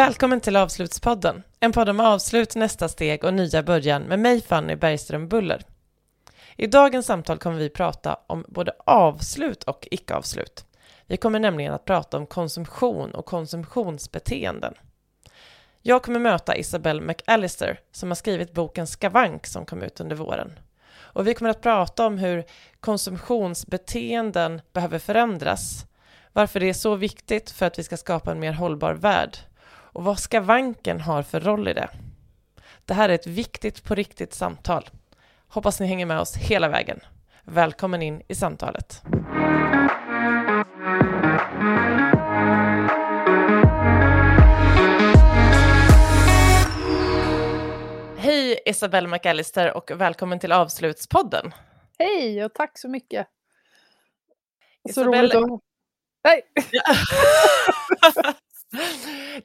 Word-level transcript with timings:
Välkommen 0.00 0.40
till 0.40 0.56
Avslutspodden, 0.56 1.42
en 1.60 1.72
podd 1.72 1.88
om 1.88 2.00
avslut, 2.00 2.54
nästa 2.54 2.88
steg 2.88 3.24
och 3.24 3.34
nya 3.34 3.62
början 3.62 4.02
med 4.02 4.18
mig 4.18 4.42
Fanny 4.42 4.76
Bergström 4.76 5.28
Buller. 5.28 5.62
I 6.56 6.66
dagens 6.66 7.06
samtal 7.06 7.38
kommer 7.38 7.58
vi 7.58 7.68
prata 7.68 8.18
om 8.26 8.44
både 8.48 8.72
avslut 8.86 9.62
och 9.62 9.88
icke-avslut. 9.90 10.64
Vi 11.06 11.16
kommer 11.16 11.40
nämligen 11.40 11.74
att 11.74 11.84
prata 11.84 12.16
om 12.16 12.26
konsumtion 12.26 13.10
och 13.10 13.26
konsumtionsbeteenden. 13.26 14.74
Jag 15.82 16.02
kommer 16.02 16.20
möta 16.20 16.56
Isabelle 16.56 17.00
McAllister 17.00 17.80
som 17.92 18.10
har 18.10 18.16
skrivit 18.16 18.52
boken 18.52 18.86
Skavank 18.86 19.46
som 19.46 19.64
kom 19.64 19.82
ut 19.82 20.00
under 20.00 20.16
våren. 20.16 20.58
Och 20.92 21.26
vi 21.26 21.34
kommer 21.34 21.50
att 21.50 21.62
prata 21.62 22.06
om 22.06 22.18
hur 22.18 22.44
konsumtionsbeteenden 22.80 24.60
behöver 24.72 24.98
förändras, 24.98 25.86
varför 26.32 26.60
det 26.60 26.68
är 26.68 26.74
så 26.74 26.94
viktigt 26.94 27.50
för 27.50 27.66
att 27.66 27.78
vi 27.78 27.82
ska 27.82 27.96
skapa 27.96 28.32
en 28.32 28.40
mer 28.40 28.52
hållbar 28.52 28.94
värld 28.94 29.38
och 29.92 30.04
vad 30.04 30.18
skavanken 30.18 31.00
har 31.00 31.22
för 31.22 31.40
roll 31.40 31.68
i 31.68 31.72
det. 31.72 31.88
Det 32.84 32.94
här 32.94 33.08
är 33.08 33.14
ett 33.14 33.26
viktigt 33.26 33.84
på 33.84 33.94
riktigt 33.94 34.34
samtal. 34.34 34.90
Hoppas 35.48 35.80
ni 35.80 35.86
hänger 35.86 36.06
med 36.06 36.20
oss 36.20 36.36
hela 36.36 36.68
vägen. 36.68 37.00
Välkommen 37.44 38.02
in 38.02 38.22
i 38.28 38.34
samtalet. 38.34 39.02
Hej 48.18 48.60
Isabelle 48.66 49.08
McAllister 49.08 49.76
och 49.76 49.90
välkommen 49.90 50.38
till 50.38 50.52
Avslutspodden. 50.52 51.54
Hej 51.98 52.44
och 52.44 52.54
tack 52.54 52.78
så 52.78 52.88
mycket. 52.88 53.26
Så 54.82 54.90
Isabelle... 54.90 55.34
roligt 55.34 55.52
att... 55.52 55.60
Nej! 56.24 56.42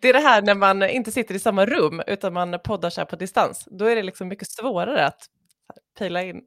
Det 0.01 0.09
är 0.09 0.13
det 0.13 0.19
här 0.19 0.41
när 0.41 0.55
man 0.55 0.83
inte 0.83 1.11
sitter 1.11 1.35
i 1.35 1.39
samma 1.39 1.65
rum 1.65 2.01
utan 2.07 2.33
man 2.33 2.59
poddar 2.63 2.89
så 2.89 3.01
här 3.01 3.05
på 3.05 3.15
distans. 3.15 3.67
Då 3.71 3.85
är 3.85 3.95
det 3.95 4.03
liksom 4.03 4.27
mycket 4.27 4.47
svårare 4.51 5.05
att 5.05 5.25
pejla 5.99 6.23
in. 6.23 6.41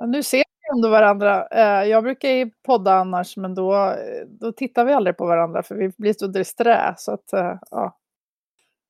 Ja, 0.00 0.06
nu 0.06 0.22
ser 0.22 0.38
vi 0.38 0.78
ändå 0.78 0.90
varandra. 0.90 1.46
Eh, 1.52 1.88
jag 1.90 2.02
brukar 2.04 2.28
ju 2.28 2.50
podda 2.66 2.94
annars 2.94 3.36
men 3.36 3.54
då, 3.54 3.96
då 4.28 4.52
tittar 4.52 4.84
vi 4.84 4.92
aldrig 4.92 5.16
på 5.16 5.26
varandra 5.26 5.62
för 5.62 5.74
vi 5.74 5.90
blir 5.98 6.12
så 6.12 6.26
disträ. 6.26 6.94
Så 6.98 7.12
att, 7.12 7.32
eh, 7.32 7.54
ja, 7.70 7.98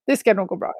det 0.06 0.16
ska 0.16 0.34
nog 0.34 0.48
gå 0.48 0.56
bra. 0.56 0.74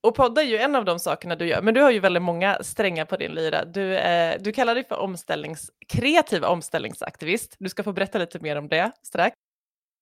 Och 0.00 0.14
podda 0.14 0.42
är 0.42 0.46
ju 0.46 0.56
en 0.58 0.76
av 0.76 0.84
de 0.84 0.98
sakerna 0.98 1.36
du 1.36 1.46
gör, 1.46 1.62
men 1.62 1.74
du 1.74 1.80
har 1.82 1.90
ju 1.90 2.00
väldigt 2.00 2.22
många 2.22 2.58
strängar 2.62 3.04
på 3.04 3.16
din 3.16 3.32
lyra. 3.32 3.64
Du, 3.64 3.96
eh, 3.98 4.36
du 4.40 4.52
kallar 4.52 4.74
dig 4.74 4.84
för 4.84 4.96
omställnings, 4.98 5.70
kreativ 5.88 6.44
omställningsaktivist. 6.44 7.56
Du 7.58 7.68
ska 7.68 7.82
få 7.82 7.92
berätta 7.92 8.18
lite 8.18 8.40
mer 8.40 8.56
om 8.56 8.68
det 8.68 8.92
strax. 9.02 9.36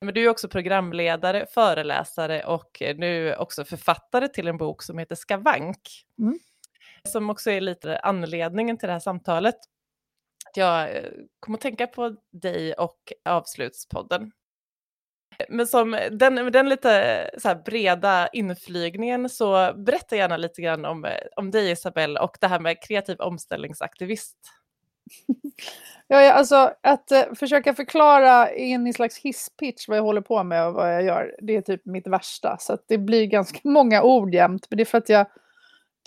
Men 0.01 0.15
du 0.15 0.25
är 0.25 0.29
också 0.29 0.49
programledare, 0.49 1.47
föreläsare 1.51 2.45
och 2.45 2.83
nu 2.97 3.35
också 3.35 3.65
författare 3.65 4.29
till 4.29 4.49
en 4.49 4.59
bok 4.59 4.83
som 4.83 4.99
heter 4.99 5.15
Skavank. 5.15 6.05
Mm. 6.19 6.39
Som 7.09 7.31
också 7.31 7.51
är 7.51 7.61
lite 7.61 7.99
anledningen 7.99 8.79
till 8.79 8.87
det 8.87 8.93
här 8.93 9.01
samtalet. 9.01 9.57
Jag 10.55 10.97
eh, 10.97 11.11
kommer 11.41 11.59
att 11.59 11.63
tänka 11.63 11.87
på 11.87 12.17
dig 12.33 12.75
och 12.75 13.13
Avslutspodden. 13.25 14.33
Men 15.49 15.67
som 15.67 15.99
den, 16.11 16.53
den 16.53 16.69
lite 16.69 17.31
så 17.39 17.55
breda 17.65 18.29
inflygningen 18.29 19.29
så 19.29 19.75
berätta 19.77 20.17
gärna 20.17 20.37
lite 20.37 20.63
grann 20.63 20.85
om, 20.85 21.07
om 21.37 21.51
dig 21.51 21.71
Isabelle 21.71 22.21
och 22.21 22.37
det 22.41 22.47
här 22.47 22.61
med 22.61 22.83
kreativ 22.83 23.21
omställningsaktivist. 23.21 24.37
Ja, 26.09 26.33
alltså 26.33 26.73
att 26.83 27.13
eh, 27.13 27.23
försöka 27.35 27.75
förklara 27.75 28.55
in 28.55 28.87
i 28.87 28.91
en 28.91 28.95
slags 28.95 29.19
hisspitch 29.19 29.89
vad 29.89 29.99
jag 29.99 30.03
håller 30.03 30.21
på 30.21 30.45
med 30.45 30.67
och 30.67 30.75
vad 30.75 30.95
jag 30.95 31.05
gör, 31.05 31.35
det 31.43 31.57
är 31.57 31.61
typ 31.61 31.87
mitt 31.87 32.07
värsta. 32.07 32.57
Så 32.59 32.73
att 32.73 32.85
det 32.89 32.99
blir 32.99 33.27
ganska 33.27 33.59
många 33.69 34.03
ord 34.03 34.35
jämt. 34.35 34.67
Men 34.71 34.77
det 34.77 34.83
är 34.83 34.85
för 34.85 34.99
att 34.99 35.09
jag 35.09 35.27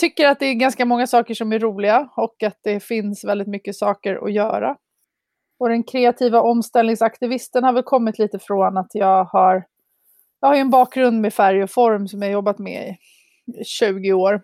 tycker 0.01 0.27
att 0.27 0.39
det 0.39 0.45
är 0.45 0.53
ganska 0.53 0.85
många 0.85 1.07
saker 1.07 1.33
som 1.33 1.53
är 1.53 1.59
roliga 1.59 2.09
och 2.15 2.43
att 2.43 2.59
det 2.63 2.79
finns 2.79 3.25
väldigt 3.25 3.47
mycket 3.47 3.75
saker 3.75 4.25
att 4.25 4.33
göra. 4.33 4.75
Och 5.59 5.69
den 5.69 5.83
kreativa 5.83 6.41
omställningsaktivisten 6.41 7.63
har 7.63 7.73
väl 7.73 7.83
kommit 7.83 8.19
lite 8.19 8.39
från 8.39 8.77
att 8.77 8.89
jag 8.93 9.23
har, 9.23 9.63
jag 10.39 10.47
har 10.47 10.55
ju 10.55 10.61
en 10.61 10.69
bakgrund 10.69 11.21
med 11.21 11.33
färg 11.33 11.63
och 11.63 11.71
form 11.71 12.07
som 12.07 12.21
jag 12.21 12.31
jobbat 12.31 12.59
med 12.59 12.95
i 13.59 13.63
20 13.63 14.13
år. 14.13 14.41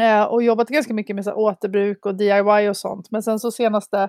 Eh, 0.00 0.22
och 0.22 0.42
jobbat 0.42 0.68
ganska 0.68 0.94
mycket 0.94 1.16
med 1.16 1.24
så 1.24 1.32
återbruk 1.32 2.06
och 2.06 2.14
DIY 2.14 2.68
och 2.68 2.76
sånt. 2.76 3.10
Men 3.10 3.22
sen 3.22 3.38
så 3.38 3.50
senaste 3.50 4.08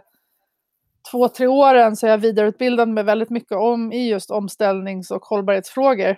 två, 1.12 1.30
tre 1.30 1.48
åren 1.48 1.96
så 1.96 2.08
är 2.08 2.12
jag 2.12 2.18
vidareutbildad 2.18 2.90
mig 2.90 3.04
väldigt 3.04 3.30
mycket 3.30 3.58
om 3.58 3.92
i 3.92 4.10
just 4.10 4.32
omställnings 4.32 5.12
och 5.12 5.26
hållbarhetsfrågor. 5.26 6.18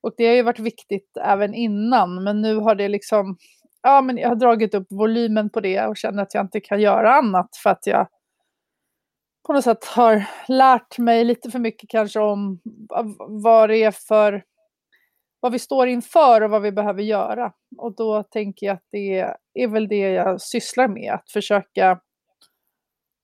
Och 0.00 0.14
det 0.16 0.26
har 0.26 0.34
ju 0.34 0.42
varit 0.42 0.58
viktigt 0.58 1.16
även 1.24 1.54
innan, 1.54 2.24
men 2.24 2.42
nu 2.42 2.56
har 2.56 2.74
det 2.74 2.88
liksom, 2.88 3.36
ja 3.82 4.00
men 4.00 4.18
jag 4.18 4.28
har 4.28 4.36
dragit 4.36 4.74
upp 4.74 4.86
volymen 4.90 5.50
på 5.50 5.60
det 5.60 5.86
och 5.86 5.96
känner 5.96 6.22
att 6.22 6.34
jag 6.34 6.44
inte 6.44 6.60
kan 6.60 6.80
göra 6.80 7.14
annat 7.14 7.48
för 7.62 7.70
att 7.70 7.86
jag 7.86 8.08
på 9.46 9.52
något 9.52 9.64
sätt 9.64 9.84
har 9.84 10.24
lärt 10.48 10.98
mig 10.98 11.24
lite 11.24 11.50
för 11.50 11.58
mycket 11.58 11.90
kanske 11.90 12.20
om 12.20 12.60
vad 13.28 13.68
det 13.68 13.76
är 13.76 13.90
för, 13.90 14.42
vad 15.40 15.52
vi 15.52 15.58
står 15.58 15.88
inför 15.88 16.42
och 16.42 16.50
vad 16.50 16.62
vi 16.62 16.72
behöver 16.72 17.02
göra. 17.02 17.52
Och 17.78 17.94
då 17.94 18.22
tänker 18.22 18.66
jag 18.66 18.74
att 18.74 18.86
det 18.90 19.34
är 19.54 19.68
väl 19.68 19.88
det 19.88 20.10
jag 20.10 20.40
sysslar 20.40 20.88
med, 20.88 21.12
att 21.12 21.30
försöka 21.30 22.00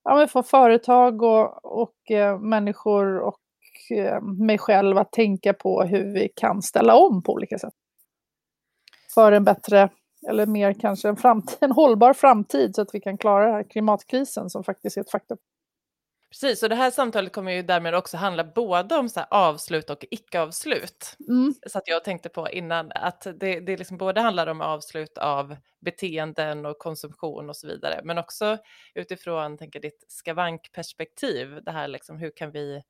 ja, 0.05 0.27
få 0.27 0.43
företag 0.43 1.23
och, 1.23 1.65
och 1.65 2.11
eh, 2.11 2.39
människor 2.39 3.19
och 3.19 3.41
eh, 3.97 4.23
mig 4.23 4.59
själv 4.59 4.99
att 4.99 5.13
tänka 5.13 5.53
på 5.53 5.83
hur 5.83 6.15
vi 6.15 6.29
kan 6.37 6.63
ställa 6.63 6.97
om 6.97 7.23
på 7.23 7.33
olika 7.33 7.59
sätt. 7.59 7.75
För 9.15 9.33
en 9.33 9.45
bättre, 9.45 9.89
eller 10.29 10.47
mer 10.47 10.73
kanske 10.73 11.09
en, 11.09 11.17
framtid, 11.17 11.59
en 11.61 11.73
hållbar 11.73 12.13
framtid 12.13 12.75
så 12.75 12.83
att 12.83 12.95
vi 12.95 13.01
kan 13.01 13.19
klara 13.19 13.45
den 13.45 13.55
här 13.55 13.63
klimatkrisen 13.63 14.51
som 14.51 14.65
faktiskt 14.65 14.97
är 14.97 15.01
ett 15.01 15.11
faktum. 15.11 15.39
Precis, 16.35 16.63
och 16.63 16.69
det 16.69 16.75
här 16.75 16.91
samtalet 16.91 17.33
kommer 17.33 17.53
ju 17.53 17.63
därmed 17.63 17.95
också 17.95 18.17
handla 18.17 18.45
både 18.45 18.97
om 18.97 19.09
så 19.09 19.21
avslut 19.21 19.91
och 19.91 20.05
icke-avslut. 20.11 21.17
Mm. 21.29 21.55
Så 21.67 21.79
att 21.79 21.89
jag 21.89 22.05
tänkte 22.05 22.29
på 22.29 22.51
innan 22.51 22.93
att 22.95 23.27
det, 23.41 23.61
det 23.61 23.77
liksom 23.77 23.97
både 23.97 24.21
handlar 24.21 24.47
om 24.47 24.61
avslut 24.61 25.19
av 25.19 25.57
beteenden 25.81 26.67
och 26.67 26.79
konsumtion 26.79 27.49
och 27.49 27.57
så 27.57 27.67
vidare, 27.67 28.01
men 28.05 28.19
också 28.19 28.59
utifrån 28.95 29.59
tänker, 29.59 29.81
ditt 29.81 30.05
skavankperspektiv, 30.09 31.61
det 31.65 31.71
här 31.71 31.89
liksom 31.89 32.19
hur 32.19 32.31
kan 32.37 32.51
vi 32.51 32.83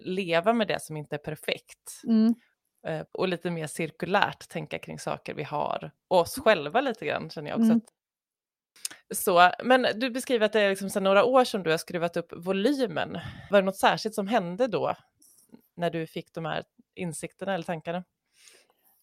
leva 0.00 0.52
med 0.52 0.68
det 0.68 0.82
som 0.82 0.96
inte 0.96 1.16
är 1.16 1.18
perfekt? 1.18 2.02
Mm. 2.06 2.34
Eh, 2.86 3.06
och 3.12 3.28
lite 3.28 3.50
mer 3.50 3.66
cirkulärt 3.66 4.48
tänka 4.48 4.78
kring 4.78 4.98
saker 4.98 5.34
vi 5.34 5.42
har, 5.42 5.90
och 6.08 6.20
oss 6.20 6.38
själva 6.38 6.80
lite 6.80 7.06
grann 7.06 7.30
känner 7.30 7.50
jag 7.50 7.56
också. 7.56 7.70
Mm. 7.70 7.76
Att 7.76 7.93
så, 9.14 9.50
men 9.64 9.86
du 9.94 10.10
beskriver 10.10 10.46
att 10.46 10.52
det 10.52 10.60
är 10.60 10.70
liksom 10.70 10.90
sedan 10.90 11.04
några 11.04 11.24
år 11.24 11.44
som 11.44 11.62
du 11.62 11.70
har 11.70 11.78
skruvat 11.78 12.16
upp 12.16 12.32
volymen. 12.36 13.18
Var 13.50 13.60
det 13.60 13.66
något 13.66 13.76
särskilt 13.76 14.14
som 14.14 14.28
hände 14.28 14.66
då 14.66 14.94
när 15.76 15.90
du 15.90 16.06
fick 16.06 16.34
de 16.34 16.44
här 16.44 16.64
insikterna 16.94 17.54
eller 17.54 17.64
tankarna? 17.64 18.04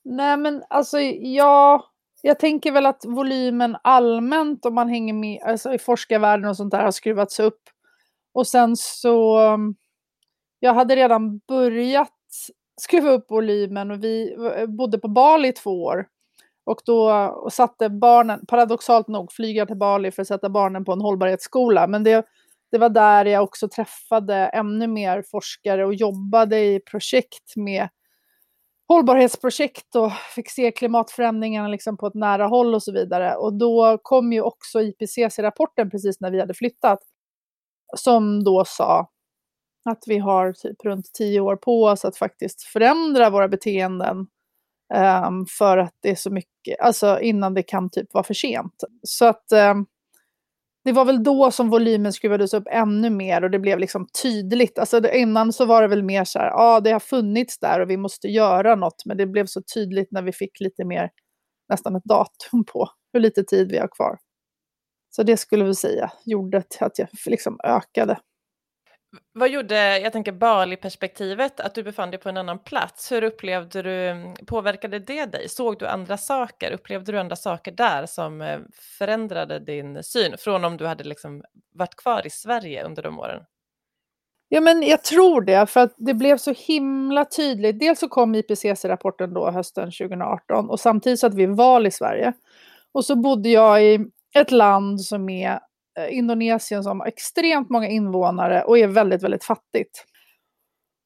Nej 0.03 0.37
men 0.37 0.63
alltså 0.69 0.99
jag, 0.99 1.83
jag 2.21 2.39
tänker 2.39 2.71
väl 2.71 2.85
att 2.85 3.05
volymen 3.05 3.77
allmänt 3.83 4.65
om 4.65 4.75
man 4.75 4.89
hänger 4.89 5.13
med 5.13 5.41
alltså, 5.43 5.73
i 5.73 5.79
forskarvärlden 5.79 6.49
och 6.49 6.57
sånt 6.57 6.71
där 6.71 6.83
har 6.83 6.91
skruvats 6.91 7.39
upp. 7.39 7.61
Och 8.33 8.47
sen 8.47 8.75
så, 8.75 9.39
mm, 9.39 9.75
jag 10.59 10.73
hade 10.73 10.95
redan 10.95 11.37
börjat 11.37 12.11
skruva 12.81 13.09
upp 13.09 13.31
volymen 13.31 13.91
och 13.91 14.03
vi 14.03 14.35
eh, 14.55 14.67
bodde 14.67 14.99
på 14.99 15.07
Bali 15.07 15.47
i 15.47 15.53
två 15.53 15.83
år. 15.83 16.07
Och 16.71 16.81
då 16.85 17.49
satte 17.51 17.89
barnen, 17.89 18.45
paradoxalt 18.45 19.07
nog, 19.07 19.31
flyga 19.31 19.65
till 19.65 19.77
Bali 19.77 20.11
för 20.11 20.21
att 20.21 20.27
sätta 20.27 20.49
barnen 20.49 20.85
på 20.85 20.91
en 20.91 21.01
hållbarhetsskola. 21.01 21.87
Men 21.87 22.03
det, 22.03 22.25
det 22.71 22.77
var 22.77 22.89
där 22.89 23.25
jag 23.25 23.43
också 23.43 23.69
träffade 23.69 24.35
ännu 24.35 24.87
mer 24.87 25.23
forskare 25.31 25.85
och 25.85 25.93
jobbade 25.93 26.59
i 26.59 26.79
projekt 26.79 27.55
med 27.55 27.89
hållbarhetsprojekt 28.87 29.95
och 29.95 30.11
fick 30.35 30.49
se 30.49 30.71
klimatförändringarna 30.71 31.67
liksom 31.67 31.97
på 31.97 32.07
ett 32.07 32.13
nära 32.13 32.47
håll 32.47 32.75
och 32.75 32.83
så 32.83 32.91
vidare. 32.91 33.35
Och 33.35 33.53
då 33.53 33.97
kom 34.03 34.33
ju 34.33 34.41
också 34.41 34.81
IPCC-rapporten 34.81 35.89
precis 35.89 36.19
när 36.19 36.31
vi 36.31 36.39
hade 36.39 36.53
flyttat. 36.53 36.99
Som 37.97 38.43
då 38.43 38.65
sa 38.65 39.09
att 39.89 40.03
vi 40.07 40.17
har 40.17 40.53
typ 40.53 40.85
runt 40.85 41.13
tio 41.13 41.39
år 41.39 41.55
på 41.55 41.83
oss 41.83 42.05
att 42.05 42.17
faktiskt 42.17 42.61
förändra 42.61 43.29
våra 43.29 43.47
beteenden 43.47 44.27
Um, 44.93 45.45
för 45.57 45.77
att 45.77 45.93
det 46.01 46.09
är 46.09 46.15
så 46.15 46.29
mycket, 46.29 46.79
alltså 46.79 47.19
innan 47.19 47.53
det 47.53 47.63
kan 47.63 47.89
typ 47.89 48.13
vara 48.13 48.23
för 48.23 48.33
sent. 48.33 48.83
Så 49.03 49.25
att 49.25 49.45
um, 49.71 49.85
det 50.83 50.91
var 50.91 51.05
väl 51.05 51.23
då 51.23 51.51
som 51.51 51.69
volymen 51.69 52.13
skruvades 52.13 52.53
upp 52.53 52.63
ännu 52.71 53.09
mer 53.09 53.43
och 53.43 53.51
det 53.51 53.59
blev 53.59 53.79
liksom 53.79 54.07
tydligt. 54.21 54.79
Alltså 54.79 55.11
innan 55.13 55.53
så 55.53 55.65
var 55.65 55.81
det 55.81 55.87
väl 55.87 56.03
mer 56.03 56.23
så 56.23 56.39
här, 56.39 56.45
ja 56.45 56.55
ah, 56.57 56.79
det 56.79 56.91
har 56.91 56.99
funnits 56.99 57.59
där 57.59 57.79
och 57.79 57.89
vi 57.89 57.97
måste 57.97 58.27
göra 58.27 58.75
något. 58.75 59.05
Men 59.05 59.17
det 59.17 59.27
blev 59.27 59.45
så 59.45 59.61
tydligt 59.73 60.11
när 60.11 60.21
vi 60.21 60.31
fick 60.31 60.59
lite 60.59 60.85
mer, 60.85 61.09
nästan 61.69 61.95
ett 61.95 62.03
datum 62.03 62.65
på 62.73 62.87
hur 63.13 63.19
lite 63.19 63.43
tid 63.43 63.71
vi 63.71 63.77
har 63.77 63.87
kvar. 63.87 64.17
Så 65.15 65.23
det 65.23 65.37
skulle 65.37 65.63
vi 65.63 65.75
säga 65.75 66.11
gjorde 66.25 66.63
att 66.79 66.99
jag 66.99 67.07
liksom 67.25 67.59
ökade. 67.63 68.19
Vad 69.33 69.49
gjorde, 69.49 69.99
jag 69.99 70.13
tänker 70.13 70.31
Bali-perspektivet, 70.31 71.59
att 71.59 71.75
du 71.75 71.83
befann 71.83 72.11
dig 72.11 72.19
på 72.19 72.29
en 72.29 72.37
annan 72.37 72.59
plats, 72.59 73.11
hur 73.11 73.23
upplevde 73.23 73.81
du, 73.81 74.33
påverkade 74.45 74.99
det 74.99 75.25
dig? 75.25 75.49
Såg 75.49 75.79
du 75.79 75.87
andra 75.87 76.17
saker? 76.17 76.71
Upplevde 76.71 77.11
du 77.11 77.19
andra 77.19 77.35
saker 77.35 77.71
där 77.71 78.05
som 78.05 78.41
eh, 78.41 78.59
förändrade 78.97 79.59
din 79.59 80.03
syn 80.03 80.35
från 80.39 80.65
om 80.65 80.77
du 80.77 80.85
hade 80.85 81.03
liksom 81.03 81.43
varit 81.73 81.95
kvar 81.95 82.27
i 82.27 82.29
Sverige 82.29 82.83
under 82.83 83.03
de 83.03 83.19
åren? 83.19 83.43
Ja, 84.49 84.61
men 84.61 84.83
jag 84.83 85.03
tror 85.03 85.41
det, 85.41 85.65
för 85.65 85.79
att 85.79 85.93
det 85.97 86.13
blev 86.13 86.37
så 86.37 86.53
himla 86.57 87.25
tydligt. 87.25 87.79
Dels 87.79 87.99
så 87.99 88.07
kom 88.07 88.35
IPCC-rapporten 88.35 89.33
då 89.33 89.51
hösten 89.51 89.91
2018 89.91 90.69
och 90.69 90.79
samtidigt 90.79 91.19
så 91.19 91.27
att 91.27 91.33
vi 91.33 91.45
val 91.45 91.87
i 91.87 91.91
Sverige. 91.91 92.33
Och 92.91 93.05
så 93.05 93.15
bodde 93.15 93.49
jag 93.49 93.83
i 93.83 93.99
ett 94.35 94.51
land 94.51 95.01
som 95.01 95.29
är 95.29 95.59
Eh, 96.01 96.17
Indonesien 96.17 96.83
som 96.83 96.99
har 96.99 97.07
extremt 97.07 97.69
många 97.69 97.87
invånare 97.87 98.63
och 98.63 98.77
är 98.77 98.87
väldigt, 98.87 99.23
väldigt 99.23 99.43
fattigt. 99.43 100.05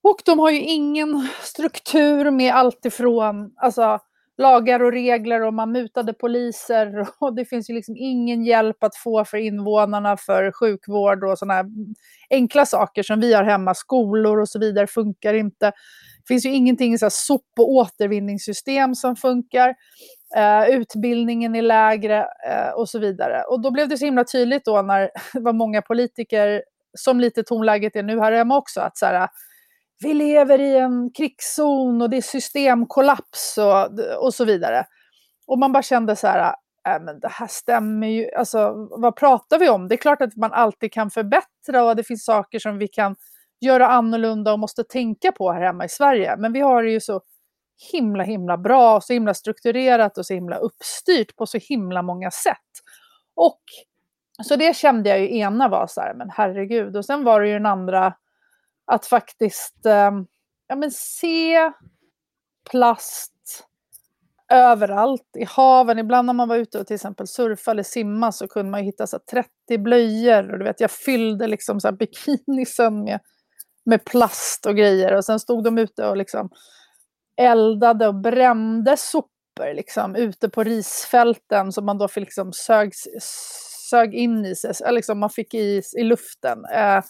Och 0.03 0.21
de 0.25 0.39
har 0.39 0.51
ju 0.51 0.61
ingen 0.61 1.27
struktur 1.41 2.31
med 2.31 2.53
allt 2.53 2.85
ifrån 2.85 3.53
alltså, 3.55 3.99
lagar 4.37 4.79
och 4.79 4.91
regler 4.91 5.41
och 5.41 5.53
man 5.53 5.71
mutade 5.71 6.13
poliser 6.13 7.07
och 7.19 7.35
det 7.35 7.45
finns 7.45 7.69
ju 7.69 7.73
liksom 7.73 7.95
ingen 7.97 8.43
hjälp 8.43 8.83
att 8.83 8.95
få 8.95 9.25
för 9.25 9.37
invånarna 9.37 10.17
för 10.17 10.51
sjukvård 10.51 11.23
och 11.23 11.39
sådana 11.39 11.69
enkla 12.29 12.65
saker 12.65 13.03
som 13.03 13.19
vi 13.19 13.33
har 13.33 13.43
hemma, 13.43 13.73
skolor 13.73 14.39
och 14.39 14.49
så 14.49 14.59
vidare 14.59 14.87
funkar 14.87 15.33
inte. 15.33 15.65
Det 15.65 16.27
finns 16.27 16.45
ju 16.45 16.53
ingenting 16.53 16.99
så 16.99 17.05
här 17.05 17.09
sop 17.09 17.41
och 17.59 17.71
återvinningssystem 17.71 18.95
som 18.95 19.15
funkar. 19.15 19.75
Uh, 20.37 20.69
utbildningen 20.69 21.55
är 21.55 21.61
lägre 21.61 22.19
uh, 22.19 22.69
och 22.75 22.89
så 22.89 22.99
vidare. 22.99 23.43
Och 23.43 23.61
då 23.61 23.71
blev 23.71 23.87
det 23.87 23.97
så 23.97 24.05
himla 24.05 24.23
tydligt 24.23 24.65
då 24.65 24.81
när 24.81 24.99
det 25.33 25.39
var 25.39 25.53
många 25.53 25.81
politiker, 25.81 26.63
som 26.97 27.19
lite 27.19 27.43
tonläget 27.43 27.95
är 27.95 28.03
nu 28.03 28.19
här 28.19 28.31
hemma 28.31 28.57
också, 28.57 28.81
att 28.81 28.97
så 28.97 29.05
här, 29.05 29.29
vi 30.03 30.13
lever 30.13 30.61
i 30.61 30.77
en 30.77 31.11
krigszon 31.17 32.01
och 32.01 32.09
det 32.09 32.17
är 32.17 32.21
systemkollaps 32.21 33.57
och, 33.57 33.99
och 34.25 34.33
så 34.33 34.45
vidare. 34.45 34.85
Och 35.47 35.59
man 35.59 35.71
bara 35.71 35.83
kände 35.83 36.15
så 36.15 36.27
här, 36.27 36.55
äh, 36.87 37.01
men 37.01 37.19
det 37.19 37.27
här 37.27 37.47
stämmer 37.47 38.07
ju, 38.07 38.31
alltså 38.31 38.87
vad 38.89 39.15
pratar 39.15 39.59
vi 39.59 39.69
om? 39.69 39.87
Det 39.87 39.95
är 39.95 39.97
klart 39.97 40.21
att 40.21 40.35
man 40.35 40.53
alltid 40.53 40.93
kan 40.93 41.11
förbättra 41.11 41.83
och 41.83 41.95
det 41.95 42.03
finns 42.03 42.25
saker 42.25 42.59
som 42.59 42.77
vi 42.77 42.87
kan 42.87 43.15
göra 43.61 43.87
annorlunda 43.87 44.53
och 44.53 44.59
måste 44.59 44.83
tänka 44.83 45.31
på 45.31 45.51
här 45.51 45.61
hemma 45.61 45.85
i 45.85 45.89
Sverige. 45.89 46.35
Men 46.37 46.53
vi 46.53 46.59
har 46.59 46.83
det 46.83 46.91
ju 46.91 46.99
så 46.99 47.21
himla, 47.91 48.23
himla 48.23 48.57
bra, 48.57 49.01
så 49.01 49.13
himla 49.13 49.33
strukturerat 49.33 50.17
och 50.17 50.25
så 50.25 50.33
himla 50.33 50.57
uppstyrt 50.57 51.35
på 51.35 51.45
så 51.45 51.57
himla 51.57 52.01
många 52.01 52.31
sätt. 52.31 52.57
Och 53.35 53.61
så 54.43 54.55
det 54.55 54.75
kände 54.75 55.09
jag 55.09 55.19
ju 55.19 55.37
ena 55.37 55.69
var 55.69 55.87
så 55.87 56.01
här, 56.01 56.13
men 56.13 56.29
herregud. 56.29 56.97
Och 56.97 57.05
sen 57.05 57.23
var 57.23 57.41
det 57.41 57.47
ju 57.47 57.53
den 57.53 57.65
andra, 57.65 58.13
att 58.85 59.05
faktiskt 59.05 59.85
eh, 59.85 60.11
ja, 60.67 60.75
men 60.75 60.91
se 60.91 61.71
plast 62.69 63.31
överallt 64.51 65.37
i 65.37 65.45
haven. 65.45 65.99
Ibland 65.99 66.25
när 66.25 66.33
man 66.33 66.47
var 66.47 66.55
ute 66.55 66.79
och 66.79 66.87
till 66.87 66.95
exempel 66.95 67.27
surfa 67.27 67.71
eller 67.71 67.83
simma 67.83 68.31
så 68.31 68.47
kunde 68.47 68.71
man 68.71 68.83
hitta 68.83 69.07
så 69.07 69.19
30 69.31 69.77
blöjor. 69.77 70.51
Och 70.51 70.59
du 70.59 70.65
vet, 70.65 70.79
jag 70.79 70.91
fyllde 70.91 71.47
liksom 71.47 71.79
så 71.79 71.91
bikinisen 71.91 73.03
med, 73.03 73.19
med 73.85 74.05
plast 74.05 74.65
och 74.65 74.75
grejer. 74.75 75.15
Och 75.15 75.25
sen 75.25 75.39
stod 75.39 75.63
de 75.63 75.77
ute 75.77 76.07
och 76.07 76.17
liksom 76.17 76.49
eldade 77.37 78.07
och 78.07 78.15
brände 78.15 78.97
sopor 78.97 79.73
liksom, 79.73 80.15
ute 80.15 80.49
på 80.49 80.63
risfälten 80.63 81.71
som 81.71 81.85
man 81.85 81.97
då 81.97 82.07
fick 82.07 82.23
liksom 82.23 82.53
sög, 82.53 82.91
sög 83.89 84.13
in 84.13 84.45
i 84.45 84.55
sig. 84.55 84.71
Eh, 84.85 84.93
liksom 84.93 85.19
man 85.19 85.29
fick 85.29 85.53
i, 85.53 85.81
i 85.97 86.03
luften. 86.03 86.65
Eh, 86.65 87.01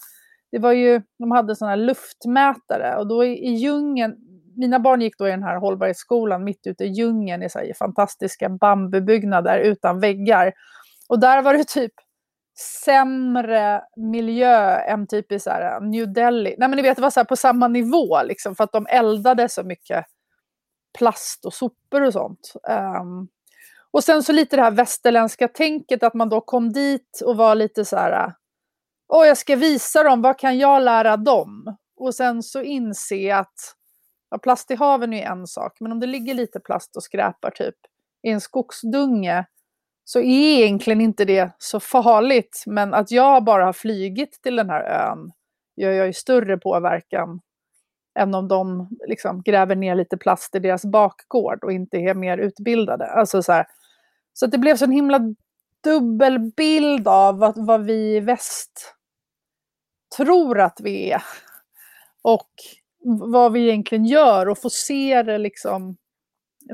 det 0.52 0.58
var 0.58 0.72
ju, 0.72 1.02
de 1.18 1.30
hade 1.30 1.56
sådana 1.56 1.70
här 1.70 1.82
luftmätare 1.86 2.96
och 2.96 3.06
då 3.06 3.24
i, 3.24 3.46
i 3.46 3.54
djungeln, 3.54 4.16
mina 4.56 4.80
barn 4.80 5.00
gick 5.00 5.18
då 5.18 5.28
i 5.28 5.30
den 5.30 5.42
här 5.42 5.56
hållbarhetsskolan 5.56 6.44
mitt 6.44 6.66
ute 6.66 6.84
i 6.84 6.88
djungeln 6.88 7.42
i 7.42 7.50
så 7.50 7.58
här, 7.58 7.72
fantastiska 7.78 8.48
bambubyggnader 8.48 9.58
utan 9.58 10.00
väggar. 10.00 10.52
Och 11.08 11.20
där 11.20 11.42
var 11.42 11.54
det 11.54 11.64
typ 11.64 11.92
sämre 12.84 13.82
miljö 13.96 14.76
än 14.78 15.06
typ 15.06 15.32
i 15.32 15.38
så 15.38 15.50
här 15.50 15.80
New 15.80 16.12
Delhi. 16.12 16.54
Nej 16.58 16.68
men 16.68 16.76
ni 16.76 16.82
vet, 16.82 16.96
det 16.96 17.02
var 17.02 17.10
så 17.10 17.24
på 17.24 17.36
samma 17.36 17.68
nivå 17.68 18.22
liksom 18.22 18.54
för 18.54 18.64
att 18.64 18.72
de 18.72 18.86
eldade 18.90 19.48
så 19.48 19.62
mycket 19.62 20.04
plast 20.98 21.44
och 21.44 21.54
sopor 21.54 22.02
och 22.02 22.12
sånt. 22.12 22.52
Um, 23.00 23.28
och 23.90 24.04
sen 24.04 24.22
så 24.22 24.32
lite 24.32 24.56
det 24.56 24.62
här 24.62 24.70
västerländska 24.70 25.48
tänket 25.48 26.02
att 26.02 26.14
man 26.14 26.28
då 26.28 26.40
kom 26.40 26.72
dit 26.72 27.20
och 27.24 27.36
var 27.36 27.54
lite 27.54 27.84
så 27.84 27.96
här 27.96 28.32
och 29.08 29.26
jag 29.26 29.38
ska 29.38 29.56
visa 29.56 30.02
dem, 30.02 30.22
vad 30.22 30.38
kan 30.38 30.58
jag 30.58 30.82
lära 30.82 31.16
dem? 31.16 31.76
Och 31.96 32.14
sen 32.14 32.42
så 32.42 32.62
inse 32.62 33.36
att 33.36 33.74
ja, 34.30 34.38
plast 34.38 34.70
i 34.70 34.74
haven 34.74 35.12
är 35.12 35.26
en 35.26 35.46
sak, 35.46 35.76
men 35.80 35.92
om 35.92 36.00
det 36.00 36.06
ligger 36.06 36.34
lite 36.34 36.60
plast 36.60 36.96
och 36.96 37.02
skräpar 37.02 37.50
typ 37.50 37.74
i 38.22 38.30
en 38.30 38.40
skogsdunge 38.40 39.44
så 40.04 40.18
är 40.18 40.62
egentligen 40.62 41.00
inte 41.00 41.24
det 41.24 41.50
så 41.58 41.80
farligt. 41.80 42.62
Men 42.66 42.94
att 42.94 43.10
jag 43.10 43.44
bara 43.44 43.64
har 43.64 43.72
flygit 43.72 44.42
till 44.42 44.56
den 44.56 44.70
här 44.70 45.10
ön 45.10 45.32
gör 45.76 45.90
jag 45.90 46.06
ju 46.06 46.12
större 46.12 46.58
påverkan 46.58 47.40
än 48.16 48.34
om 48.34 48.48
de 48.48 48.88
liksom 49.08 49.42
gräver 49.42 49.76
ner 49.76 49.94
lite 49.94 50.16
plast 50.16 50.54
i 50.54 50.58
deras 50.58 50.84
bakgård 50.84 51.64
och 51.64 51.72
inte 51.72 51.96
är 51.96 52.14
mer 52.14 52.38
utbildade. 52.38 53.06
Alltså 53.06 53.42
så, 53.42 53.52
här, 53.52 53.66
så 54.32 54.46
det 54.46 54.58
blev 54.58 54.76
så 54.76 54.84
en 54.84 54.90
himla 54.90 55.20
dubbelbild 55.84 57.08
av 57.08 57.38
vad, 57.38 57.66
vad 57.66 57.84
vi 57.84 58.16
i 58.16 58.20
väst 58.20 58.94
tror 60.16 60.60
att 60.60 60.80
vi 60.82 61.12
är. 61.12 61.22
Och 62.22 62.50
vad 63.30 63.52
vi 63.52 63.68
egentligen 63.68 64.04
gör 64.04 64.48
och 64.48 64.58
få 64.58 64.70
se 64.70 65.22
det 65.22 65.38
liksom 65.38 65.96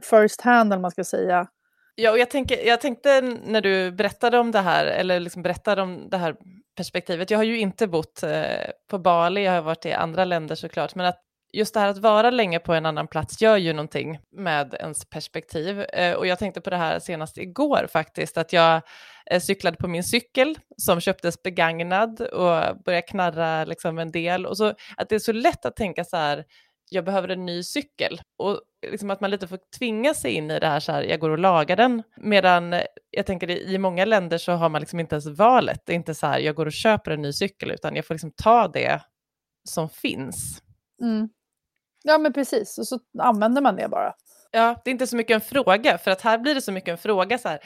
first 0.03 0.41
hand, 0.41 0.73
eller 0.73 0.81
man 0.81 0.91
ska 0.91 1.05
säga. 1.05 1.49
Ja, 1.95 2.11
och 2.11 2.19
jag, 2.19 2.31
tänker, 2.31 2.67
jag 2.67 2.81
tänkte 2.81 3.21
när 3.21 3.61
du 3.61 3.93
berättade 3.93 4.39
om 4.39 4.51
det 4.51 4.61
här, 4.61 4.87
eller 4.87 5.21
liksom 5.21 5.43
berättade 5.43 5.83
om 5.83 6.09
det 6.11 6.17
här 6.17 6.37
perspektivet, 6.77 7.31
jag 7.31 7.39
har 7.39 7.45
ju 7.45 7.59
inte 7.59 7.87
bott 7.87 8.23
eh, 8.23 8.71
på 8.91 8.99
Bali, 8.99 9.45
jag 9.45 9.53
har 9.53 9.63
varit 9.63 9.87
i 9.87 9.93
andra 9.93 10.25
länder 10.25 10.55
såklart, 10.55 10.95
men 10.95 11.07
att 11.07 11.21
just 11.53 11.75
det 11.75 11.81
här 11.81 11.89
att 11.89 11.99
vara 11.99 12.31
länge 12.31 12.59
på 12.59 12.75
en 12.75 12.87
annan 12.87 13.09
plats 13.09 13.41
gör 13.41 13.57
ju 13.57 13.73
någonting 13.73 14.19
med 14.33 14.75
ens 14.75 15.05
perspektiv. 15.05 15.81
Eh, 15.81 16.15
och 16.15 16.27
jag 16.27 16.39
tänkte 16.39 16.61
på 16.61 16.71
det 16.71 16.77
här 16.77 16.99
senast 16.99 17.39
igår 17.39 17.87
faktiskt, 17.93 18.39
att 18.39 18.53
jag 18.53 18.83
eh, 19.31 19.41
cyklade 19.41 19.77
på 19.77 19.89
min 19.89 20.05
cykel 20.05 20.59
som 20.77 21.01
köptes 21.01 21.43
begagnad 21.43 22.21
och 22.21 22.83
började 22.85 23.03
knarra 23.03 23.65
liksom 23.65 23.99
en 23.99 24.11
del. 24.11 24.47
Och 24.47 24.57
så 24.57 24.75
att 24.97 25.09
det 25.09 25.15
är 25.15 25.19
så 25.19 25.33
lätt 25.33 25.67
att 25.67 25.77
tänka 25.77 26.05
så 26.05 26.17
här, 26.17 26.45
jag 26.91 27.05
behöver 27.05 27.29
en 27.29 27.47
ny 27.47 27.63
cykel. 27.63 28.21
Och 28.39 28.61
liksom 28.91 29.11
att 29.11 29.21
man 29.21 29.31
lite 29.31 29.49
får 29.49 29.59
tvinga 29.79 30.15
sig 30.15 30.33
in 30.33 30.51
i 30.51 30.61
det 30.61 30.67
här, 30.67 30.81
så 30.81 30.93
här, 30.93 31.03
jag 31.03 31.21
går 31.21 31.31
och 31.31 31.39
lagar 31.39 31.77
den. 31.77 32.03
Medan 32.17 32.75
jag 33.11 33.27
tänker 33.27 33.51
i 33.51 33.79
många 33.79 34.05
länder 34.05 34.39
så 34.39 34.53
har 34.53 34.69
man 34.69 34.81
liksom 34.81 35.01
inte 35.01 35.15
ens 35.15 35.27
valet. 35.27 35.83
Det 35.87 35.93
är 35.93 35.97
inte 35.97 36.15
så 36.15 36.27
här, 36.27 36.39
jag 36.39 36.55
går 36.55 36.67
och 36.67 36.73
köper 36.73 37.11
en 37.11 37.23
ny 37.23 37.33
cykel, 37.33 37.71
utan 37.71 37.97
jag 37.97 38.07
får 38.07 38.15
liksom 38.15 38.33
ta 38.37 38.69
det 38.69 39.01
som 39.69 39.89
finns. 39.89 40.63
Mm. 41.03 41.29
Ja 42.05 42.19
men 42.19 42.33
precis, 42.33 42.79
och 42.79 42.89
så 42.89 42.99
använder 43.19 43.63
man 43.63 43.77
det 43.77 43.89
bara. 43.89 44.15
Ja, 44.51 44.81
det 44.85 44.91
är 44.91 44.93
inte 44.93 45.07
så 45.07 45.17
mycket 45.17 45.35
en 45.35 45.41
fråga, 45.41 45.99
för 45.99 46.11
att 46.11 46.21
här 46.21 46.39
blir 46.39 46.55
det 46.55 46.61
så 46.63 46.73
mycket 46.73 46.93
en 46.93 46.99
fråga, 46.99 47.39
så 47.39 47.49
här, 47.49 47.61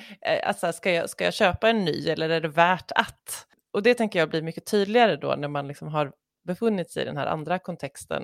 alltså, 0.45 0.73
ska, 0.73 0.93
jag, 0.93 1.11
ska 1.11 1.25
jag 1.25 1.35
köpa 1.35 1.69
en 1.69 1.85
ny 1.85 2.09
eller 2.09 2.29
är 2.29 2.41
det 2.41 2.49
värt 2.49 2.93
att? 2.95 3.47
Och 3.73 3.83
det 3.83 3.95
tänker 3.95 4.19
jag 4.19 4.29
blir 4.29 4.43
mycket 4.43 4.67
tydligare 4.67 5.17
då 5.17 5.35
när 5.39 5.49
man 5.49 5.69
liksom 5.69 5.89
har 5.89 6.13
befunnit 6.47 6.91
sig 6.91 7.03
i 7.03 7.07
den 7.07 7.17
här 7.17 7.27
andra 7.27 7.59
kontexten 7.59 8.23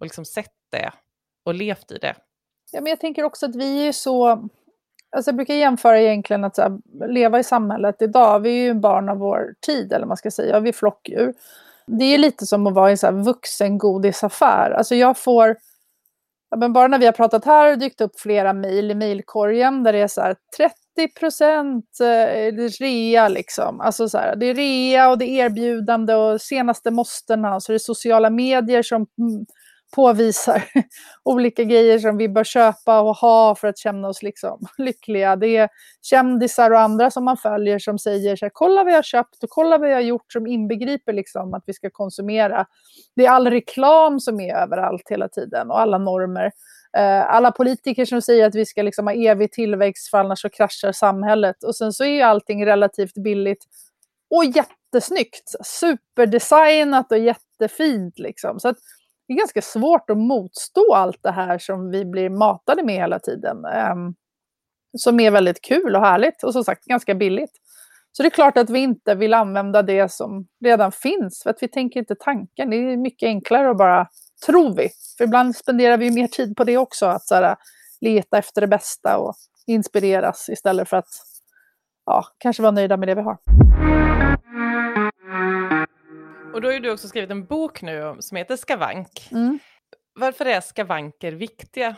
och 0.00 0.06
liksom 0.06 0.24
sett 0.24 0.52
det 0.72 0.92
och 1.44 1.54
levt 1.54 1.92
i 1.92 1.98
det. 1.98 2.14
Ja, 2.72 2.80
men 2.80 2.90
jag 2.90 3.00
tänker 3.00 3.24
också 3.24 3.46
att 3.46 3.56
vi 3.56 3.88
är 3.88 3.92
så, 3.92 4.28
alltså 5.16 5.28
jag 5.28 5.36
brukar 5.36 5.54
jämföra 5.54 6.00
egentligen 6.00 6.44
att 6.44 6.56
här, 6.58 6.78
leva 7.08 7.38
i 7.38 7.44
samhället 7.44 8.02
idag, 8.02 8.40
vi 8.40 8.50
är 8.50 8.64
ju 8.64 8.74
barn 8.74 9.08
av 9.08 9.18
vår 9.18 9.54
tid 9.66 9.92
eller 9.92 10.06
man 10.06 10.16
ska 10.16 10.30
säga, 10.30 10.60
vi 10.60 10.68
är 10.68 10.72
flockdjur. 10.72 11.34
Det 11.86 12.04
är 12.04 12.18
lite 12.18 12.46
som 12.46 12.66
att 12.66 12.74
vara 12.74 12.88
i 12.88 12.92
en 12.92 12.98
så 12.98 13.06
här 13.06 13.24
vuxengodisaffär. 13.24 14.70
Alltså 14.70 14.94
jag 14.94 15.18
får, 15.18 15.56
ja, 16.50 16.56
men 16.56 16.72
bara 16.72 16.88
när 16.88 16.98
vi 16.98 17.06
har 17.06 17.12
pratat 17.12 17.44
här 17.44 17.64
har 17.64 17.70
det 17.70 17.76
dykt 17.76 18.00
upp 18.00 18.20
flera 18.20 18.52
mejl 18.52 18.90
i 18.90 18.94
mejlkorgen 18.94 19.82
där 19.82 19.92
det 19.92 19.98
är 19.98 20.08
så 20.08 20.20
här 20.20 20.36
30 20.56 21.14
procent 21.18 22.00
eh, 22.00 22.52
rea 22.80 23.28
liksom. 23.28 23.80
Alltså 23.80 24.08
så 24.08 24.18
här, 24.18 24.36
det 24.36 24.46
är 24.46 24.54
rea 24.54 25.10
och 25.10 25.18
det 25.18 25.24
är 25.24 25.44
erbjudande 25.44 26.14
och 26.14 26.40
senaste 26.40 26.90
måstena 26.90 27.54
och 27.54 27.62
så 27.62 27.72
är 27.72 27.74
det 27.74 27.80
sociala 27.80 28.30
medier 28.30 28.82
som 28.82 29.06
mm, 29.18 29.46
påvisar 29.94 30.64
olika 31.24 31.64
grejer 31.64 31.98
som 31.98 32.16
vi 32.16 32.28
bör 32.28 32.44
köpa 32.44 33.00
och 33.00 33.16
ha 33.16 33.54
för 33.54 33.68
att 33.68 33.78
känna 33.78 34.08
oss 34.08 34.22
liksom 34.22 34.60
lyckliga. 34.78 35.36
Det 35.36 35.56
är 35.56 35.68
kändisar 36.02 36.70
och 36.70 36.80
andra 36.80 37.10
som 37.10 37.24
man 37.24 37.36
följer 37.36 37.78
som 37.78 37.98
säger 37.98 38.36
så 38.36 38.44
här, 38.44 38.50
kolla 38.54 38.84
vad 38.84 38.92
jag 38.92 38.98
har 38.98 39.02
köpt 39.02 39.44
och 39.44 39.50
kolla 39.50 39.78
vad 39.78 39.90
jag 39.90 39.94
har 39.94 40.00
gjort 40.00 40.32
som 40.32 40.46
inbegriper 40.46 41.12
liksom 41.12 41.54
att 41.54 41.62
vi 41.66 41.72
ska 41.72 41.90
konsumera. 41.90 42.66
Det 43.16 43.26
är 43.26 43.30
all 43.30 43.50
reklam 43.50 44.20
som 44.20 44.40
är 44.40 44.54
överallt 44.56 45.10
hela 45.10 45.28
tiden 45.28 45.70
och 45.70 45.80
alla 45.80 45.98
normer. 45.98 46.50
Eh, 46.96 47.30
alla 47.34 47.50
politiker 47.50 48.04
som 48.04 48.22
säger 48.22 48.46
att 48.46 48.54
vi 48.54 48.66
ska 48.66 48.82
liksom 48.82 49.06
ha 49.06 49.14
evig 49.14 49.52
tillväxt 49.52 50.10
för 50.10 50.18
annars 50.18 50.40
så 50.40 50.50
kraschar 50.50 50.92
samhället. 50.92 51.64
Och 51.64 51.76
sen 51.76 51.92
så 51.92 52.04
är 52.04 52.08
ju 52.08 52.22
allting 52.22 52.66
relativt 52.66 53.14
billigt 53.14 53.64
och 54.30 54.44
jättesnyggt. 54.44 55.54
Superdesignat 55.64 57.12
och 57.12 57.18
jättefint 57.18 58.18
liksom. 58.18 58.60
Så 58.60 58.68
att 58.68 58.76
det 59.26 59.32
är 59.32 59.38
ganska 59.38 59.62
svårt 59.62 60.10
att 60.10 60.18
motstå 60.18 60.94
allt 60.94 61.22
det 61.22 61.30
här 61.30 61.58
som 61.58 61.90
vi 61.90 62.04
blir 62.04 62.30
matade 62.30 62.82
med 62.82 62.94
hela 62.94 63.18
tiden. 63.18 63.56
Um, 63.56 64.14
som 64.98 65.20
är 65.20 65.30
väldigt 65.30 65.62
kul 65.62 65.96
och 65.96 66.00
härligt 66.00 66.42
och 66.42 66.52
som 66.52 66.64
sagt 66.64 66.84
ganska 66.84 67.14
billigt. 67.14 67.52
Så 68.12 68.22
det 68.22 68.28
är 68.28 68.30
klart 68.30 68.58
att 68.58 68.70
vi 68.70 68.78
inte 68.78 69.14
vill 69.14 69.34
använda 69.34 69.82
det 69.82 70.12
som 70.12 70.46
redan 70.64 70.92
finns, 70.92 71.42
för 71.42 71.50
att 71.50 71.62
vi 71.62 71.68
tänker 71.68 72.00
inte 72.00 72.14
tanken. 72.14 72.70
Det 72.70 72.76
är 72.76 72.96
mycket 72.96 73.26
enklare 73.26 73.70
att 73.70 73.78
bara, 73.78 74.08
tror 74.46 74.76
vi. 74.76 74.88
För 75.18 75.24
ibland 75.24 75.56
spenderar 75.56 75.96
vi 75.96 76.10
mer 76.10 76.26
tid 76.26 76.56
på 76.56 76.64
det 76.64 76.76
också, 76.76 77.06
att 77.06 77.26
så 77.26 77.34
här, 77.34 77.56
leta 78.00 78.38
efter 78.38 78.60
det 78.60 78.66
bästa 78.66 79.18
och 79.18 79.34
inspireras 79.66 80.48
istället 80.48 80.88
för 80.88 80.96
att 80.96 81.08
ja, 82.06 82.24
kanske 82.38 82.62
vara 82.62 82.72
nöjda 82.72 82.96
med 82.96 83.08
det 83.08 83.14
vi 83.14 83.22
har. 83.22 83.38
Och 86.54 86.60
då 86.60 86.68
har 86.68 86.72
ju 86.72 86.80
du 86.80 86.92
också 86.92 87.08
skrivit 87.08 87.30
en 87.30 87.44
bok 87.44 87.82
nu 87.82 88.16
som 88.20 88.36
heter 88.36 88.56
Skavank. 88.56 89.28
Mm. 89.32 89.58
Varför 90.14 90.46
är 90.46 90.60
skavanker 90.60 91.32
viktiga? 91.32 91.96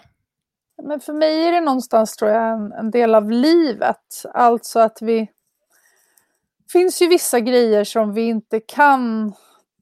Men 0.83 1.01
för 1.01 1.13
mig 1.13 1.47
är 1.47 1.53
det 1.53 1.61
någonstans 1.61 2.17
tror 2.17 2.31
jag 2.31 2.53
en, 2.53 2.73
en 2.73 2.91
del 2.91 3.15
av 3.15 3.31
livet. 3.31 4.23
Alltså 4.35 4.81
att 4.81 4.99
vi... 5.01 5.21
Det 5.21 6.73
finns 6.73 7.03
ju 7.03 7.09
vissa 7.09 7.41
grejer 7.41 7.85
som 7.85 8.13
vi 8.13 8.23
inte 8.23 8.61
kan 8.61 9.33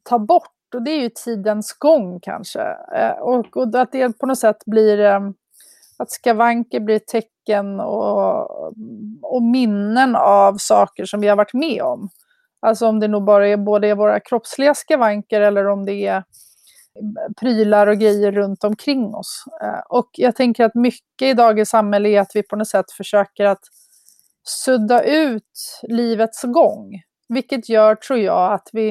ta 0.02 0.19
bort 0.19 0.75
och 0.75 0.83
det 0.83 0.90
är 0.90 1.00
ju 1.00 1.11
tidens 1.25 1.73
gång 1.73 2.21
kanske. 2.21 2.62
Eh, 2.97 3.11
och, 3.11 3.57
och 3.57 3.75
att 3.75 3.93
det 3.93 4.19
på 4.19 4.26
något 4.26 4.38
sätt 4.38 4.64
blir... 4.66 5.00
Eh, 5.00 5.21
att 5.97 6.11
skavanker 6.11 6.81
blir 6.81 6.99
tecken 6.99 7.81
och, 7.81 8.50
och 9.23 9.43
minnen 9.43 10.16
av 10.16 10.57
saker 10.57 11.04
som 11.04 11.21
vi 11.21 11.28
har 11.28 11.37
varit 11.37 11.54
med 11.54 11.83
om. 11.83 12.11
Alltså 12.64 12.87
om 12.87 13.00
det 13.00 13.09
nog 13.09 13.25
bara 13.25 13.49
är 13.49 13.56
både 13.56 13.94
våra 13.94 14.21
kroppsliga 14.21 14.75
skavanker 14.75 15.40
eller 15.40 15.66
om 15.68 15.85
det 15.85 16.06
är 16.06 16.25
prylar 17.40 17.87
och 17.87 17.99
grejer 17.99 18.33
runt 18.33 18.64
omkring 18.64 19.14
oss. 19.14 19.44
Eh, 19.62 19.80
och 19.88 20.11
jag 20.12 20.37
tänker 20.37 20.64
att 20.64 20.75
mycket 20.75 21.28
i 21.28 21.35
dagens 21.35 21.68
samhälle 21.68 22.09
är 22.09 22.21
att 22.21 22.30
vi 22.35 22.42
på 22.42 22.56
något 22.56 22.68
sätt 22.68 22.92
försöker 22.92 23.44
att 23.44 23.62
sudda 24.42 25.02
ut 25.02 25.80
livets 25.83 26.42
gång. 26.42 27.02
Vilket 27.28 27.68
gör, 27.68 27.94
tror 27.94 28.18
jag, 28.18 28.52
att 28.52 28.68
vi, 28.73 28.88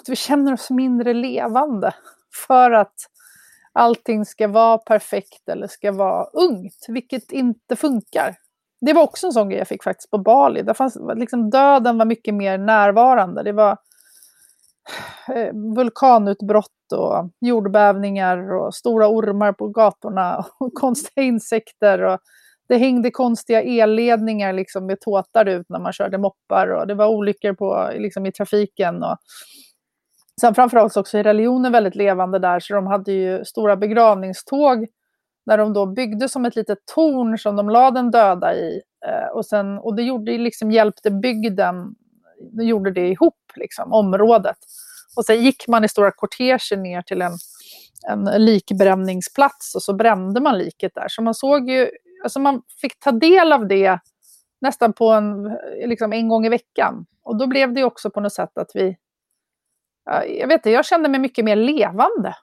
att 0.00 0.08
vi 0.08 0.16
känner 0.16 0.52
oss 0.52 0.70
mindre 0.70 1.14
levande. 1.14 1.94
För 2.46 2.70
att 2.70 2.94
allting 3.72 4.24
ska 4.24 4.48
vara 4.48 4.78
perfekt 4.78 5.48
eller 5.48 5.66
ska 5.66 5.92
vara 5.92 6.24
ungt, 6.24 6.86
vilket 6.88 7.32
inte 7.32 7.76
funkar. 7.76 8.36
Det 8.80 8.92
var 8.92 9.02
också 9.02 9.26
en 9.26 9.32
sån 9.32 9.48
grej 9.48 9.58
jag 9.58 9.68
fick 9.68 9.84
faktiskt 9.84 10.10
på 10.10 10.18
Bali. 10.18 10.62
Där 10.62 10.74
fanns, 10.74 10.98
liksom, 11.16 11.50
döden 11.50 11.98
var 11.98 12.04
mycket 12.04 12.34
mer 12.34 12.58
närvarande. 12.58 13.42
Det 13.42 13.52
var 13.52 13.76
eh, 15.34 15.52
vulkanutbrott 15.76 16.92
och 16.94 17.30
jordbävningar 17.40 18.52
och 18.52 18.74
stora 18.74 19.08
ormar 19.08 19.52
på 19.52 19.68
gatorna 19.68 20.44
och 20.60 20.74
konstiga 20.74 21.26
insekter. 21.26 22.02
Och 22.02 22.18
det 22.68 22.76
hängde 22.76 23.10
konstiga 23.10 23.62
elledningar 23.62 24.52
liksom 24.52 24.86
med 24.86 25.00
tåtar 25.00 25.46
ut 25.46 25.66
när 25.68 25.78
man 25.78 25.92
körde 25.92 26.18
moppar 26.18 26.68
och 26.68 26.86
det 26.86 26.94
var 26.94 27.08
olyckor 27.08 27.52
på, 27.52 27.90
liksom, 27.94 28.26
i 28.26 28.32
trafiken. 28.32 29.02
Och 29.02 29.16
sen 30.40 30.54
framförallt 30.54 30.96
också 30.96 31.18
är 31.18 31.22
religionen 31.22 31.72
väldigt 31.72 31.94
levande 31.94 32.38
där 32.38 32.60
så 32.60 32.74
de 32.74 32.86
hade 32.86 33.12
ju 33.12 33.44
stora 33.44 33.76
begravningståg 33.76 34.86
när 35.46 35.58
de 35.58 35.72
då 35.72 35.86
byggde 35.86 36.28
som 36.28 36.44
ett 36.44 36.56
litet 36.56 36.78
torn 36.94 37.38
som 37.38 37.56
de 37.56 37.68
la 37.68 37.90
den 37.90 38.10
döda 38.10 38.54
i. 38.54 38.82
Eh, 39.06 39.28
och, 39.32 39.46
sen, 39.46 39.78
och 39.78 39.96
det 39.96 40.02
gjorde, 40.02 40.38
liksom, 40.38 40.70
hjälpte 40.70 41.10
bygden, 41.10 41.94
det 42.52 42.64
gjorde 42.64 42.90
det 42.90 43.08
ihop, 43.08 43.52
liksom, 43.54 43.92
området. 43.92 44.56
Och 45.16 45.24
sen 45.24 45.44
gick 45.44 45.68
man 45.68 45.84
i 45.84 45.88
stora 45.88 46.10
korteger 46.10 46.76
ner 46.76 47.02
till 47.02 47.22
en, 47.22 47.32
en 48.08 48.44
likbränningsplats 48.44 49.74
och 49.74 49.82
så 49.82 49.94
brände 49.94 50.40
man 50.40 50.58
liket 50.58 50.92
där. 50.94 51.08
Så 51.08 51.22
man 51.22 51.34
såg 51.34 51.70
ju, 51.70 51.90
alltså 52.22 52.40
man 52.40 52.62
fick 52.80 53.00
ta 53.00 53.12
del 53.12 53.52
av 53.52 53.68
det 53.68 53.98
nästan 54.60 54.92
på 54.92 55.10
en, 55.10 55.58
liksom 55.86 56.12
en 56.12 56.28
gång 56.28 56.46
i 56.46 56.48
veckan. 56.48 57.06
Och 57.22 57.38
då 57.38 57.46
blev 57.46 57.72
det 57.72 57.84
också 57.84 58.10
på 58.10 58.20
något 58.20 58.32
sätt 58.32 58.58
att 58.58 58.70
vi, 58.74 58.96
jag 60.38 60.48
vet 60.48 60.58
inte, 60.58 60.70
jag 60.70 60.86
kände 60.86 61.08
mig 61.08 61.20
mycket 61.20 61.44
mer 61.44 61.56
levande. 61.56 62.34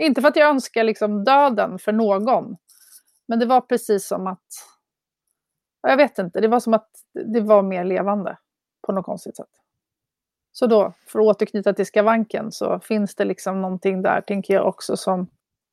Inte 0.00 0.20
för 0.20 0.28
att 0.28 0.36
jag 0.36 0.48
önskar 0.48 0.84
liksom 0.84 1.24
döden 1.24 1.78
för 1.78 1.92
någon. 1.92 2.56
Men 3.28 3.38
det 3.38 3.46
var 3.46 3.60
precis 3.60 4.06
som 4.08 4.26
att... 4.26 4.46
Jag 5.82 5.96
vet 5.96 6.18
inte, 6.18 6.40
det 6.40 6.48
var 6.48 6.60
som 6.60 6.74
att 6.74 6.88
det 7.34 7.40
var 7.40 7.62
mer 7.62 7.84
levande 7.84 8.38
på 8.86 8.92
något 8.92 9.04
konstigt 9.04 9.36
sätt. 9.36 9.48
Så 10.52 10.66
då, 10.66 10.92
för 11.06 11.18
att 11.18 11.24
återknyta 11.24 11.72
till 11.72 11.86
skavanken, 11.86 12.52
så 12.52 12.80
finns 12.80 13.14
det 13.14 13.24
liksom 13.24 13.62
någonting 13.62 14.02
där, 14.02 14.20
tänker 14.20 14.54
jag 14.54 14.66
också, 14.66 14.96
som 14.96 15.26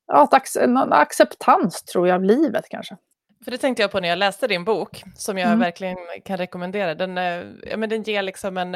ja, 0.06 0.28
en 0.60 0.76
acceptans, 0.76 1.82
tror 1.82 2.08
jag, 2.08 2.14
av 2.14 2.24
livet 2.24 2.64
kanske. 2.68 2.96
För 3.44 3.50
det 3.50 3.58
tänkte 3.58 3.82
jag 3.82 3.90
på 3.90 4.00
när 4.00 4.08
jag 4.08 4.18
läste 4.18 4.46
din 4.46 4.64
bok, 4.64 5.02
som 5.14 5.38
jag 5.38 5.46
mm. 5.46 5.58
verkligen 5.58 5.96
kan 6.24 6.36
rekommendera. 6.36 6.94
Den, 6.94 7.18
eh, 7.18 7.44
ja, 7.70 7.76
men 7.76 7.88
den 7.88 8.02
ger 8.02 8.22
liksom 8.22 8.56
en, 8.56 8.74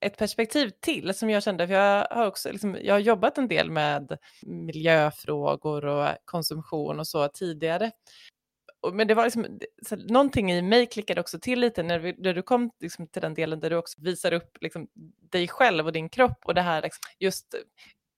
ett 0.00 0.16
perspektiv 0.16 0.70
till 0.80 1.14
som 1.14 1.30
jag 1.30 1.42
kände, 1.42 1.66
för 1.66 1.74
jag 1.74 2.06
har 2.10 2.26
också 2.26 2.52
liksom, 2.52 2.78
jag 2.82 2.94
har 2.94 2.98
jobbat 2.98 3.38
en 3.38 3.48
del 3.48 3.70
med 3.70 4.18
miljöfrågor 4.46 5.84
och 5.84 6.08
konsumtion 6.24 7.00
och 7.00 7.06
så 7.06 7.28
tidigare. 7.28 7.90
Men 8.92 9.08
det 9.08 9.14
var 9.14 9.24
liksom, 9.24 9.58
så, 9.86 9.96
någonting 9.96 10.52
i 10.52 10.62
mig 10.62 10.86
klickade 10.86 11.20
också 11.20 11.38
till 11.38 11.60
lite 11.60 11.82
när, 11.82 11.98
vi, 11.98 12.14
när 12.18 12.34
du 12.34 12.42
kom 12.42 12.70
liksom, 12.80 13.06
till 13.06 13.22
den 13.22 13.34
delen 13.34 13.60
där 13.60 13.70
du 13.70 13.76
också 13.76 14.02
visar 14.02 14.32
upp 14.32 14.56
liksom, 14.60 14.88
dig 15.32 15.48
själv 15.48 15.86
och 15.86 15.92
din 15.92 16.08
kropp 16.08 16.38
och 16.44 16.54
det 16.54 16.62
här 16.62 16.82
liksom, 16.82 17.00
just 17.18 17.54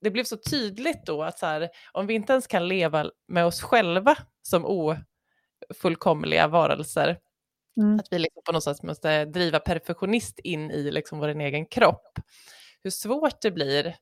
det 0.01 0.11
blev 0.11 0.25
så 0.25 0.37
tydligt 0.37 1.07
då 1.07 1.23
att 1.23 1.39
så 1.39 1.47
här, 1.47 1.69
om 1.93 2.07
vi 2.07 2.15
inte 2.15 2.33
ens 2.33 2.47
kan 2.47 2.69
leva 2.69 3.11
med 3.29 3.47
oss 3.47 3.63
själva 3.63 4.17
som 4.43 4.67
o 4.67 4.97
fullkomliga 5.75 6.49
varelser. 6.49 7.19
Mm. 7.81 7.99
Att 7.99 8.07
vi 8.11 8.19
liksom 8.19 8.43
på 8.47 8.53
något 8.53 8.65
sätt 8.65 8.83
måste 8.83 9.25
driva 9.25 9.59
perfektionist 9.59 10.39
in 10.39 10.71
i 10.71 10.91
liksom 10.91 11.19
vår 11.19 11.29
egen 11.29 11.67
kropp. 11.67 12.19
Hur 12.83 12.91
svårt 12.91 13.43
det 13.43 13.51
blir 13.51 13.97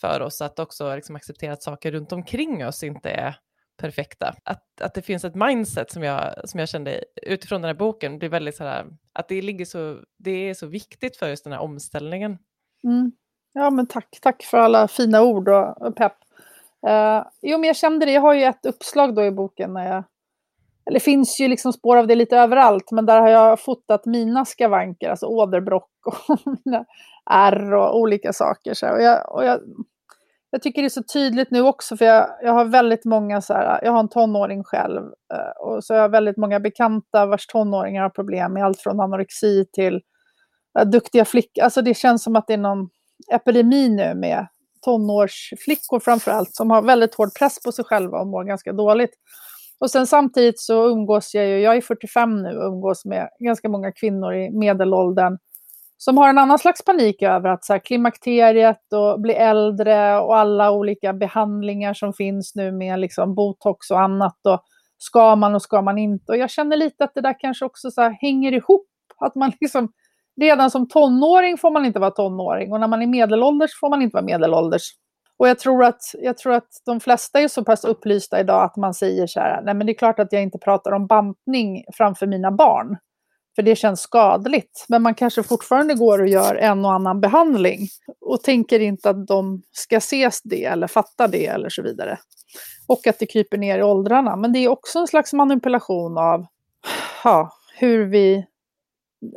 för 0.00 0.20
oss 0.20 0.42
att 0.42 0.58
också 0.58 0.94
liksom 0.94 1.16
acceptera 1.16 1.52
att 1.52 1.62
saker 1.62 1.92
runt 1.92 2.12
omkring 2.12 2.66
oss 2.66 2.82
inte 2.82 3.10
är 3.10 3.36
perfekta. 3.76 4.34
Att, 4.44 4.80
att 4.80 4.94
det 4.94 5.02
finns 5.02 5.24
ett 5.24 5.34
mindset 5.34 5.90
som 5.90 6.02
jag, 6.02 6.48
som 6.48 6.60
jag 6.60 6.68
kände 6.68 7.04
utifrån 7.22 7.62
den 7.62 7.68
här 7.68 7.74
boken, 7.74 8.18
blir 8.18 8.28
väldigt 8.28 8.56
så 8.56 8.64
här, 8.64 8.86
att 9.12 9.28
det, 9.28 9.42
ligger 9.42 9.64
så, 9.64 9.98
det 10.18 10.30
är 10.30 10.54
så 10.54 10.66
viktigt 10.66 11.16
för 11.16 11.28
just 11.28 11.44
den 11.44 11.52
här 11.52 11.60
omställningen. 11.60 12.38
Mm. 12.84 13.12
Ja 13.52 13.70
men 13.70 13.86
tack, 13.86 14.18
tack 14.20 14.42
för 14.42 14.58
alla 14.58 14.88
fina 14.88 15.22
ord 15.22 15.48
och, 15.48 15.96
pepp. 15.96 16.16
Uh, 16.88 17.26
jo 17.42 17.58
men 17.58 17.66
jag 17.66 17.76
kände 17.76 18.06
det, 18.06 18.12
jag 18.12 18.20
har 18.20 18.34
ju 18.34 18.42
ett 18.42 18.66
uppslag 18.66 19.14
då 19.14 19.24
i 19.24 19.30
boken 19.30 19.72
när 19.72 19.94
jag 19.94 20.04
eller 20.86 20.94
det 20.94 21.04
finns 21.04 21.40
ju 21.40 21.48
liksom 21.48 21.72
spår 21.72 21.96
av 21.96 22.06
det 22.06 22.14
lite 22.14 22.36
överallt, 22.36 22.90
men 22.90 23.06
där 23.06 23.20
har 23.20 23.28
jag 23.28 23.60
fotat 23.60 24.06
mina 24.06 24.44
skavanker, 24.44 25.10
alltså 25.10 25.26
åderbråck 25.26 25.90
och 26.06 26.38
ärr 27.30 27.74
och 27.74 27.98
olika 27.98 28.32
saker. 28.32 28.74
Så 28.74 28.90
och 28.90 29.02
jag, 29.02 29.34
och 29.34 29.44
jag, 29.44 29.60
jag, 30.50 30.62
tycker 30.62 30.82
det 30.82 30.86
är 30.86 30.90
så 30.90 31.02
tydligt 31.12 31.50
nu 31.50 31.60
också, 31.60 31.96
för 31.96 32.04
jag, 32.04 32.28
jag 32.42 32.52
har 32.52 32.64
väldigt 32.64 33.04
många 33.04 33.40
så 33.40 33.54
här, 33.54 33.80
jag 33.82 33.92
har 33.92 34.00
en 34.00 34.08
tonåring 34.08 34.64
själv, 34.64 35.02
eh, 35.34 35.66
och 35.66 35.84
så 35.84 35.94
har 35.94 36.00
jag 36.00 36.08
väldigt 36.08 36.36
många 36.36 36.60
bekanta 36.60 37.26
vars 37.26 37.46
tonåringar 37.46 38.02
har 38.02 38.10
problem 38.10 38.52
med 38.52 38.64
allt 38.64 38.80
från 38.80 39.00
anorexi 39.00 39.64
till 39.72 40.00
eh, 40.78 40.86
duktiga 40.86 41.24
flickor. 41.24 41.64
Alltså 41.64 41.82
det 41.82 41.94
känns 41.94 42.24
som 42.24 42.36
att 42.36 42.46
det 42.46 42.54
är 42.54 42.58
någon 42.58 42.88
epidemi 43.32 43.88
nu 43.88 44.14
med 44.14 44.46
tonårsflickor 44.84 46.00
framför 46.00 46.30
allt, 46.30 46.54
som 46.54 46.70
har 46.70 46.82
väldigt 46.82 47.14
hård 47.14 47.34
press 47.38 47.62
på 47.62 47.72
sig 47.72 47.84
själva 47.84 48.18
och 48.18 48.26
mår 48.26 48.44
ganska 48.44 48.72
dåligt. 48.72 49.14
Och 49.84 49.90
sen 49.90 50.06
samtidigt 50.06 50.60
så 50.60 50.88
umgås 50.88 51.34
jag 51.34 51.46
ju, 51.46 51.60
jag 51.60 51.76
är 51.76 51.80
45 51.80 52.42
nu 52.42 52.58
och 52.58 52.66
umgås 52.66 53.04
med 53.04 53.28
ganska 53.38 53.68
många 53.68 53.92
kvinnor 53.92 54.34
i 54.34 54.50
medelåldern 54.50 55.38
som 55.96 56.18
har 56.18 56.28
en 56.28 56.38
annan 56.38 56.58
slags 56.58 56.84
panik 56.84 57.22
över 57.22 57.48
att 57.48 57.64
så 57.64 57.72
här, 57.72 57.80
klimakteriet 57.80 58.92
och 58.92 59.20
bli 59.20 59.34
äldre 59.34 60.20
och 60.20 60.36
alla 60.36 60.70
olika 60.70 61.12
behandlingar 61.12 61.94
som 61.94 62.12
finns 62.12 62.54
nu 62.54 62.72
med 62.72 63.00
liksom 63.00 63.34
botox 63.34 63.90
och 63.90 64.00
annat. 64.00 64.46
Och 64.48 64.62
ska 64.98 65.36
man 65.36 65.54
och 65.54 65.62
ska 65.62 65.82
man 65.82 65.98
inte? 65.98 66.32
Och 66.32 66.38
jag 66.38 66.50
känner 66.50 66.76
lite 66.76 67.04
att 67.04 67.14
det 67.14 67.20
där 67.20 67.40
kanske 67.40 67.64
också 67.64 67.90
så 67.90 68.02
hänger 68.20 68.52
ihop. 68.52 68.86
Att 69.16 69.34
man 69.34 69.52
liksom, 69.60 69.92
redan 70.40 70.70
som 70.70 70.88
tonåring 70.88 71.58
får 71.58 71.70
man 71.70 71.84
inte 71.84 71.98
vara 71.98 72.10
tonåring 72.10 72.72
och 72.72 72.80
när 72.80 72.88
man 72.88 73.02
är 73.02 73.06
medelålders 73.06 73.70
får 73.80 73.90
man 73.90 74.02
inte 74.02 74.14
vara 74.14 74.24
medelålders. 74.24 74.82
Och 75.38 75.48
jag 75.48 75.58
tror, 75.58 75.84
att, 75.84 76.00
jag 76.12 76.38
tror 76.38 76.52
att 76.52 76.68
de 76.86 77.00
flesta 77.00 77.40
är 77.40 77.48
så 77.48 77.64
pass 77.64 77.84
upplysta 77.84 78.40
idag 78.40 78.64
att 78.64 78.76
man 78.76 78.94
säger 78.94 79.26
så 79.26 79.40
här, 79.40 79.62
nej 79.62 79.74
men 79.74 79.86
det 79.86 79.92
är 79.92 79.98
klart 79.98 80.18
att 80.18 80.32
jag 80.32 80.42
inte 80.42 80.58
pratar 80.58 80.92
om 80.92 81.06
bantning 81.06 81.84
framför 81.92 82.26
mina 82.26 82.50
barn. 82.50 82.96
För 83.56 83.62
det 83.62 83.76
känns 83.76 84.00
skadligt. 84.00 84.84
Men 84.88 85.02
man 85.02 85.14
kanske 85.14 85.42
fortfarande 85.42 85.94
går 85.94 86.20
och 86.20 86.28
gör 86.28 86.54
en 86.54 86.84
och 86.84 86.92
annan 86.92 87.20
behandling. 87.20 87.88
Och 88.20 88.42
tänker 88.42 88.80
inte 88.80 89.10
att 89.10 89.26
de 89.26 89.62
ska 89.72 89.96
ses 89.96 90.42
det 90.42 90.64
eller 90.64 90.86
fatta 90.86 91.28
det 91.28 91.46
eller 91.46 91.68
så 91.68 91.82
vidare. 91.82 92.18
Och 92.86 93.06
att 93.06 93.18
det 93.18 93.26
kryper 93.26 93.58
ner 93.58 93.78
i 93.78 93.82
åldrarna. 93.82 94.36
Men 94.36 94.52
det 94.52 94.58
är 94.58 94.68
också 94.68 94.98
en 94.98 95.06
slags 95.06 95.32
manipulation 95.32 96.18
av 96.18 96.46
ja, 97.24 97.50
hur 97.76 98.04
vi, 98.04 98.46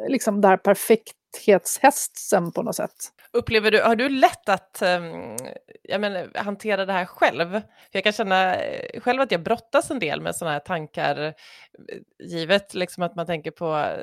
liksom 0.08 0.42
det 0.42 0.48
här 0.48 0.58
perfekthetshästen 0.58 2.52
på 2.52 2.64
något 2.64 2.76
sätt. 2.76 3.12
Upplever 3.38 3.72
du, 3.72 3.82
har 3.82 3.96
du 3.96 4.10
lätt 4.10 4.50
att 4.50 4.82
um, 4.82 5.38
jag 5.84 6.02
menar, 6.02 6.32
hantera 6.36 6.86
det 6.86 6.94
här 6.94 7.06
själv? 7.06 7.52
För 7.52 7.62
jag 7.92 8.04
kan 8.04 8.14
känna 8.14 8.56
eh, 8.56 9.02
själv 9.02 9.22
att 9.22 9.32
jag 9.32 9.44
brottas 9.44 9.92
en 9.92 10.00
del 10.00 10.22
med 10.22 10.36
sådana 10.36 10.54
här 10.54 10.60
tankar, 10.60 11.18
eh, 11.18 11.34
givet 12.24 12.74
liksom 12.74 13.04
att 13.04 13.16
man 13.16 13.26
tänker 13.26 13.52
på 13.52 13.96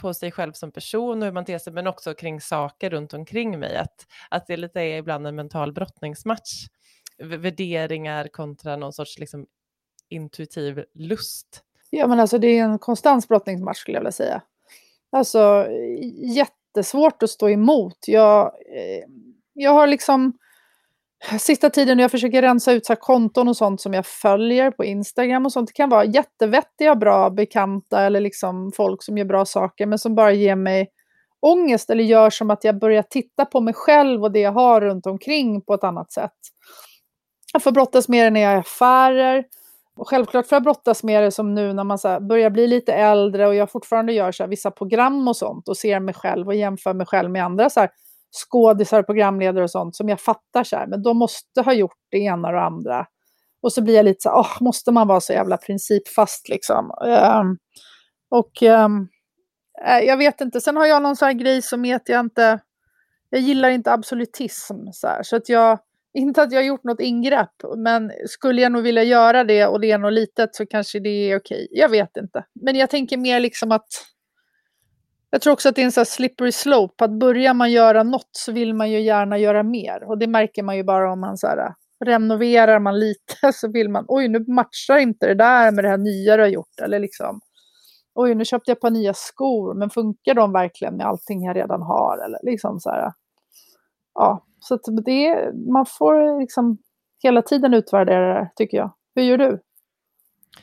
på 0.00 0.14
sig 0.14 0.32
själv 0.32 0.52
som 0.52 0.72
person 0.72 1.22
och 1.22 1.24
hur 1.24 1.32
man 1.32 1.44
ter 1.44 1.58
sig, 1.58 1.72
men 1.72 1.86
också 1.86 2.14
kring 2.14 2.40
saker 2.40 2.90
runt 2.90 3.14
omkring 3.14 3.58
mig. 3.58 3.76
Att, 3.76 4.06
att 4.30 4.46
det 4.46 4.56
lite 4.56 4.80
är 4.80 4.98
ibland 4.98 5.26
en 5.26 5.36
mental 5.36 5.72
brottningsmatch. 5.72 6.66
V 7.18 7.36
värderingar 7.36 8.28
kontra 8.28 8.76
någon 8.76 8.92
sorts 8.92 9.18
liksom, 9.18 9.46
intuitiv 10.08 10.84
lust. 10.94 11.62
Ja, 11.90 12.06
men 12.06 12.20
alltså 12.20 12.38
det 12.38 12.46
är 12.46 12.64
en 12.64 12.78
konstant 12.78 13.28
brottningsmatch 13.28 13.78
skulle 13.78 13.96
jag 13.96 14.00
vilja 14.00 14.12
säga. 14.12 14.42
Alltså 15.12 15.66
jättesvårt 16.70 17.22
att 17.22 17.30
stå 17.30 17.48
emot. 17.48 17.96
Jag, 18.06 18.44
eh, 18.46 19.04
jag 19.54 19.70
har 19.70 19.86
liksom 19.86 20.32
sista 21.38 21.70
tiden 21.70 21.96
när 21.96 22.04
jag 22.04 22.10
försöker 22.10 22.42
rensa 22.42 22.72
ut 22.72 22.86
så 22.86 22.96
konton 22.96 23.48
och 23.48 23.56
sånt 23.56 23.80
som 23.80 23.94
jag 23.94 24.06
följer 24.06 24.70
på 24.70 24.84
Instagram 24.84 25.46
och 25.46 25.52
sånt. 25.52 25.68
Det 25.68 25.72
kan 25.72 25.88
vara 25.88 26.04
jättevettiga, 26.04 26.94
bra 26.94 27.30
bekanta 27.30 28.02
eller 28.02 28.20
liksom 28.20 28.72
folk 28.76 29.02
som 29.02 29.18
gör 29.18 29.24
bra 29.24 29.44
saker 29.44 29.86
men 29.86 29.98
som 29.98 30.14
bara 30.14 30.32
ger 30.32 30.56
mig 30.56 30.88
ångest 31.40 31.90
eller 31.90 32.04
gör 32.04 32.30
som 32.30 32.50
att 32.50 32.64
jag 32.64 32.78
börjar 32.78 33.02
titta 33.02 33.44
på 33.44 33.60
mig 33.60 33.74
själv 33.74 34.22
och 34.22 34.32
det 34.32 34.40
jag 34.40 34.52
har 34.52 34.80
runt 34.80 35.06
omkring 35.06 35.60
på 35.60 35.74
ett 35.74 35.84
annat 35.84 36.12
sätt. 36.12 36.38
Jag 37.52 37.62
får 37.62 37.72
brottas 37.72 38.08
med 38.08 38.26
det 38.26 38.30
när 38.30 38.40
jag 38.40 38.52
är 38.52 38.56
i 38.56 38.60
affärer. 38.60 39.44
Och 40.00 40.08
självklart 40.08 40.46
får 40.46 40.56
jag 40.56 40.62
brottas 40.62 41.02
med 41.02 41.22
det 41.22 41.30
som 41.30 41.54
nu 41.54 41.72
när 41.72 41.84
man 41.84 41.98
så 41.98 42.20
börjar 42.20 42.50
bli 42.50 42.66
lite 42.66 42.92
äldre 42.92 43.46
och 43.46 43.54
jag 43.54 43.70
fortfarande 43.70 44.12
gör 44.12 44.32
så 44.32 44.46
vissa 44.46 44.70
program 44.70 45.28
och 45.28 45.36
sånt 45.36 45.68
och 45.68 45.76
ser 45.76 46.00
mig 46.00 46.14
själv 46.14 46.46
och 46.46 46.54
jämför 46.54 46.94
mig 46.94 47.06
själv 47.06 47.30
med 47.30 47.44
andra 47.44 47.70
så 47.70 47.80
här, 47.80 47.90
skådisar, 48.44 49.02
programledare 49.02 49.64
och 49.64 49.70
sånt 49.70 49.96
som 49.96 50.08
jag 50.08 50.20
fattar 50.20 50.64
så 50.64 50.76
här, 50.76 50.86
men 50.86 51.02
de 51.02 51.16
måste 51.16 51.62
ha 51.62 51.72
gjort 51.72 51.98
det 52.10 52.18
ena 52.18 52.48
och 52.48 52.54
det 52.54 52.60
andra. 52.60 53.06
Och 53.62 53.72
så 53.72 53.82
blir 53.82 53.94
jag 53.94 54.04
lite 54.04 54.20
så 54.20 54.28
här, 54.28 54.36
oh, 54.36 54.62
måste 54.62 54.92
man 54.92 55.08
vara 55.08 55.20
så 55.20 55.32
jävla 55.32 55.56
principfast 55.56 56.48
liksom? 56.48 56.90
Um, 57.04 57.58
och 58.30 58.62
um, 58.62 59.08
jag 60.02 60.16
vet 60.16 60.40
inte, 60.40 60.60
sen 60.60 60.76
har 60.76 60.86
jag 60.86 61.02
någon 61.02 61.16
sån 61.16 61.26
här 61.26 61.32
grej 61.32 61.62
som 61.62 61.84
heter 61.84 62.12
jag 62.12 62.20
inte, 62.20 62.60
jag 63.30 63.40
gillar 63.40 63.70
inte 63.70 63.92
absolutism 63.92 64.74
så 64.92 65.06
här, 65.06 65.22
så 65.22 65.36
att 65.36 65.48
jag, 65.48 65.78
inte 66.14 66.42
att 66.42 66.52
jag 66.52 66.58
har 66.58 66.64
gjort 66.64 66.84
något 66.84 67.00
ingrepp, 67.00 67.54
men 67.76 68.12
skulle 68.26 68.62
jag 68.62 68.72
nog 68.72 68.82
vilja 68.82 69.02
göra 69.02 69.44
det 69.44 69.66
och 69.66 69.80
det 69.80 69.90
är 69.90 69.98
något 69.98 70.12
litet 70.12 70.54
så 70.54 70.66
kanske 70.66 71.00
det 71.00 71.08
är 71.08 71.38
okej. 71.38 71.68
Jag 71.70 71.88
vet 71.88 72.16
inte. 72.16 72.44
Men 72.60 72.76
jag 72.76 72.90
tänker 72.90 73.16
mer 73.16 73.40
liksom 73.40 73.72
att 73.72 73.88
jag 75.30 75.42
tror 75.42 75.52
också 75.52 75.68
att 75.68 75.74
det 75.74 75.80
är 75.80 75.84
en 75.84 75.92
sån 75.92 76.06
slippery 76.06 76.52
slope. 76.52 77.04
Att 77.04 77.18
börjar 77.18 77.54
man 77.54 77.72
göra 77.72 78.02
något 78.02 78.30
så 78.32 78.52
vill 78.52 78.74
man 78.74 78.90
ju 78.90 79.00
gärna 79.00 79.38
göra 79.38 79.62
mer. 79.62 80.04
Och 80.04 80.18
det 80.18 80.26
märker 80.26 80.62
man 80.62 80.76
ju 80.76 80.84
bara 80.84 81.12
om 81.12 81.20
man 81.20 81.36
så 81.36 81.46
här, 81.46 81.74
renoverar 82.04 82.78
man 82.78 83.00
lite 83.00 83.52
så 83.54 83.72
vill 83.72 83.88
man, 83.88 84.04
oj 84.08 84.28
nu 84.28 84.44
matchar 84.48 84.98
inte 84.98 85.26
det 85.26 85.34
där 85.34 85.72
med 85.72 85.84
det 85.84 85.88
här 85.88 85.98
nya 85.98 86.36
du 86.36 86.42
har 86.42 86.48
gjort. 86.48 86.80
Eller 86.82 86.98
liksom, 86.98 87.40
oj 88.14 88.34
nu 88.34 88.44
köpte 88.44 88.70
jag 88.70 88.76
ett 88.76 88.82
par 88.82 88.90
nya 88.90 89.14
skor, 89.14 89.74
men 89.74 89.90
funkar 89.90 90.34
de 90.34 90.52
verkligen 90.52 90.96
med 90.96 91.06
allting 91.06 91.44
jag 91.44 91.56
redan 91.56 91.82
har? 91.82 92.24
Eller 92.24 92.38
liksom 92.42 92.80
så 92.80 92.90
här, 92.90 93.12
ja, 94.14 94.44
så 94.60 94.76
det, 94.76 95.52
man 95.72 95.86
får 95.86 96.40
liksom 96.40 96.78
hela 97.22 97.42
tiden 97.42 97.74
utvärdera 97.74 98.34
det 98.34 98.50
tycker 98.56 98.76
jag. 98.76 98.92
Hur 99.14 99.22
gör 99.22 99.38
du? 99.38 99.60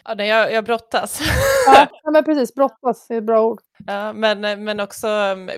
Ja, 0.03 0.13
nej, 0.17 0.27
jag, 0.27 0.53
jag 0.53 0.65
brottas. 0.65 1.21
Ja, 1.65 1.87
men 2.11 2.23
precis, 2.23 2.55
brottas 2.55 3.09
är 3.09 3.17
ett 3.17 3.23
bra 3.23 3.45
ord. 3.45 3.59
Ja, 3.87 4.13
men, 4.13 4.63
men 4.63 4.79
också, 4.79 5.07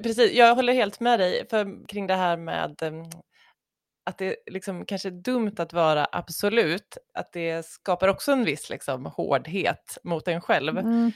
precis, 0.03 0.33
jag 0.33 0.55
håller 0.55 0.73
helt 0.73 0.99
med 0.99 1.19
dig 1.19 1.47
för, 1.49 1.87
kring 1.87 2.07
det 2.07 2.15
här 2.15 2.37
med 2.37 2.81
mm, 2.81 3.05
att 4.09 4.17
det 4.17 4.35
liksom 4.51 4.85
kanske 4.85 5.09
är 5.09 5.23
dumt 5.23 5.55
att 5.57 5.73
vara 5.73 6.07
absolut, 6.11 6.97
att 7.13 7.33
det 7.33 7.65
skapar 7.65 8.07
också 8.07 8.31
en 8.31 8.45
viss 8.45 8.69
liksom, 8.69 9.05
hårdhet 9.05 9.97
mot 10.03 10.27
en 10.27 10.41
själv, 10.41 10.77
mm. 10.77 11.11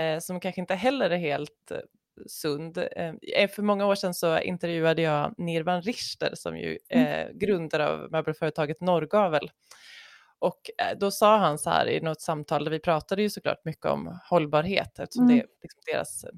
eh, 0.00 0.18
som 0.20 0.40
kanske 0.40 0.60
inte 0.60 0.74
heller 0.74 1.10
är 1.10 1.16
helt 1.16 1.70
eh, 1.70 1.78
sund. 2.26 2.78
Eh, 2.78 3.50
för 3.50 3.62
många 3.62 3.86
år 3.86 3.94
sedan 3.94 4.14
så 4.14 4.38
intervjuade 4.38 5.02
jag 5.02 5.34
Nirvan 5.38 5.82
Richter 5.82 6.30
som 6.34 6.58
ju 6.58 6.78
är 6.88 7.24
mm. 7.24 7.38
grundare 7.38 7.88
av 7.88 8.10
möbelföretaget 8.10 8.80
Norrgavel. 8.80 9.50
Och 10.38 10.70
eh, 10.78 10.98
då 10.98 11.10
sa 11.10 11.38
han 11.38 11.58
så 11.58 11.70
här 11.70 11.88
i 11.88 12.00
något 12.00 12.20
samtal, 12.20 12.64
där 12.64 12.70
vi 12.70 12.78
pratade 12.78 13.22
ju 13.22 13.30
såklart 13.30 13.64
mycket 13.64 13.86
om 13.86 14.18
hållbarhet 14.30 14.98
eftersom 14.98 15.24
mm. 15.24 15.36
det 15.36 15.42
är 15.42 15.46
liksom 15.62 15.82
deras 15.92 16.24
eh, 16.24 16.30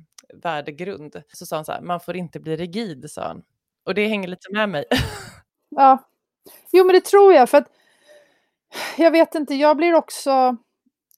värdegrund. 0.43 1.23
Så 1.33 1.47
sa 1.47 1.57
han 1.57 1.65
så 1.65 1.73
här, 1.73 1.81
man 1.81 2.01
får 2.01 2.17
inte 2.17 2.41
bli 2.41 2.57
rigid, 2.57 3.11
sa 3.11 3.23
han. 3.23 3.43
Och 3.85 3.95
det 3.95 4.07
hänger 4.07 4.29
lite 4.29 4.53
med 4.53 4.69
mig. 4.69 4.85
ja, 5.69 5.99
jo 6.73 6.85
men 6.85 6.95
det 6.95 7.05
tror 7.05 7.33
jag 7.33 7.51
för 7.51 7.59
att 7.59 7.69
jag 8.99 9.11
vet 9.11 9.35
inte, 9.35 9.55
jag 9.55 9.77
blir 9.77 9.95
också 9.95 10.57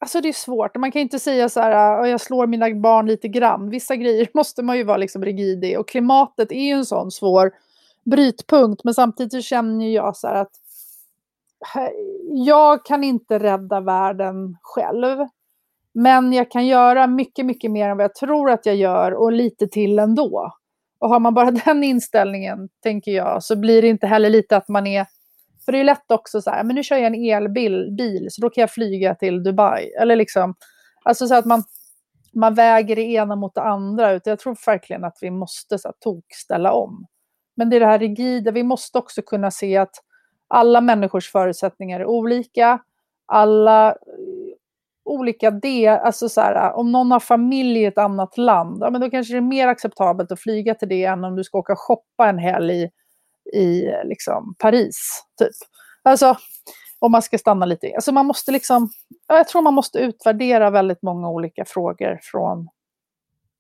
Alltså 0.03 0.21
det 0.21 0.29
är 0.29 0.33
svårt, 0.33 0.77
man 0.77 0.93
kan 0.93 1.03
inte 1.03 1.19
säga 1.19 1.49
så 1.49 1.61
här, 1.61 2.07
jag 2.07 2.21
slår 2.21 2.47
mina 2.47 2.75
barn 2.75 3.07
lite 3.07 3.29
grann. 3.29 3.71
Vissa 3.71 3.97
grejer 3.97 4.29
måste 4.35 4.63
man 4.63 4.77
ju 4.77 4.85
vara 4.85 4.97
liksom 4.97 5.25
rigid 5.25 5.65
i 5.65 5.77
och 5.77 5.89
klimatet 5.89 6.53
är 6.53 6.65
ju 6.65 6.73
en 6.73 6.85
sån 6.85 7.11
svår 7.11 7.53
brytpunkt. 8.05 8.85
Men 8.85 8.95
samtidigt 8.95 9.45
känner 9.45 9.89
jag 9.89 10.17
så 10.17 10.29
här 10.29 10.35
att 10.35 10.53
jag 12.47 12.85
kan 12.85 13.05
inte 13.05 13.39
rädda 13.39 13.81
världen 13.81 14.57
själv. 14.63 15.19
Men 15.93 16.33
jag 16.33 16.51
kan 16.51 16.67
göra 16.67 17.07
mycket, 17.07 17.47
mycket 17.47 17.71
mer 17.71 17.89
än 17.89 17.97
vad 17.97 18.05
jag 18.05 18.15
tror 18.15 18.51
att 18.51 18.67
jag 18.67 18.77
gör 18.77 19.13
och 19.13 19.33
lite 19.33 19.69
till 19.69 19.99
ändå. 19.99 20.53
Och 20.99 21.09
har 21.09 21.21
man 21.21 21.35
bara 21.35 21.51
den 21.65 21.85
inställningen, 21.85 22.69
tänker 22.83 23.11
jag, 23.13 23.43
så 23.43 23.57
blir 23.57 23.83
det 23.83 23.89
inte 23.89 24.07
heller 24.07 24.31
lite 24.31 24.57
att 24.57 24.69
man 24.69 24.87
är... 24.87 25.07
För 25.71 25.73
det 25.73 25.81
är 25.81 25.85
lätt 25.85 26.11
också 26.11 26.41
så 26.41 26.51
här, 26.51 26.65
men 26.65 26.77
nu 26.77 26.83
kör 26.83 26.97
jag 26.97 27.07
en 27.07 27.25
elbil, 27.25 27.95
bil, 27.97 28.27
så 28.31 28.41
då 28.41 28.51
kan 28.51 28.61
jag 28.61 28.71
flyga 28.71 29.15
till 29.15 29.43
Dubai. 29.43 29.91
Eller 30.01 30.17
liksom, 30.17 30.55
alltså 31.03 31.27
så 31.27 31.35
att 31.35 31.45
man, 31.45 31.63
man 32.35 32.55
väger 32.55 32.97
det 32.97 33.03
ena 33.03 33.37
mot 33.37 33.55
det 33.55 33.63
andra. 33.63 34.13
Utan 34.13 34.31
jag 34.31 34.39
tror 34.39 34.57
verkligen 34.67 35.05
att 35.05 35.19
vi 35.21 35.31
måste 35.31 35.79
så 35.79 35.89
här, 35.89 35.95
tokställa 36.01 36.73
om. 36.73 37.07
Men 37.57 37.71
det 37.71 37.77
är 37.77 37.81
det 37.81 37.87
här 37.87 37.99
rigida, 37.99 38.51
vi 38.51 38.63
måste 38.63 38.99
också 38.99 39.23
kunna 39.23 39.51
se 39.51 39.77
att 39.77 39.95
alla 40.49 40.81
människors 40.81 41.33
förutsättningar 41.33 42.01
är 42.01 42.07
olika. 42.07 42.79
Alla 43.27 43.89
eh, 43.91 43.95
olika 45.05 45.51
det, 45.51 45.89
alltså 45.89 46.29
så 46.29 46.41
här, 46.41 46.73
om 46.73 46.93
någon 46.93 47.11
har 47.11 47.21
familj 47.21 47.81
i 47.81 47.87
ett 47.87 47.99
annat 47.99 48.39
land, 48.39 48.79
ja, 48.81 48.91
men 48.91 49.01
då 49.01 49.11
kanske 49.11 49.35
det 49.35 49.39
är 49.39 49.41
mer 49.41 49.69
acceptabelt 49.69 50.33
att 50.33 50.41
flyga 50.41 50.75
till 50.75 50.89
det 50.89 51.05
än 51.05 51.25
om 51.25 51.37
du 51.37 51.45
ska 51.45 51.59
åka 51.59 51.73
och 51.73 51.81
shoppa 51.81 52.29
en 52.29 52.39
helg 52.39 52.91
i, 53.53 53.93
liksom, 54.05 54.55
Paris. 54.59 55.25
Typ. 55.39 55.51
Alltså, 56.03 56.37
om 56.99 57.13
man 57.13 57.23
ska 57.23 57.39
stanna 57.39 57.67
lite. 57.67 57.93
Alltså 57.95 58.13
man 58.13 58.27
måste 58.27 58.53
liksom, 58.53 58.91
jag 59.27 59.49
tror 59.49 59.63
man 59.63 59.75
måste 59.75 59.99
utvärdera 59.99 60.71
väldigt 60.71 61.03
många 61.03 61.29
olika 61.29 61.65
frågor 61.65 62.19
från 62.23 62.69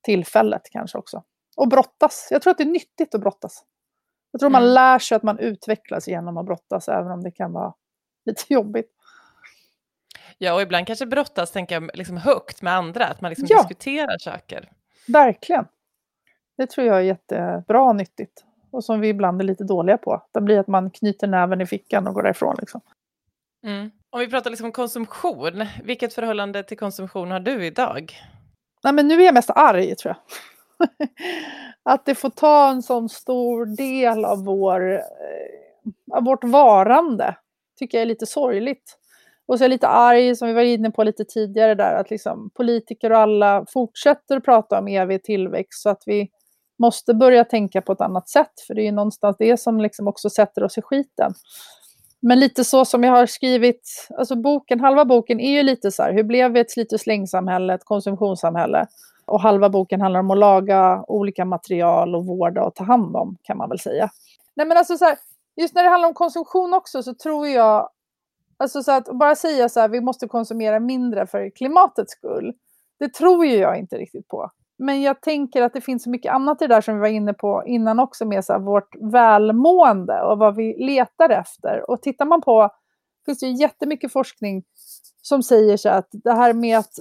tillfället 0.03 0.63
kanske 0.71 0.99
också. 0.99 1.23
Och 1.57 1.69
brottas. 1.69 2.29
Jag 2.31 2.43
tror 2.43 2.51
att 2.51 2.59
det 2.59 2.65
är 2.65 2.69
nyttigt 2.69 3.15
att 3.15 3.21
brottas. 3.21 3.65
Jag 4.31 4.41
tror 4.41 4.51
man 4.51 4.63
mm. 4.63 4.75
lär 4.75 4.99
sig 4.99 5.17
att 5.17 5.23
man 5.23 5.39
utvecklas 5.39 6.09
genom 6.09 6.37
att 6.37 6.47
brottas, 6.47 6.89
även 6.89 7.11
om 7.13 7.23
det 7.23 7.31
kan 7.31 7.53
vara 7.53 7.75
lite 8.25 8.55
jobbigt. 8.55 8.91
Ja, 10.39 10.55
och 10.55 10.63
ibland 10.63 10.87
kanske 10.87 11.07
brottas, 11.07 11.51
tänker 11.51 11.75
jag, 11.75 11.91
liksom 11.95 12.17
högt 12.17 12.63
med 12.63 12.75
andra, 12.75 13.07
att 13.07 13.21
man 13.21 13.29
liksom 13.29 13.47
ja. 13.51 13.57
diskuterar 13.57 14.19
saker. 14.19 14.73
Verkligen. 15.09 15.67
Det 16.57 16.67
tror 16.67 16.87
jag 16.87 16.97
är 16.97 17.01
jättebra 17.01 17.83
och 17.83 17.97
nyttigt. 17.97 18.45
Och 18.73 18.85
som 18.85 19.01
vi 19.01 19.09
ibland 19.09 19.41
är 19.41 19.45
lite 19.45 19.65
dåliga 19.65 19.99
på. 19.99 20.23
Det 20.33 20.41
blir 20.41 20.59
att 20.59 20.69
man 20.69 20.91
knyter 20.91 21.27
näven 21.27 21.61
i 21.61 21.67
fickan 21.67 22.07
och 22.07 22.15
går 22.15 22.23
därifrån. 22.23 22.57
Liksom. 22.59 22.81
Mm. 23.67 23.91
Om 24.11 24.21
vi 24.21 24.29
pratar 24.31 24.51
liksom 24.51 24.73
konsumtion, 24.73 25.67
vilket 25.85 26.15
förhållande 26.15 26.63
till 26.63 26.79
konsumtion 26.79 27.31
har 27.31 27.41
du 27.41 27.67
idag? 27.67 28.13
Nej, 28.85 28.93
men 28.93 29.09
nu 29.09 29.21
är 29.21 29.25
jag 29.25 29.35
mest 29.35 29.51
arg, 29.51 29.97
tror 29.97 30.15
jag. 30.15 31.09
att 31.95 32.07
det 32.07 32.15
får 32.15 32.31
ta 32.31 32.71
en 32.71 32.83
sån 32.83 33.09
stor 33.09 33.77
del 33.77 34.25
av, 34.25 34.45
vår, 34.45 34.93
eh, 34.93 36.17
av 36.17 36.25
vårt 36.25 36.45
varande 36.45 37.37
tycker 37.79 37.99
jag 37.99 38.03
är 38.03 38.07
lite 38.07 38.27
sorgligt. 38.27 38.97
Och 39.47 39.59
så 39.59 39.65
är 39.65 39.67
jag 39.67 39.71
lite 39.71 39.89
arg, 39.89 40.37
som 40.37 40.49
vi 40.49 40.55
var 40.55 40.63
inne 40.63 40.91
på 40.91 41.05
lite 41.05 41.25
tidigare 41.25 41.75
där, 41.75 41.95
att 41.95 42.11
liksom 42.11 42.51
politiker 42.55 43.13
och 43.13 43.19
alla 43.19 43.65
fortsätter 43.69 44.37
att 44.37 44.45
prata 44.45 44.79
om 44.79 44.89
evig 44.89 45.23
tillväxt 45.23 45.83
så 45.83 45.89
att 45.89 46.03
vi 46.07 46.31
måste 46.81 47.15
börja 47.15 47.45
tänka 47.45 47.83
på 47.83 47.93
ett 47.93 48.01
annat 48.01 48.29
sätt, 48.29 48.61
för 48.67 48.75
det 48.75 48.83
är 48.83 48.85
ju 48.85 48.93
någonstans 48.93 49.37
det 49.39 49.61
som 49.61 49.81
liksom 49.81 50.09
också 50.09 50.31
sätter 50.31 50.65
oss 50.65 50.79
i 50.79 50.83
skiten. 50.83 51.35
Men 52.23 52.41
lite 52.41 52.65
så 52.65 52.85
som 52.85 53.05
jag 53.05 53.13
har 53.13 53.27
skrivit, 53.27 54.09
alltså 54.19 54.37
boken, 54.37 54.81
halva 54.81 55.05
boken 55.05 55.41
är 55.41 55.51
ju 55.51 55.63
lite 55.63 55.91
så 55.91 56.03
här, 56.03 56.13
hur 56.13 56.23
blev 56.23 56.53
vi 56.53 56.61
ett 56.61 56.71
slit 56.71 56.93
och 56.93 57.01
slängsamhälle, 57.01 57.75
ett 57.75 57.85
konsumtionssamhälle? 57.85 58.87
Och 59.27 59.41
halva 59.41 59.69
boken 59.69 60.01
handlar 60.01 60.21
om 60.21 60.31
att 60.31 60.39
laga 60.39 61.05
olika 61.09 61.45
material 61.45 62.15
och 62.15 62.27
vårda 62.27 62.65
och 62.65 62.75
ta 62.75 62.85
hand 62.85 63.17
om, 63.17 63.37
kan 63.43 63.57
man 63.57 63.69
väl 63.69 63.79
säga. 63.79 64.11
Nej 64.55 64.67
men 64.67 64.77
alltså 64.77 64.97
så 64.97 65.05
här, 65.05 65.19
just 65.57 65.75
när 65.75 65.83
det 65.83 65.89
handlar 65.89 66.09
om 66.09 66.15
konsumtion 66.15 66.75
också 66.75 67.03
så 67.03 67.15
tror 67.15 67.49
jag, 67.49 67.89
alltså 68.57 68.83
så 68.83 68.93
att 68.93 69.09
bara 69.19 69.35
säga 69.35 69.69
så 69.69 69.81
här, 69.81 69.89
vi 69.89 70.01
måste 70.01 70.29
konsumera 70.29 70.81
mindre 70.81 71.27
för 71.27 71.51
klimatets 71.51 72.13
skull, 72.13 72.53
det 72.99 73.15
tror 73.15 73.47
ju 73.47 73.57
jag 73.57 73.79
inte 73.79 73.97
riktigt 73.97 74.29
på. 74.29 74.51
Men 74.83 75.03
jag 75.03 75.21
tänker 75.21 75.63
att 75.63 75.73
det 75.73 75.81
finns 75.81 76.03
så 76.03 76.11
mycket 76.11 76.33
annat 76.33 76.63
i 76.63 76.67
det 76.67 76.75
där 76.75 76.81
som 76.81 76.95
vi 76.95 77.01
var 77.01 77.09
inne 77.09 77.33
på 77.35 77.63
innan 77.67 78.01
också 78.01 78.25
med 78.25 78.45
så 78.45 78.53
här, 78.53 78.61
vårt 78.61 78.97
välmående 79.13 80.23
och 80.23 80.39
vad 80.39 80.57
vi 80.57 80.85
letar 80.87 81.31
efter. 81.31 81.91
Och 81.91 82.03
tittar 82.03 82.25
man 82.25 82.41
på, 82.41 82.63
det 82.63 83.31
finns 83.31 83.41
det 83.41 83.47
jättemycket 83.47 84.13
forskning 84.13 84.63
som 85.23 85.43
säger 85.43 85.77
så 85.77 85.89
att 85.89 86.09
det 86.13 86.33
här 86.33 86.53
med 86.53 86.79
att 86.79 86.93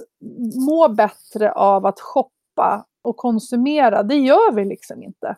må 0.68 0.88
bättre 0.88 1.52
av 1.52 1.86
att 1.86 2.00
shoppa 2.00 2.86
och 3.02 3.16
konsumera, 3.16 4.02
det 4.02 4.14
gör 4.14 4.52
vi 4.52 4.64
liksom 4.64 5.02
inte. 5.02 5.36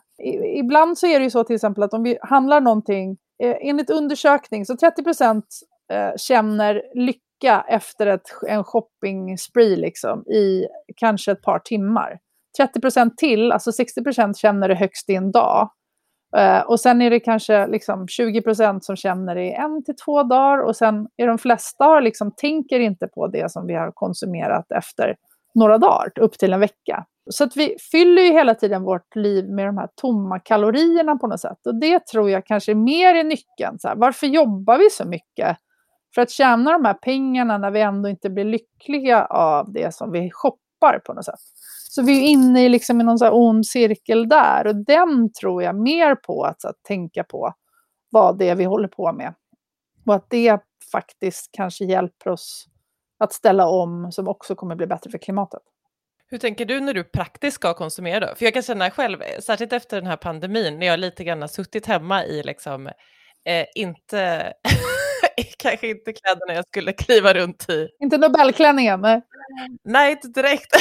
Ibland 0.55 0.97
så 0.97 1.07
är 1.07 1.19
det 1.19 1.23
ju 1.23 1.29
så 1.29 1.43
till 1.43 1.55
exempel 1.55 1.83
att 1.83 1.93
om 1.93 2.03
vi 2.03 2.17
handlar 2.21 2.61
någonting, 2.61 3.17
eh, 3.43 3.55
enligt 3.61 3.89
undersökning 3.89 4.65
så 4.65 4.77
30 4.77 5.03
procent 5.03 5.45
eh, 5.93 6.15
känner 6.17 6.81
lycka 6.93 7.65
efter 7.67 8.07
ett, 8.07 8.27
en 8.47 8.63
shopping 8.63 9.37
spree 9.37 9.75
liksom, 9.75 10.27
i 10.27 10.67
kanske 10.95 11.31
ett 11.31 11.41
par 11.41 11.59
timmar. 11.59 12.19
30 12.57 12.81
procent 12.81 13.17
till, 13.17 13.51
alltså 13.51 13.71
60 13.71 14.03
procent 14.03 14.37
känner 14.37 14.69
det 14.69 14.75
högst 14.75 15.09
i 15.09 15.15
en 15.15 15.31
dag. 15.31 15.69
Uh, 16.37 16.59
och 16.59 16.79
sen 16.79 17.01
är 17.01 17.09
det 17.09 17.19
kanske 17.19 17.67
liksom 17.67 18.07
20 18.07 18.41
procent 18.41 18.85
som 18.85 18.95
känner 18.95 19.35
det 19.35 19.43
i 19.43 19.53
en 19.53 19.83
till 19.83 19.95
två 19.95 20.23
dagar 20.23 20.63
och 20.63 20.75
sen 20.75 21.07
är 21.17 21.27
de 21.27 21.37
flesta 21.37 21.85
har 21.85 22.01
liksom, 22.01 22.31
tänker 22.31 22.79
inte 22.79 23.07
på 23.07 23.27
det 23.27 23.51
som 23.51 23.67
vi 23.67 23.73
har 23.73 23.91
konsumerat 23.91 24.71
efter 24.71 25.15
några 25.55 25.77
dagar, 25.77 26.11
upp 26.19 26.33
till 26.33 26.53
en 26.53 26.59
vecka. 26.59 27.05
Så 27.29 27.43
att 27.43 27.57
vi 27.57 27.77
fyller 27.91 28.21
ju 28.21 28.31
hela 28.31 28.55
tiden 28.55 28.83
vårt 28.83 29.15
liv 29.15 29.49
med 29.49 29.65
de 29.65 29.77
här 29.77 29.89
tomma 29.95 30.39
kalorierna 30.39 31.15
på 31.15 31.27
något 31.27 31.39
sätt. 31.39 31.67
Och 31.67 31.75
det 31.75 32.07
tror 32.07 32.29
jag 32.29 32.45
kanske 32.45 32.71
är 32.71 32.75
mer 32.75 33.15
är 33.15 33.23
nyckeln. 33.23 33.79
Så 33.79 33.87
här, 33.87 33.95
varför 33.95 34.27
jobbar 34.27 34.77
vi 34.77 34.89
så 34.89 35.05
mycket? 35.05 35.57
För 36.15 36.21
att 36.21 36.29
tjäna 36.29 36.71
de 36.71 36.85
här 36.85 36.93
pengarna 36.93 37.57
när 37.57 37.71
vi 37.71 37.81
ändå 37.81 38.09
inte 38.09 38.29
blir 38.29 38.45
lyckliga 38.45 39.25
av 39.25 39.73
det 39.73 39.95
som 39.95 40.11
vi 40.11 40.31
shoppar 40.31 40.99
på 41.05 41.13
något 41.13 41.25
sätt. 41.25 41.39
Så 41.95 42.01
vi 42.01 42.17
är 42.17 42.29
inne 42.29 42.65
i 42.65 42.69
liksom 42.69 42.97
någon 42.97 43.19
så 43.19 43.29
ond 43.29 43.67
cirkel 43.67 44.29
där 44.29 44.67
och 44.67 44.75
den 44.75 45.33
tror 45.33 45.63
jag 45.63 45.75
mer 45.75 46.15
på 46.15 46.43
att, 46.43 46.65
att 46.65 46.83
tänka 46.83 47.23
på 47.23 47.53
vad 48.09 48.37
det 48.37 48.49
är 48.49 48.55
vi 48.55 48.63
håller 48.63 48.87
på 48.87 49.13
med. 49.13 49.33
Och 50.05 50.15
att 50.15 50.25
det 50.29 50.59
faktiskt 50.91 51.49
kanske 51.51 51.85
hjälper 51.85 52.29
oss 52.29 52.65
att 53.19 53.33
ställa 53.33 53.67
om 53.67 54.11
som 54.11 54.27
också 54.27 54.55
kommer 54.55 54.75
bli 54.75 54.87
bättre 54.87 55.11
för 55.11 55.17
klimatet. 55.17 55.61
Hur 56.27 56.37
tänker 56.37 56.65
du 56.65 56.79
när 56.79 56.93
du 56.93 57.03
praktiskt 57.03 57.55
ska 57.55 57.73
konsumera 57.73 58.19
då? 58.19 58.35
För 58.35 58.45
jag 58.45 58.53
kan 58.53 58.63
känna 58.63 58.91
själv, 58.91 59.19
särskilt 59.39 59.73
efter 59.73 59.97
den 59.97 60.07
här 60.07 60.17
pandemin, 60.17 60.79
när 60.79 60.87
jag 60.87 60.99
lite 60.99 61.23
grann 61.23 61.41
har 61.41 61.47
suttit 61.47 61.85
hemma 61.85 62.25
i 62.25 62.43
liksom, 62.43 62.87
eh, 63.45 63.65
inte 63.75 64.53
kanske 65.57 65.87
inte 65.87 66.13
kläderna 66.13 66.53
jag 66.53 66.67
skulle 66.67 66.93
kliva 66.93 67.33
runt 67.33 67.69
i. 67.69 67.89
Inte 68.03 68.17
Nobelklänningen? 68.17 69.01
Nej. 69.01 69.21
nej, 69.83 70.11
inte 70.11 70.27
direkt. 70.27 70.75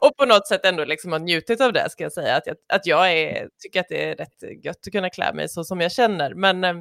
och 0.00 0.16
på 0.16 0.26
något 0.26 0.46
sätt 0.46 0.66
ändå 0.66 0.84
liksom 0.84 1.12
har 1.12 1.18
njutit 1.18 1.60
av 1.60 1.72
det, 1.72 1.90
ska 1.90 2.02
jag 2.02 2.12
säga. 2.12 2.36
Att 2.36 2.46
jag, 2.46 2.56
att 2.72 2.86
jag 2.86 3.12
är, 3.12 3.48
tycker 3.62 3.80
att 3.80 3.88
det 3.88 4.04
är 4.04 4.16
rätt 4.16 4.64
gött 4.64 4.76
att 4.86 4.92
kunna 4.92 5.10
klä 5.10 5.32
mig 5.32 5.48
så 5.48 5.64
som 5.64 5.80
jag 5.80 5.92
känner. 5.92 6.34
Men 6.34 6.64
eh, 6.64 6.74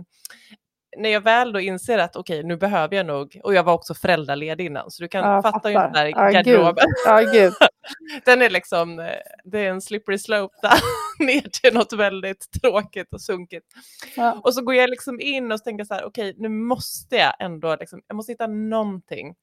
när 0.98 1.10
jag 1.10 1.22
väl 1.22 1.54
då 1.54 1.60
inser 1.60 1.98
att 1.98 2.16
okej, 2.16 2.40
okay, 2.40 2.48
nu 2.48 2.58
behöver 2.58 2.96
jag 2.96 3.06
nog, 3.06 3.40
och 3.44 3.54
jag 3.54 3.64
var 3.64 3.74
också 3.74 3.94
föräldraledig 3.94 4.66
innan, 4.66 4.92
så 4.92 5.04
du 5.04 5.08
kan 5.08 5.24
ja, 5.24 5.42
fatta 5.42 5.72
ju 5.72 5.78
ungefär 5.78 6.06
ja, 6.06 6.30
garderoben. 6.30 6.86
Ja, 7.06 7.22
den 8.26 8.42
är 8.42 8.50
liksom, 8.50 9.00
eh, 9.00 9.06
det 9.44 9.60
är 9.60 9.70
en 9.70 9.82
slippery 9.82 10.18
slope 10.18 10.56
där, 10.62 10.80
ner 11.26 11.42
till 11.42 11.74
något 11.74 11.94
väldigt 11.94 12.52
tråkigt 12.62 13.14
och 13.14 13.22
sunkigt. 13.22 13.66
Ja. 14.16 14.42
Och 14.44 14.54
så 14.54 14.62
går 14.62 14.76
jag 14.76 14.90
liksom 14.90 15.20
in 15.20 15.52
och 15.52 15.64
tänker 15.64 15.84
så 15.84 15.94
här, 15.94 16.06
okej, 16.06 16.30
okay, 16.30 16.42
nu 16.42 16.50
måste 16.50 17.16
jag 17.16 17.34
ändå, 17.40 17.76
liksom, 17.80 18.02
jag 18.08 18.16
måste 18.16 18.32
hitta 18.32 18.48
någonting. 18.48 19.36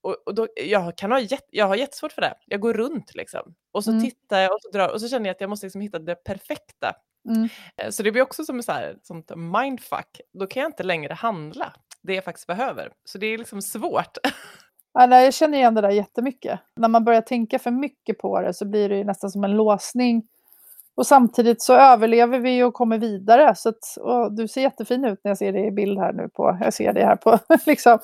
Och, 0.00 0.16
och 0.26 0.34
då, 0.34 0.48
jag, 0.56 0.96
kan 0.96 1.12
ha 1.12 1.20
jätt, 1.20 1.46
jag 1.50 1.66
har 1.66 1.76
jättesvårt 1.76 2.12
för 2.12 2.22
det. 2.22 2.34
Jag 2.46 2.60
går 2.60 2.74
runt 2.74 3.14
liksom. 3.14 3.54
Och 3.72 3.84
så 3.84 3.90
mm. 3.90 4.02
tittar 4.02 4.40
jag 4.40 4.52
och 4.52 4.62
så, 4.62 4.70
drar, 4.70 4.88
och 4.88 5.00
så 5.00 5.08
känner 5.08 5.26
jag 5.26 5.34
att 5.34 5.40
jag 5.40 5.50
måste 5.50 5.66
liksom 5.66 5.80
hitta 5.80 5.98
det 5.98 6.14
perfekta. 6.14 6.92
Mm. 7.28 7.48
Eh, 7.76 7.90
så 7.90 8.02
det 8.02 8.12
blir 8.12 8.22
också 8.22 8.44
som 8.44 8.58
ett 8.58 9.06
sånt 9.06 9.32
mindfuck. 9.36 10.20
Då 10.38 10.46
kan 10.46 10.62
jag 10.62 10.68
inte 10.68 10.82
längre 10.82 11.14
handla 11.14 11.72
det 12.02 12.14
jag 12.14 12.24
faktiskt 12.24 12.46
behöver. 12.46 12.92
Så 13.04 13.18
det 13.18 13.26
är 13.26 13.38
liksom 13.38 13.62
svårt. 13.62 14.18
Ja, 14.92 15.06
nej, 15.06 15.24
jag 15.24 15.34
känner 15.34 15.58
igen 15.58 15.74
det 15.74 15.80
där 15.80 15.90
jättemycket. 15.90 16.60
När 16.76 16.88
man 16.88 17.04
börjar 17.04 17.20
tänka 17.20 17.58
för 17.58 17.70
mycket 17.70 18.18
på 18.18 18.40
det 18.40 18.54
så 18.54 18.64
blir 18.64 18.88
det 18.88 19.04
nästan 19.04 19.30
som 19.30 19.44
en 19.44 19.56
låsning. 19.56 20.22
Och 20.96 21.06
samtidigt 21.06 21.62
så 21.62 21.74
överlever 21.74 22.38
vi 22.38 22.62
och 22.62 22.74
kommer 22.74 22.98
vidare. 22.98 23.54
Så 23.54 23.68
att, 23.68 23.78
du 24.30 24.48
ser 24.48 24.60
jättefin 24.60 25.04
ut 25.04 25.20
när 25.24 25.30
jag 25.30 25.38
ser 25.38 25.52
dig 25.52 25.66
i 25.66 25.70
bild 25.70 25.98
här 25.98 26.12
nu 26.12 26.28
på, 26.28 26.58
jag 26.60 26.74
ser 26.74 26.92
dig 26.92 27.04
här 27.04 27.16
på, 27.16 27.38
liksom. 27.66 27.98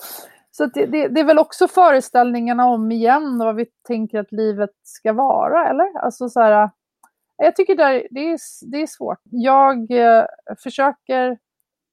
Så 0.51 0.65
det, 0.65 0.85
det, 0.85 1.07
det, 1.07 1.19
är 1.19 1.23
väl 1.23 1.39
också 1.39 1.67
föreställningarna 1.67 2.65
om 2.65 2.91
igen 2.91 3.37
vad 3.37 3.55
vi 3.55 3.65
tänker 3.87 4.19
att 4.19 4.31
livet 4.31 4.69
ska 4.83 5.13
vara, 5.13 5.69
eller? 5.69 5.99
Alltså 5.99 6.29
så 6.29 6.41
här, 6.41 6.69
jag 7.37 7.55
tycker 7.55 7.75
det 7.75 7.83
är, 7.83 8.07
det 8.11 8.19
är, 8.19 8.39
det 8.71 8.81
är 8.81 8.87
svårt. 8.87 9.19
Jag 9.31 9.91
eh, 9.91 10.25
försöker, 10.63 11.37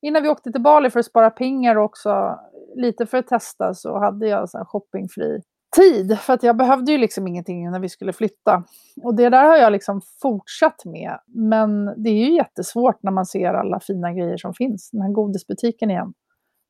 innan 0.02 0.22
vi 0.22 0.28
åkte 0.28 0.52
till 0.52 0.62
Bali 0.62 0.90
för 0.90 1.00
att 1.00 1.07
spara 1.07 1.31
pengar 1.31 1.76
också, 1.76 2.38
lite 2.76 3.07
för 3.07 3.18
att 3.18 3.26
testa, 3.26 3.74
så 3.74 3.98
hade 3.98 4.28
jag 4.28 4.50
så 4.50 4.64
shoppingfri 4.64 5.40
tid. 5.76 6.18
För 6.18 6.33
att 6.33 6.42
jag 6.42 6.57
behövde 6.57 6.92
ju 6.92 6.98
liksom 6.98 7.26
ingenting 7.26 7.70
när 7.70 7.81
vi 7.81 7.88
skulle 7.88 8.12
flytta. 8.12 8.64
Och 9.02 9.14
det 9.14 9.28
där 9.28 9.44
har 9.44 9.57
jag 9.57 9.72
liksom 9.72 10.00
fortsatt 10.22 10.85
med. 10.85 11.18
Men 11.26 12.02
det 12.02 12.11
är 12.11 12.26
ju 12.26 12.35
jättesvårt 12.35 13.02
när 13.02 13.12
man 13.12 13.26
ser 13.26 13.55
alla 13.55 13.81
fina 13.81 14.12
grejer 14.12 14.37
som 14.37 14.55
finns. 14.55 14.90
Den 14.90 15.02
här 15.02 15.12
godisbutiken 15.12 15.90
igen. 15.90 16.12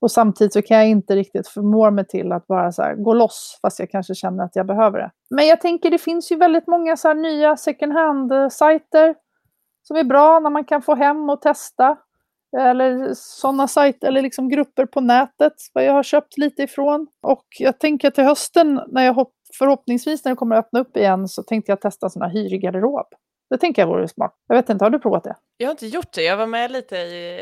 Och 0.02 0.10
samtidigt 0.10 0.52
så 0.52 0.62
kan 0.62 0.76
jag 0.76 0.88
inte 0.88 1.16
riktigt 1.16 1.48
förmå 1.48 1.90
mig 1.90 2.06
till 2.06 2.32
att 2.32 2.46
bara 2.46 2.72
så 2.72 2.94
gå 2.96 3.14
loss, 3.14 3.58
fast 3.62 3.78
jag 3.78 3.90
kanske 3.90 4.14
känner 4.14 4.44
att 4.44 4.56
jag 4.56 4.66
behöver 4.66 4.98
det. 4.98 5.10
Men 5.30 5.46
jag 5.46 5.60
tänker 5.60 5.90
det 5.90 5.98
finns 5.98 6.32
ju 6.32 6.36
väldigt 6.36 6.66
många 6.66 6.96
så 6.96 7.14
nya 7.14 7.56
second 7.56 7.92
hand-sajter 7.92 9.14
som 9.82 9.96
är 9.96 10.04
bra 10.04 10.40
när 10.40 10.50
man 10.50 10.64
kan 10.64 10.82
få 10.82 10.94
hem 10.94 11.30
och 11.30 11.40
testa. 11.40 11.96
Eller 12.58 13.10
sådana 13.14 13.68
sajter, 13.68 14.08
eller 14.08 14.22
liksom 14.22 14.48
grupper 14.48 14.86
på 14.86 15.00
nätet, 15.00 15.52
vad 15.72 15.84
jag 15.84 15.92
har 15.92 16.02
köpt 16.02 16.38
lite 16.38 16.62
ifrån. 16.62 17.06
Och 17.26 17.46
jag 17.58 17.78
tänker 17.78 18.10
till 18.10 18.24
hösten, 18.24 18.80
när 18.88 19.04
jag 19.04 19.14
hopp, 19.14 19.32
förhoppningsvis 19.58 20.24
när 20.24 20.32
det 20.32 20.36
kommer 20.36 20.56
att 20.56 20.66
öppna 20.66 20.80
upp 20.80 20.96
igen, 20.96 21.28
så 21.28 21.42
tänkte 21.42 21.72
jag 21.72 21.80
testa 21.80 22.10
sådana 22.10 22.32
hyrgarderob. 22.32 23.06
Det 23.50 23.58
tänker 23.58 23.82
jag 23.82 23.86
vore 23.86 24.08
smart. 24.08 24.34
Jag 24.48 24.56
vet 24.56 24.70
inte, 24.70 24.84
har 24.84 24.90
du 24.90 24.98
provat 24.98 25.24
det? 25.24 25.34
Jag 25.56 25.66
har 25.66 25.70
inte 25.70 25.86
gjort 25.86 26.12
det. 26.14 26.22
Jag 26.22 26.36
var 26.36 26.46
med 26.46 26.70
lite 26.70 26.96
i 26.96 27.38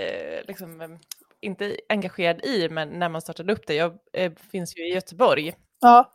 liksom, 0.46 0.98
inte 1.42 1.76
engagerad 1.88 2.44
i, 2.44 2.68
men 2.68 2.88
när 2.88 3.08
man 3.08 3.20
startade 3.20 3.52
upp 3.52 3.66
det. 3.66 3.74
Jag 3.74 3.98
eh, 4.12 4.32
finns 4.50 4.76
ju 4.76 4.88
i 4.88 4.94
Göteborg. 4.94 5.54
Ja. 5.80 6.12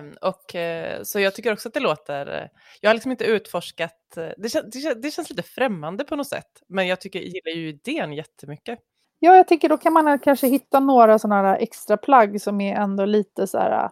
Um, 0.00 0.16
och, 0.20 0.54
uh, 0.54 1.02
så 1.02 1.20
jag 1.20 1.34
tycker 1.34 1.52
också 1.52 1.68
att 1.68 1.74
det 1.74 1.80
låter, 1.80 2.50
jag 2.80 2.90
har 2.90 2.94
liksom 2.94 3.10
inte 3.10 3.24
utforskat, 3.24 4.14
uh, 4.18 4.28
det, 4.38 4.48
kän, 4.48 4.70
det, 4.70 4.94
det, 5.02 5.10
känns 5.10 5.30
lite 5.30 5.42
främmande 5.42 6.04
på 6.04 6.16
något 6.16 6.28
sätt, 6.28 6.62
men 6.68 6.86
jag 6.86 7.00
tycker, 7.00 7.20
gillar 7.20 7.56
ju 7.56 7.68
idén 7.68 8.12
jättemycket. 8.12 8.78
Ja, 9.18 9.36
jag 9.36 9.48
tänker 9.48 9.68
då 9.68 9.76
kan 9.76 9.92
man 9.92 10.18
kanske 10.18 10.46
hitta 10.46 10.80
några 10.80 11.18
sådana 11.18 11.48
här 11.48 11.58
extra 11.58 11.96
plagg 11.96 12.40
som 12.40 12.60
är 12.60 12.76
ändå 12.76 13.04
lite 13.04 13.46
så 13.46 13.58
här, 13.58 13.90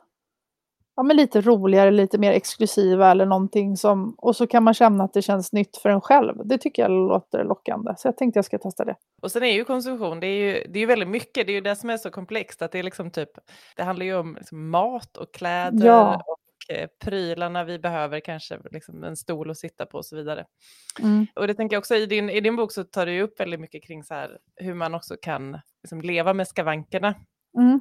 ja, 0.97 1.03
men 1.03 1.17
lite 1.17 1.41
roligare, 1.41 1.91
lite 1.91 2.19
mer 2.19 2.33
exklusiva 2.33 3.11
eller 3.11 3.27
någonting 3.27 3.77
som, 3.77 4.15
och 4.19 4.37
så 4.37 4.47
kan 4.47 4.63
man 4.63 4.75
känna 4.75 5.05
att 5.05 5.13
det 5.13 5.23
känns 5.23 5.53
nytt 5.53 5.77
för 5.77 5.89
en 5.89 6.01
själv. 6.01 6.47
Det 6.47 6.59
tycker 6.59 6.83
jag 6.83 6.91
låter 6.91 7.45
lockande, 7.45 7.95
så 7.99 8.09
jag 8.09 8.17
tänkte 8.17 8.39
jag 8.39 8.45
ska 8.45 8.59
testa 8.59 8.85
det. 8.85 8.97
Och 9.23 9.33
sen 9.33 9.43
är 9.43 9.53
ju 9.53 9.65
konsumtion, 9.65 10.21
det 10.21 10.27
är 10.27 10.55
ju, 10.55 10.67
det 10.69 10.79
är 10.79 10.81
ju 10.81 10.87
väldigt 10.87 11.09
mycket, 11.09 11.47
det 11.47 11.53
är 11.53 11.55
ju 11.55 11.61
det 11.61 11.77
som 11.77 11.91
är 11.91 11.97
så 11.97 12.11
komplext, 12.11 12.63
att 12.63 12.73
det 12.73 12.79
är 12.79 12.83
liksom 12.83 13.11
typ, 13.11 13.31
det 13.77 13.83
handlar 13.83 14.07
ju 14.07 14.17
om 14.17 14.35
liksom 14.35 14.71
mat 14.71 15.17
och 15.17 15.35
kläder 15.35 15.87
ja. 15.87 16.23
och 16.27 16.75
eh, 16.75 16.89
prylarna 17.05 17.65
vi 17.65 17.79
behöver, 17.79 18.21
kanske 18.21 18.59
liksom 18.71 19.05
en 19.05 19.17
stol 19.17 19.51
att 19.51 19.59
sitta 19.59 19.87
på 19.87 19.99
och 19.99 20.07
så 20.07 20.17
vidare. 20.17 20.45
Mm. 21.01 21.27
Och 21.35 21.47
det 21.47 21.55
tänker 21.55 21.77
jag 21.77 21.81
också, 21.81 21.95
i 21.95 22.07
din, 22.07 22.31
i 22.31 22.41
din 22.41 22.57
bok 22.57 22.73
så 22.73 22.85
tar 22.85 23.07
du 23.07 23.23
upp 23.23 23.41
väldigt 23.41 23.61
mycket 23.61 23.85
kring 23.85 24.05
så 24.05 24.15
här, 24.15 24.39
hur 24.57 24.75
man 24.75 24.95
också 24.95 25.17
kan 25.23 25.59
liksom 25.83 26.01
leva 26.01 26.33
med 26.33 26.49
skavankerna. 26.49 27.15
Mm 27.59 27.81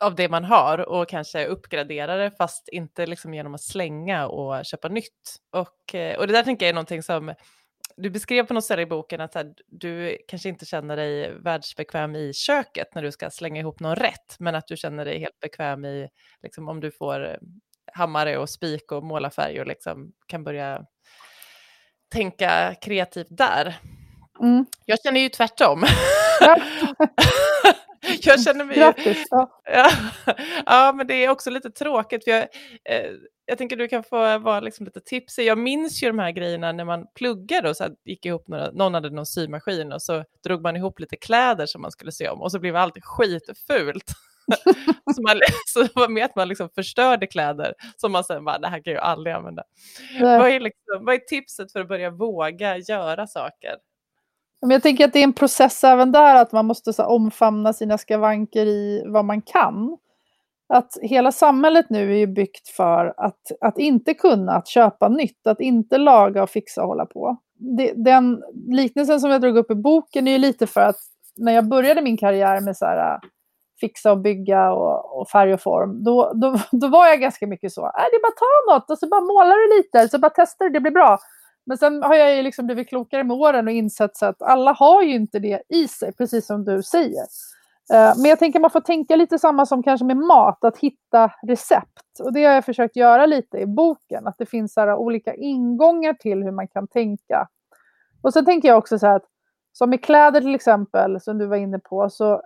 av 0.00 0.14
det 0.14 0.28
man 0.28 0.44
har 0.44 0.88
och 0.88 1.08
kanske 1.08 1.46
uppgradera 1.46 2.16
det 2.16 2.30
fast 2.30 2.68
inte 2.68 3.06
liksom 3.06 3.34
genom 3.34 3.54
att 3.54 3.62
slänga 3.62 4.26
och 4.26 4.64
köpa 4.64 4.88
nytt. 4.88 5.36
Och, 5.56 5.94
eh, 5.94 6.18
och 6.18 6.26
det 6.26 6.32
där 6.32 6.42
tänker 6.42 6.66
jag 6.66 6.70
är 6.70 6.74
någonting 6.74 7.02
som 7.02 7.34
du 7.96 8.10
beskrev 8.10 8.46
på 8.46 8.54
något 8.54 8.64
ställe 8.64 8.82
i 8.82 8.86
boken 8.86 9.20
att 9.20 9.34
här, 9.34 9.52
du 9.66 10.18
kanske 10.28 10.48
inte 10.48 10.66
känner 10.66 10.96
dig 10.96 11.34
världsbekväm 11.34 12.16
i 12.16 12.32
köket 12.34 12.94
när 12.94 13.02
du 13.02 13.12
ska 13.12 13.30
slänga 13.30 13.60
ihop 13.60 13.80
någon 13.80 13.96
rätt, 13.96 14.36
men 14.38 14.54
att 14.54 14.66
du 14.66 14.76
känner 14.76 15.04
dig 15.04 15.18
helt 15.18 15.40
bekväm 15.40 15.84
i 15.84 16.08
liksom, 16.42 16.68
om 16.68 16.80
du 16.80 16.90
får 16.90 17.38
hammare 17.92 18.38
och 18.38 18.50
spik 18.50 18.92
och 18.92 19.04
målarfärg 19.04 19.60
och 19.60 19.66
liksom 19.66 20.12
kan 20.26 20.44
börja 20.44 20.82
tänka 22.12 22.74
kreativt 22.82 23.26
där. 23.30 23.76
Mm. 24.40 24.66
Jag 24.86 25.02
känner 25.02 25.20
ju 25.20 25.28
tvärtom. 25.28 25.84
jag 28.22 28.42
känner 28.42 28.64
mig... 28.64 28.76
Grattis! 28.76 29.24
Ja. 29.64 29.90
ja, 30.66 30.92
men 30.96 31.06
det 31.06 31.24
är 31.24 31.28
också 31.28 31.50
lite 31.50 31.70
tråkigt. 31.70 32.24
För 32.24 32.30
jag, 32.30 32.40
eh, 32.84 33.10
jag 33.46 33.58
tänker 33.58 33.76
du 33.76 33.88
kan 33.88 34.04
få 34.04 34.38
vara 34.38 34.60
liksom 34.60 34.86
lite 34.86 35.00
tipsig. 35.00 35.46
Jag 35.46 35.58
minns 35.58 36.02
ju 36.02 36.06
de 36.06 36.18
här 36.18 36.30
grejerna 36.30 36.72
när 36.72 36.84
man 36.84 37.06
pluggade 37.14 37.70
och 37.70 37.76
så 37.76 37.88
gick 38.04 38.26
ihop 38.26 38.48
några, 38.48 38.70
någon 38.70 38.94
hade 38.94 39.10
någon 39.10 39.26
symaskin 39.26 39.92
och 39.92 40.02
så 40.02 40.24
drog 40.44 40.62
man 40.62 40.76
ihop 40.76 41.00
lite 41.00 41.16
kläder 41.16 41.66
som 41.66 41.82
man 41.82 41.90
skulle 41.90 42.12
sy 42.12 42.26
om 42.28 42.42
och 42.42 42.52
så 42.52 42.58
blev 42.58 42.76
allt 42.76 43.04
skitfult. 43.04 44.12
så, 45.14 45.22
man, 45.22 45.40
så 45.66 45.82
det 45.82 45.94
var 45.94 46.08
mer 46.08 46.24
att 46.24 46.36
man 46.36 46.48
liksom 46.48 46.68
förstörde 46.74 47.26
kläder 47.26 47.74
som 47.96 48.12
man 48.12 48.24
sen 48.24 48.44
bara, 48.44 48.58
det 48.58 48.68
här 48.68 48.82
kan 48.82 48.92
jag 48.92 49.02
aldrig 49.02 49.34
använda. 49.34 49.62
Vad 50.20 50.48
är, 50.48 50.60
liksom, 50.60 51.04
vad 51.04 51.14
är 51.14 51.18
tipset 51.18 51.72
för 51.72 51.80
att 51.80 51.88
börja 51.88 52.10
våga 52.10 52.76
göra 52.76 53.26
saker? 53.26 53.76
Men 54.62 54.70
jag 54.70 54.82
tänker 54.82 55.04
att 55.04 55.12
det 55.12 55.18
är 55.18 55.24
en 55.24 55.32
process 55.32 55.84
även 55.84 56.12
där, 56.12 56.34
att 56.34 56.52
man 56.52 56.66
måste 56.66 56.92
så 56.92 57.04
omfamna 57.04 57.72
sina 57.72 57.98
skavanker 57.98 58.66
i 58.66 59.02
vad 59.06 59.24
man 59.24 59.42
kan. 59.42 59.98
Att 60.68 60.98
hela 61.02 61.32
samhället 61.32 61.86
nu 61.90 62.12
är 62.12 62.16
ju 62.16 62.26
byggt 62.26 62.68
för 62.68 63.14
att, 63.16 63.40
att 63.60 63.78
inte 63.78 64.14
kunna, 64.14 64.52
att 64.52 64.68
köpa 64.68 65.08
nytt, 65.08 65.46
att 65.46 65.60
inte 65.60 65.98
laga 65.98 66.42
och 66.42 66.50
fixa 66.50 66.82
och 66.82 66.88
hålla 66.88 67.06
på. 67.06 67.36
Det, 67.76 67.92
den 67.96 68.42
liknelsen 68.68 69.20
som 69.20 69.30
jag 69.30 69.40
drog 69.40 69.56
upp 69.56 69.70
i 69.70 69.74
boken 69.74 70.28
är 70.28 70.32
ju 70.32 70.38
lite 70.38 70.66
för 70.66 70.80
att 70.80 70.96
när 71.36 71.52
jag 71.52 71.68
började 71.68 72.02
min 72.02 72.16
karriär 72.16 72.60
med 72.60 72.76
så 72.76 72.84
här, 72.84 73.14
äh, 73.14 73.18
fixa 73.80 74.12
och 74.12 74.18
bygga 74.18 74.72
och, 74.72 75.20
och, 75.20 75.28
färg 75.28 75.54
och 75.54 75.60
form, 75.60 76.04
då, 76.04 76.32
då, 76.34 76.58
då 76.70 76.88
var 76.88 77.06
jag 77.06 77.20
ganska 77.20 77.46
mycket 77.46 77.72
så, 77.72 77.86
äh, 77.86 77.92
det 78.10 78.16
är 78.16 78.22
bara 78.22 78.32
ta 78.32 78.74
något 78.74 78.90
och 78.90 78.98
så 78.98 79.08
bara 79.08 79.20
målar 79.20 79.56
du 79.56 79.76
lite, 79.76 80.08
så 80.08 80.18
bara 80.18 80.32
testar 80.34 80.64
du, 80.64 80.70
det 80.70 80.80
blir 80.80 80.92
bra. 80.92 81.18
Men 81.64 81.78
sen 81.78 82.02
har 82.02 82.14
jag 82.14 82.36
ju 82.36 82.42
liksom 82.42 82.66
blivit 82.66 82.88
klokare 82.88 83.24
med 83.24 83.36
åren 83.36 83.66
och 83.66 83.72
insett 83.72 84.16
så 84.16 84.26
att 84.26 84.42
alla 84.42 84.72
har 84.72 85.02
ju 85.02 85.14
inte 85.14 85.38
det 85.38 85.62
i 85.68 85.88
sig, 85.88 86.12
precis 86.12 86.46
som 86.46 86.64
du 86.64 86.82
säger. 86.82 87.22
Eh, 87.92 88.12
men 88.16 88.24
jag 88.24 88.38
tänker 88.38 88.60
man 88.60 88.70
får 88.70 88.80
tänka 88.80 89.16
lite 89.16 89.38
samma 89.38 89.66
som 89.66 89.82
kanske 89.82 90.04
med 90.04 90.16
mat, 90.16 90.64
att 90.64 90.78
hitta 90.78 91.32
recept. 91.42 92.20
Och 92.20 92.32
det 92.32 92.44
har 92.44 92.54
jag 92.54 92.64
försökt 92.64 92.96
göra 92.96 93.26
lite 93.26 93.58
i 93.58 93.66
boken, 93.66 94.26
att 94.26 94.38
det 94.38 94.46
finns 94.46 94.74
så 94.74 94.94
olika 94.94 95.34
ingångar 95.34 96.14
till 96.14 96.42
hur 96.42 96.52
man 96.52 96.68
kan 96.68 96.88
tänka. 96.88 97.48
Och 98.22 98.32
sen 98.32 98.44
tänker 98.44 98.68
jag 98.68 98.78
också 98.78 98.98
så 98.98 99.06
här 99.06 99.16
att, 99.16 99.26
som 99.72 99.90
med 99.90 100.04
kläder 100.04 100.40
till 100.40 100.54
exempel, 100.54 101.20
som 101.20 101.38
du 101.38 101.46
var 101.46 101.56
inne 101.56 101.78
på, 101.78 102.10
så 102.10 102.42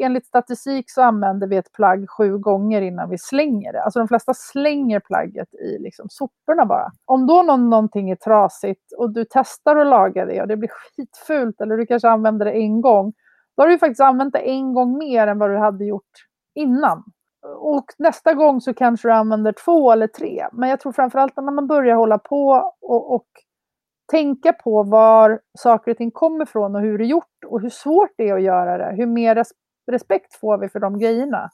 enligt 0.00 0.26
statistik 0.26 0.90
så 0.90 1.02
använder 1.02 1.46
vi 1.46 1.56
ett 1.56 1.72
plagg 1.72 2.10
sju 2.10 2.38
gånger 2.38 2.82
innan 2.82 3.10
vi 3.10 3.18
slänger 3.18 3.72
det. 3.72 3.82
Alltså 3.82 3.98
de 3.98 4.08
flesta 4.08 4.34
slänger 4.34 5.00
plagget 5.00 5.54
i 5.54 5.78
liksom 5.78 6.06
soporna 6.08 6.66
bara. 6.66 6.90
Om 7.04 7.26
då 7.26 7.42
någon, 7.42 7.70
någonting 7.70 8.10
är 8.10 8.16
trasigt 8.16 8.92
och 8.98 9.12
du 9.12 9.24
testar 9.30 9.76
att 9.76 9.86
laga 9.86 10.26
det 10.26 10.42
och 10.42 10.48
det 10.48 10.56
blir 10.56 10.70
skitfult 10.70 11.60
eller 11.60 11.76
du 11.76 11.86
kanske 11.86 12.08
använder 12.08 12.46
det 12.46 12.52
en 12.52 12.80
gång, 12.80 13.12
då 13.56 13.62
har 13.62 13.68
du 13.68 13.78
faktiskt 13.78 14.00
använt 14.00 14.32
det 14.32 14.38
en 14.38 14.74
gång 14.74 14.98
mer 14.98 15.26
än 15.26 15.38
vad 15.38 15.50
du 15.50 15.56
hade 15.56 15.84
gjort 15.84 16.26
innan. 16.54 17.04
Och 17.56 17.84
nästa 17.98 18.34
gång 18.34 18.60
så 18.60 18.74
kanske 18.74 19.08
du 19.08 19.12
använder 19.12 19.52
två 19.52 19.92
eller 19.92 20.06
tre. 20.06 20.46
Men 20.52 20.68
jag 20.68 20.80
tror 20.80 20.92
framförallt 20.92 21.36
när 21.36 21.50
man 21.50 21.66
börjar 21.66 21.96
hålla 21.96 22.18
på 22.18 22.72
och, 22.80 23.14
och 23.14 23.26
tänka 24.10 24.52
på 24.52 24.82
var 24.82 25.40
saker 25.58 25.90
och 25.90 25.96
ting 25.96 26.10
kommer 26.10 26.42
ifrån 26.42 26.76
och 26.76 26.80
hur 26.80 26.98
det 26.98 27.04
är 27.04 27.06
gjort 27.06 27.44
och 27.46 27.60
hur 27.60 27.70
svårt 27.70 28.10
det 28.16 28.28
är 28.28 28.34
att 28.34 28.42
göra 28.42 28.78
det. 28.78 28.96
Hur 28.96 29.06
mer 29.06 29.36
respekt 29.86 30.34
får 30.34 30.58
vi 30.58 30.68
för 30.68 30.80
de 30.80 30.98
grejerna? 30.98 31.50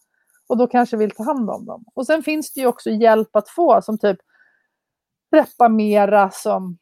Och 0.48 0.56
då 0.56 0.66
kanske 0.66 0.96
vill 0.96 1.10
ta 1.10 1.22
hand 1.22 1.50
om 1.50 1.66
dem. 1.66 1.84
Och 1.94 2.06
sen 2.06 2.22
finns 2.22 2.52
det 2.52 2.60
ju 2.60 2.66
också 2.66 2.90
hjälp 2.90 3.36
att 3.36 3.48
få 3.48 3.82
som 3.82 3.98
typ 3.98 4.18
Reppa 5.36 5.68
Mera 5.68 6.30
som 6.30 6.78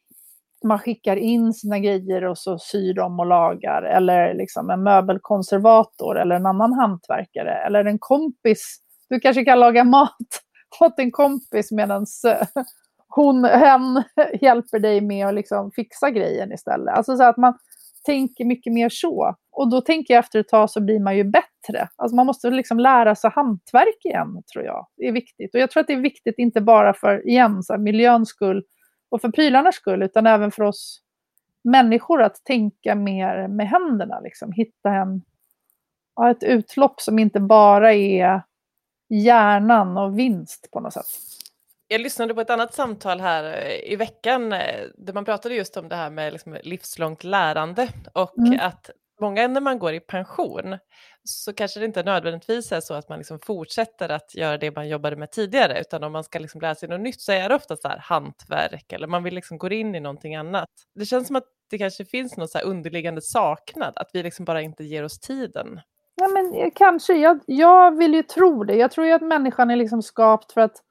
man 0.64 0.78
skickar 0.78 1.16
in 1.16 1.52
sina 1.52 1.78
grejer 1.78 2.24
och 2.24 2.38
så 2.38 2.58
syr 2.58 2.94
de 2.94 3.20
och 3.20 3.26
lagar. 3.26 3.82
Eller 3.82 4.34
liksom 4.34 4.70
en 4.70 4.82
möbelkonservator 4.82 6.18
eller 6.18 6.36
en 6.36 6.46
annan 6.46 6.72
hantverkare. 6.72 7.66
Eller 7.66 7.84
en 7.84 7.98
kompis. 7.98 8.78
Du 9.08 9.20
kanske 9.20 9.44
kan 9.44 9.60
laga 9.60 9.84
mat 9.84 10.16
åt 10.80 10.98
en 10.98 11.10
kompis 11.10 11.72
medan 11.72 12.06
eh, 12.26 12.62
hon, 13.08 13.44
hen 13.44 14.02
hjälper 14.40 14.78
dig 14.78 15.00
med 15.00 15.26
att 15.26 15.34
liksom 15.34 15.70
fixa 15.70 16.10
grejen 16.10 16.52
istället. 16.52 16.94
Alltså 16.94 17.16
så 17.16 17.22
att 17.22 17.36
man 17.36 17.58
tänker 18.06 18.44
mycket 18.44 18.72
mer 18.72 18.88
så. 18.88 19.34
Och 19.52 19.70
då 19.70 19.80
tänker 19.80 20.14
jag 20.14 20.18
efter 20.24 20.40
ett 20.40 20.48
tag 20.48 20.70
så 20.70 20.80
blir 20.80 21.00
man 21.00 21.16
ju 21.16 21.24
bättre. 21.24 21.88
Alltså 21.96 22.16
man 22.16 22.26
måste 22.26 22.50
liksom 22.50 22.78
lära 22.78 23.14
sig 23.14 23.30
hantverk 23.30 24.04
igen, 24.04 24.42
tror 24.52 24.64
jag. 24.64 24.86
Det 24.96 25.08
är 25.08 25.12
viktigt. 25.12 25.54
Och 25.54 25.60
jag 25.60 25.70
tror 25.70 25.80
att 25.80 25.86
det 25.86 25.92
är 25.92 26.00
viktigt 26.00 26.34
inte 26.38 26.60
bara 26.60 26.94
för, 26.94 27.28
igen, 27.28 27.62
så 27.62 27.72
här, 27.72 27.80
miljöns 27.80 28.28
skull 28.28 28.64
och 29.10 29.20
för 29.20 29.28
prylarnas 29.28 29.74
skull, 29.74 30.02
utan 30.02 30.26
även 30.26 30.50
för 30.50 30.62
oss 30.62 31.02
människor 31.64 32.22
att 32.22 32.44
tänka 32.44 32.94
mer 32.94 33.48
med 33.48 33.68
händerna. 33.68 34.20
Liksom. 34.20 34.52
Hitta 34.52 34.90
en, 34.90 35.22
ja, 36.16 36.30
ett 36.30 36.42
utlopp 36.42 37.00
som 37.00 37.18
inte 37.18 37.40
bara 37.40 37.94
är 37.94 38.42
hjärnan 39.08 39.96
och 39.96 40.18
vinst 40.18 40.68
på 40.72 40.80
något 40.80 40.92
sätt. 40.92 41.06
Jag 41.88 42.00
lyssnade 42.00 42.34
på 42.34 42.40
ett 42.40 42.50
annat 42.50 42.74
samtal 42.74 43.20
här 43.20 43.44
eh, 43.44 43.92
i 43.92 43.96
veckan 43.96 44.52
eh, 44.52 44.84
där 44.94 45.12
man 45.12 45.24
pratade 45.24 45.54
just 45.54 45.76
om 45.76 45.88
det 45.88 45.96
här 45.96 46.10
med 46.10 46.32
liksom 46.32 46.56
livslångt 46.62 47.24
lärande 47.24 47.88
och 48.12 48.38
mm. 48.38 48.60
att 48.62 48.90
många 49.20 49.48
när 49.48 49.60
man 49.60 49.78
går 49.78 49.94
i 49.94 50.00
pension 50.00 50.78
så 51.24 51.52
kanske 51.52 51.80
det 51.80 51.86
inte 51.86 52.02
nödvändigtvis 52.02 52.72
är 52.72 52.80
så 52.80 52.94
att 52.94 53.08
man 53.08 53.18
liksom 53.18 53.38
fortsätter 53.38 54.08
att 54.08 54.34
göra 54.34 54.58
det 54.58 54.76
man 54.76 54.88
jobbade 54.88 55.16
med 55.16 55.30
tidigare, 55.32 55.80
utan 55.80 56.04
om 56.04 56.12
man 56.12 56.24
ska 56.24 56.38
liksom 56.38 56.60
lära 56.60 56.74
sig 56.74 56.88
något 56.88 57.00
nytt 57.00 57.20
så 57.20 57.32
är 57.32 57.48
det 57.48 57.54
ofta 57.54 57.76
så 57.76 57.88
här 57.88 57.98
hantverk 57.98 58.92
eller 58.92 59.06
man 59.06 59.22
vill 59.22 59.34
liksom 59.34 59.58
gå 59.58 59.70
in 59.70 59.94
i 59.94 60.00
någonting 60.00 60.36
annat. 60.36 60.68
Det 60.94 61.06
känns 61.06 61.26
som 61.26 61.36
att 61.36 61.46
det 61.70 61.78
kanske 61.78 62.04
finns 62.04 62.36
någon 62.36 62.48
så 62.48 62.58
underliggande 62.58 63.22
saknad, 63.22 63.92
att 63.96 64.10
vi 64.12 64.22
liksom 64.22 64.44
bara 64.44 64.62
inte 64.62 64.84
ger 64.84 65.04
oss 65.04 65.20
tiden. 65.20 65.80
Ja, 66.14 66.28
men 66.28 66.54
eh, 66.54 66.70
kanske. 66.74 67.12
Jag, 67.12 67.40
jag 67.46 67.96
vill 67.96 68.14
ju 68.14 68.22
tro 68.22 68.64
det. 68.64 68.74
Jag 68.74 68.90
tror 68.90 69.06
ju 69.06 69.12
att 69.12 69.22
människan 69.22 69.70
är 69.70 69.76
liksom 69.76 70.02
skapt 70.02 70.52
för 70.52 70.60
att 70.60 70.82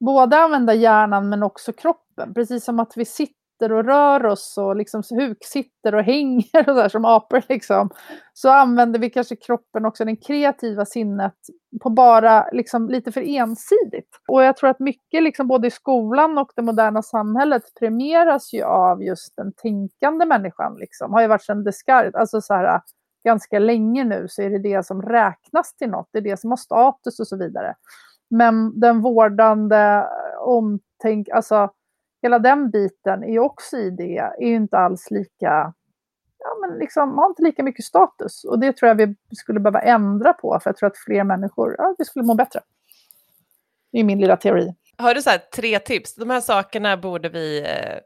både 0.00 0.38
använda 0.38 0.74
hjärnan 0.74 1.28
men 1.28 1.42
också 1.42 1.72
kroppen. 1.72 2.34
Precis 2.34 2.64
som 2.64 2.80
att 2.80 2.96
vi 2.96 3.04
sitter 3.04 3.72
och 3.72 3.84
rör 3.84 4.26
oss 4.26 4.58
och 4.58 4.76
liksom 4.76 5.02
huksitter 5.10 5.94
och 5.94 6.02
hänger 6.02 6.68
och 6.68 6.74
där 6.74 6.88
som 6.88 7.04
apor 7.04 7.42
liksom, 7.48 7.90
så 8.32 8.50
använder 8.50 8.98
vi 8.98 9.10
kanske 9.10 9.36
kroppen 9.36 9.84
också, 9.84 10.04
det 10.04 10.16
kreativa 10.16 10.84
sinnet, 10.84 11.34
på 11.82 11.90
bara 11.90 12.48
liksom 12.52 12.88
lite 12.88 13.12
för 13.12 13.20
ensidigt. 13.20 14.20
Och 14.28 14.42
jag 14.42 14.56
tror 14.56 14.70
att 14.70 14.80
mycket, 14.80 15.22
liksom 15.22 15.48
både 15.48 15.66
i 15.66 15.70
skolan 15.70 16.38
och 16.38 16.52
det 16.56 16.62
moderna 16.62 17.02
samhället, 17.02 17.62
premieras 17.78 18.52
ju 18.52 18.62
av 18.62 19.02
just 19.02 19.36
den 19.36 19.52
tänkande 19.52 20.26
människan. 20.26 20.76
Liksom. 20.78 21.12
Har 21.12 21.20
ju 21.20 21.28
varit 21.28 21.44
sedan 21.44 21.64
Descartes, 21.64 22.14
alltså 22.14 22.40
så 22.40 22.54
här, 22.54 22.80
ganska 23.24 23.58
länge 23.58 24.04
nu 24.04 24.26
så 24.28 24.42
är 24.42 24.50
det 24.50 24.58
det 24.58 24.86
som 24.86 25.02
räknas 25.02 25.76
till 25.76 25.90
något, 25.90 26.08
det 26.12 26.18
är 26.18 26.22
det 26.22 26.40
som 26.40 26.50
har 26.50 26.56
status 26.56 27.20
och 27.20 27.26
så 27.26 27.36
vidare. 27.36 27.74
Men 28.28 28.80
den 28.80 29.00
vårdande 29.00 30.06
omtänk, 30.40 31.28
alltså 31.28 31.70
hela 32.22 32.38
den 32.38 32.70
biten 32.70 33.24
är 33.24 33.38
också 33.38 33.76
i 33.76 33.90
det, 33.90 34.16
är 34.16 34.46
ju 34.46 34.54
inte 34.54 34.78
alls 34.78 35.10
lika, 35.10 35.72
ja 36.38 36.56
men 36.60 36.78
liksom 36.78 37.18
har 37.18 37.26
inte 37.26 37.42
lika 37.42 37.62
mycket 37.62 37.84
status. 37.84 38.44
Och 38.44 38.58
det 38.58 38.72
tror 38.72 38.88
jag 38.88 38.94
vi 38.94 39.36
skulle 39.36 39.60
behöva 39.60 39.80
ändra 39.80 40.32
på 40.32 40.60
för 40.62 40.70
jag 40.70 40.76
tror 40.76 40.86
att 40.86 40.98
fler 40.98 41.24
människor, 41.24 41.74
ja 41.78 41.94
vi 41.98 42.04
skulle 42.04 42.24
må 42.24 42.34
bättre. 42.34 42.60
Det 43.92 43.98
är 43.98 44.04
min 44.04 44.20
lilla 44.20 44.36
teori. 44.36 44.74
Har 44.98 45.14
du 45.14 45.22
så 45.22 45.30
här, 45.30 45.38
tre 45.38 45.78
tips? 45.78 46.14
De 46.14 46.30
här 46.30 46.40
sakerna 46.40 46.96
borde 46.96 47.28
vi, 47.28 47.60
eh, 47.60 47.98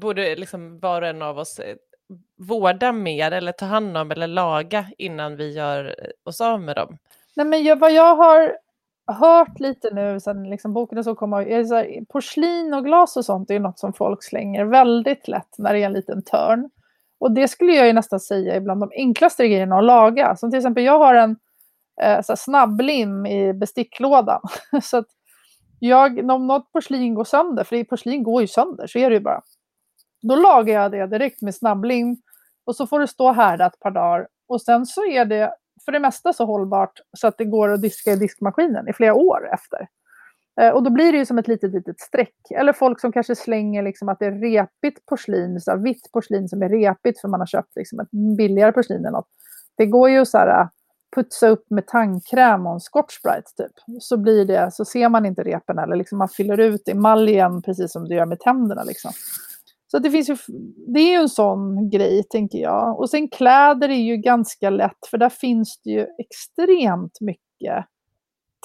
borde 0.00 0.36
liksom 0.36 0.78
var 0.78 1.02
och 1.02 1.08
en 1.08 1.22
av 1.22 1.38
oss 1.38 1.58
eh, 1.58 1.76
vårda 2.38 2.92
mer 2.92 3.30
eller 3.30 3.52
ta 3.52 3.64
hand 3.66 3.96
om 3.96 4.10
eller 4.10 4.26
laga 4.26 4.86
innan 4.98 5.36
vi 5.36 5.52
gör 5.52 5.96
oss 6.24 6.40
av 6.40 6.60
med 6.60 6.76
dem? 6.76 6.98
Nej, 7.36 7.46
men 7.46 7.64
jag, 7.64 7.78
vad 7.78 7.92
jag 7.92 8.16
har 8.16 8.56
hört 9.12 9.60
lite 9.60 9.90
nu 9.94 10.20
sen 10.20 10.50
liksom 10.50 10.72
boken 10.72 10.98
och 10.98 11.04
så 11.04 11.14
kommer, 11.14 11.64
så 11.64 11.74
här, 11.74 12.04
porslin 12.08 12.74
och 12.74 12.84
glas 12.84 13.16
och 13.16 13.24
sånt 13.24 13.50
är 13.50 13.54
ju 13.54 13.60
något 13.60 13.78
som 13.78 13.92
folk 13.92 14.24
slänger 14.24 14.64
väldigt 14.64 15.28
lätt 15.28 15.58
när 15.58 15.72
det 15.72 15.78
är 15.78 15.86
en 15.86 15.92
liten 15.92 16.22
törn. 16.22 16.70
Och 17.18 17.32
det 17.32 17.48
skulle 17.48 17.72
jag 17.72 17.86
ju 17.86 17.92
nästan 17.92 18.20
säga 18.20 18.54
är 18.54 18.60
bland 18.60 18.80
de 18.80 18.90
enklaste 18.94 19.48
grejerna 19.48 19.78
att 19.78 19.84
laga. 19.84 20.36
Som 20.36 20.50
till 20.50 20.58
exempel 20.58 20.84
jag 20.84 20.98
har 20.98 21.14
en 21.14 21.36
eh, 22.02 22.22
så 22.22 22.36
snabblim 22.36 23.26
i 23.26 23.52
besticklådan. 23.52 24.40
så 24.82 24.96
att 24.96 25.06
jag, 25.78 26.30
om 26.30 26.46
något 26.46 26.72
porslin 26.72 27.14
går 27.14 27.24
sönder, 27.24 27.64
för 27.64 27.84
porslin 27.84 28.22
går 28.22 28.40
ju 28.40 28.48
sönder, 28.48 28.86
så 28.86 28.98
är 28.98 29.10
det 29.10 29.16
ju 29.16 29.22
bara. 29.22 29.42
Då 30.22 30.36
lagar 30.36 30.82
jag 30.82 30.92
det 30.92 31.06
direkt 31.06 31.42
med 31.42 31.54
snabblim 31.54 32.16
och 32.64 32.76
så 32.76 32.86
får 32.86 33.00
det 33.00 33.08
stå 33.08 33.32
här 33.32 33.66
ett 33.66 33.80
par 33.80 33.90
dagar. 33.90 34.28
Och 34.48 34.62
sen 34.62 34.86
så 34.86 35.06
är 35.06 35.24
det 35.24 35.54
för 35.84 35.92
det 35.92 36.00
mesta 36.00 36.32
så 36.32 36.44
hållbart 36.44 37.00
så 37.18 37.26
att 37.26 37.38
det 37.38 37.44
går 37.44 37.68
att 37.72 37.82
diska 37.82 38.12
i 38.12 38.16
diskmaskinen 38.16 38.88
i 38.88 38.92
flera 38.92 39.14
år 39.14 39.54
efter. 39.54 39.88
Eh, 40.60 40.70
och 40.70 40.82
då 40.82 40.90
blir 40.90 41.12
det 41.12 41.18
ju 41.18 41.26
som 41.26 41.38
ett 41.38 41.48
litet, 41.48 41.72
litet 41.72 42.00
streck. 42.00 42.36
Eller 42.50 42.72
folk 42.72 43.00
som 43.00 43.12
kanske 43.12 43.36
slänger 43.36 43.82
liksom 43.82 44.08
att 44.08 44.18
det 44.18 44.26
är 44.26 44.32
repigt 44.32 45.06
porslin, 45.06 45.60
så 45.60 45.76
vitt 45.76 46.12
porslin 46.12 46.48
som 46.48 46.62
är 46.62 46.68
repigt 46.68 47.20
för 47.20 47.28
man 47.28 47.40
har 47.40 47.46
köpt 47.46 47.76
liksom 47.76 48.00
ett 48.00 48.10
billigare 48.36 48.72
porslin 48.72 49.00
eller 49.00 49.10
något. 49.10 49.28
Det 49.76 49.86
går 49.86 50.10
ju 50.10 50.18
att 50.18 50.28
så 50.28 50.38
här, 50.38 50.60
äh, 50.60 50.68
putsa 51.14 51.48
upp 51.48 51.70
med 51.70 51.86
tandkräm 51.86 52.66
och 52.66 52.72
en 52.72 52.80
scotchbrite 52.80 53.50
typ. 53.56 54.00
Så 54.00 54.16
blir 54.16 54.44
det, 54.44 54.70
så 54.72 54.84
ser 54.84 55.08
man 55.08 55.26
inte 55.26 55.42
repen 55.42 55.78
eller 55.78 55.96
liksom 55.96 56.18
man 56.18 56.28
fyller 56.28 56.60
ut 56.60 56.88
emaljen 56.88 57.62
precis 57.62 57.92
som 57.92 58.08
du 58.08 58.14
gör 58.14 58.26
med 58.26 58.40
tänderna 58.40 58.82
liksom. 58.84 59.12
Så 59.90 59.98
det, 59.98 60.10
finns 60.10 60.30
ju, 60.30 60.36
det 60.94 61.00
är 61.00 61.10
ju 61.10 61.16
en 61.16 61.28
sån 61.28 61.90
grej, 61.90 62.24
tänker 62.30 62.58
jag. 62.58 62.98
Och 62.98 63.10
sen 63.10 63.28
kläder 63.28 63.88
är 63.88 64.02
ju 64.02 64.16
ganska 64.16 64.70
lätt, 64.70 65.06
för 65.10 65.18
där 65.18 65.28
finns 65.28 65.80
det 65.84 65.90
ju 65.90 66.06
extremt 66.18 67.20
mycket 67.20 67.86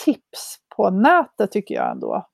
tips 0.05 0.57
på 0.75 0.89
nätet, 0.89 1.51
tycker 1.51 1.75
jag 1.75 1.91
ändå. 1.91 2.27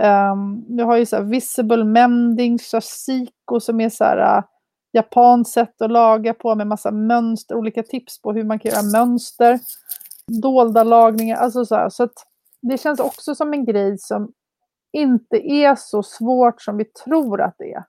Um, 0.00 0.76
du 0.76 0.84
har 0.84 0.96
ju 0.96 1.06
så 1.06 1.16
här 1.16 1.22
Visible 1.22 1.84
Mending, 1.84 2.58
Sasiko 2.58 3.60
som 3.60 3.80
är 3.80 3.88
så 3.88 4.04
här 4.04 4.38
uh, 4.38 4.44
japanskt 4.92 5.54
sätt 5.54 5.82
att 5.82 5.90
laga 5.90 6.34
på 6.34 6.54
med 6.54 6.66
massa 6.66 6.90
mönster, 6.90 7.54
olika 7.54 7.82
tips 7.82 8.22
på 8.22 8.32
hur 8.32 8.44
man 8.44 8.58
kan 8.58 8.70
göra 8.70 8.82
mönster. 8.82 9.58
dolda 10.42 10.84
lagningar. 10.84 11.36
Alltså 11.36 11.64
så, 11.64 11.74
här, 11.74 11.88
så 11.88 12.02
att 12.02 12.14
det 12.62 12.78
känns 12.78 13.00
också 13.00 13.34
som 13.34 13.52
en 13.52 13.64
grej 13.64 13.98
som 13.98 14.32
inte 14.92 15.36
är 15.36 15.74
så 15.74 16.02
svårt 16.02 16.62
som 16.62 16.76
vi 16.76 16.84
tror 16.84 17.40
att 17.40 17.54
det 17.58 17.72
är. 17.72 17.84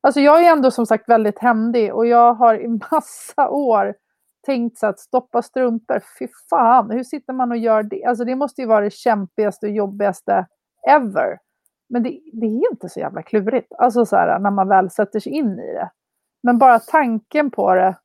Alltså 0.00 0.20
jag 0.20 0.44
är 0.44 0.52
ändå 0.52 0.70
som 0.70 0.86
sagt 0.86 1.08
väldigt 1.08 1.38
händig 1.38 1.94
och 1.94 2.06
jag 2.06 2.34
har 2.34 2.54
i 2.54 2.68
massa 2.68 3.48
år 3.50 3.94
tänkt 4.46 4.78
så 4.78 4.86
att 4.86 4.98
stoppa 4.98 5.42
strumpor, 5.42 6.00
fy 6.18 6.28
fan, 6.50 6.90
hur 6.90 7.04
sitter 7.04 7.32
man 7.32 7.50
och 7.50 7.56
gör 7.56 7.82
det? 7.82 8.04
Alltså 8.04 8.24
det 8.24 8.36
måste 8.36 8.60
ju 8.60 8.66
vara 8.66 8.84
det 8.84 8.92
kämpigaste 8.92 9.66
och 9.66 9.72
jobbigaste 9.72 10.46
ever. 10.88 11.38
Men 11.88 12.02
det, 12.02 12.20
det 12.32 12.46
är 12.46 12.72
inte 12.72 12.88
så 12.88 13.00
jävla 13.00 13.22
klurigt, 13.22 13.72
alltså 13.78 14.06
så 14.06 14.16
här, 14.16 14.38
när 14.38 14.50
man 14.50 14.68
väl 14.68 14.90
sätter 14.90 15.20
sig 15.20 15.32
in 15.32 15.58
i 15.58 15.72
det. 15.72 15.90
Men 16.42 16.58
bara 16.58 16.78
tanken 16.78 17.50
på 17.50 17.74
det, 17.74 17.96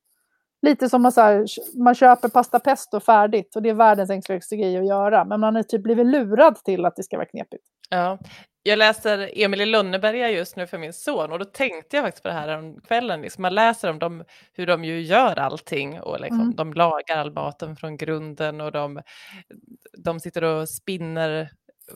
lite 0.62 0.90
som 0.90 1.06
att 1.06 1.16
här, 1.16 1.46
man 1.84 1.96
köper 1.96 2.30
pasta 2.30 2.60
pesto 2.60 3.00
färdigt 3.00 3.56
och 3.56 3.62
det 3.62 3.70
är 3.70 3.74
världens 3.74 4.10
enklaste 4.10 4.56
grej 4.56 4.78
att 4.78 4.88
göra. 4.88 5.26
Men 5.26 5.40
man 5.40 5.56
har 5.56 5.64
typ 5.64 5.84
blivit 5.84 6.06
lurad 6.06 6.56
till 6.56 6.86
att 6.86 6.96
det 6.96 7.04
ska 7.04 7.18
vara 7.18 7.28
knepigt. 7.28 7.64
Ja, 7.90 8.18
jag 8.68 8.80
läser 8.80 9.32
Emil 9.34 9.62
i 9.62 9.66
Lönneberga 9.66 10.30
just 10.30 10.56
nu 10.56 10.68
för 10.68 10.78
min 10.78 10.94
son 10.94 11.32
och 11.32 11.40
då 11.40 11.46
tänkte 11.46 11.96
jag 11.96 12.06
faktiskt 12.06 12.24
på 12.24 12.30
det 12.30 12.36
här 12.36 12.58
om 12.58 12.82
kvällen. 12.82 13.22
Liksom 13.22 13.42
man 13.42 13.56
läser 13.56 13.90
om 13.90 14.00
dem, 14.00 14.24
hur 14.54 14.68
de 14.68 14.86
ju 14.86 15.02
gör 15.02 15.40
allting 15.40 16.02
och 16.02 16.20
liksom, 16.20 16.42
mm. 16.42 16.56
de 16.56 16.74
lagar 16.74 17.18
all 17.18 17.32
maten 17.32 17.76
från 17.76 17.98
grunden 17.98 18.62
och 18.62 18.72
de, 18.72 19.02
de 19.98 20.20
sitter 20.20 20.44
och 20.44 20.70
spinner 20.70 21.50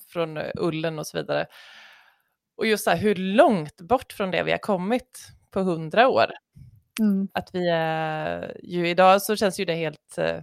från 0.08 0.40
ullen 0.56 1.00
och 1.00 1.08
så 1.08 1.18
vidare. 1.18 1.46
Och 2.58 2.68
just 2.68 2.84
så 2.84 2.90
här, 2.90 2.98
hur 2.98 3.16
långt 3.16 3.82
bort 3.82 4.14
från 4.14 4.32
det 4.32 4.44
vi 4.44 4.52
har 4.52 4.58
kommit 4.58 5.28
på 5.52 5.60
hundra 5.60 6.08
år. 6.08 6.32
Mm. 7.00 7.28
Att 7.34 7.50
vi 7.54 7.70
är 7.74 8.58
ju 8.64 8.90
idag 8.90 9.22
så 9.22 9.36
känns 9.36 9.60
ju 9.60 9.66
det 9.66 9.76
helt 9.76 10.18
eh, 10.18 10.38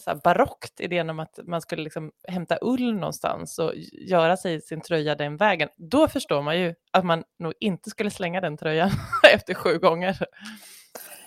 så 0.00 0.10
här 0.10 0.20
barockt, 0.24 0.80
idén 0.80 1.10
om 1.10 1.20
att 1.20 1.38
man 1.44 1.60
skulle 1.60 1.82
liksom 1.82 2.10
hämta 2.28 2.58
ull 2.62 2.94
någonstans 2.94 3.58
och 3.58 3.72
göra 3.92 4.36
sig 4.36 4.60
sin 4.60 4.80
tröja 4.80 5.14
den 5.14 5.36
vägen. 5.36 5.68
Då 5.76 6.08
förstår 6.08 6.42
man 6.42 6.60
ju 6.60 6.74
att 6.92 7.04
man 7.04 7.24
nog 7.38 7.52
inte 7.60 7.90
skulle 7.90 8.10
slänga 8.10 8.40
den 8.40 8.56
tröjan 8.56 8.90
efter 9.34 9.54
sju 9.54 9.78
gånger. 9.78 10.18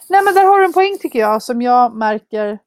Nej 0.10 0.24
men 0.24 0.34
där 0.34 0.46
har 0.46 0.60
du 0.60 0.66
en 0.66 0.74
poäng 0.74 0.98
tycker 1.02 1.20
jag 1.20 1.44
som 1.44 1.62
jag 1.62 1.96
märker 1.96 2.60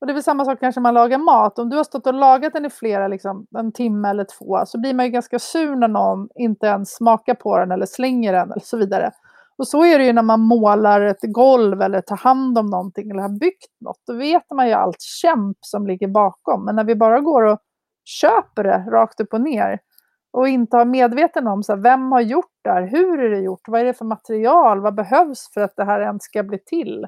och 0.00 0.06
det 0.06 0.12
är 0.12 0.14
väl 0.14 0.22
samma 0.22 0.44
sak 0.44 0.60
kanske 0.60 0.80
man 0.80 0.94
lagar 0.94 1.18
mat. 1.18 1.58
Om 1.58 1.70
du 1.70 1.76
har 1.76 1.84
stått 1.84 2.06
och 2.06 2.14
lagat 2.14 2.52
den 2.52 2.66
i 2.66 2.70
flera, 2.70 3.08
liksom, 3.08 3.46
en 3.58 3.72
timme 3.72 4.08
eller 4.08 4.24
två, 4.38 4.66
så 4.66 4.80
blir 4.80 4.94
man 4.94 5.06
ju 5.06 5.12
ganska 5.12 5.38
sur 5.38 5.76
när 5.76 5.88
någon 5.88 6.28
inte 6.34 6.66
ens 6.66 6.94
smakar 6.94 7.34
på 7.34 7.58
den 7.58 7.72
eller 7.72 7.86
slänger 7.86 8.32
den 8.32 8.52
eller 8.52 8.64
så 8.64 8.76
vidare. 8.76 9.10
Och 9.60 9.68
så 9.68 9.84
är 9.84 9.98
det 9.98 10.04
ju 10.04 10.12
när 10.12 10.22
man 10.22 10.40
målar 10.40 11.00
ett 11.00 11.22
golv 11.22 11.82
eller 11.82 12.00
tar 12.00 12.16
hand 12.16 12.58
om 12.58 12.66
någonting 12.66 13.10
eller 13.10 13.22
har 13.22 13.38
byggt 13.40 13.80
något. 13.80 14.00
Då 14.06 14.12
vet 14.12 14.50
man 14.54 14.66
ju 14.66 14.72
allt 14.72 15.00
kämp 15.00 15.56
som 15.60 15.86
ligger 15.86 16.08
bakom. 16.08 16.64
Men 16.64 16.76
när 16.76 16.84
vi 16.84 16.94
bara 16.94 17.20
går 17.20 17.42
och 17.42 17.58
köper 18.04 18.64
det 18.64 18.84
rakt 18.90 19.20
upp 19.20 19.32
och 19.32 19.40
ner 19.40 19.78
och 20.32 20.48
inte 20.48 20.76
har 20.76 20.84
medveten 20.84 21.46
om 21.46 21.62
så 21.62 21.72
här, 21.74 21.80
vem 21.82 22.12
har 22.12 22.20
gjort 22.20 22.52
det 22.64 22.70
här, 22.70 22.82
hur 22.82 23.20
är 23.20 23.30
det 23.30 23.40
gjort, 23.40 23.68
vad 23.68 23.80
är 23.80 23.84
det 23.84 23.94
för 23.94 24.04
material, 24.04 24.80
vad 24.80 24.94
behövs 24.94 25.50
för 25.54 25.60
att 25.60 25.76
det 25.76 25.84
här 25.84 26.00
ens 26.00 26.22
ska 26.22 26.42
bli 26.42 26.58
till 26.58 27.06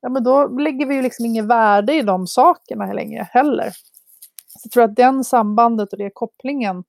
ja, 0.00 0.08
men 0.08 0.24
då 0.24 0.46
lägger 0.46 0.86
vi 0.86 0.94
ju 0.94 1.02
liksom 1.02 1.26
inget 1.26 1.44
värde 1.44 1.94
i 1.94 2.02
de 2.02 2.26
sakerna 2.26 2.92
längre 2.92 3.28
heller. 3.30 3.70
Så 4.46 4.60
jag 4.64 4.72
tror 4.72 4.84
att 4.84 4.96
den 4.96 5.24
sambandet 5.24 5.92
och 5.92 5.98
den 5.98 6.10
kopplingen 6.14 6.84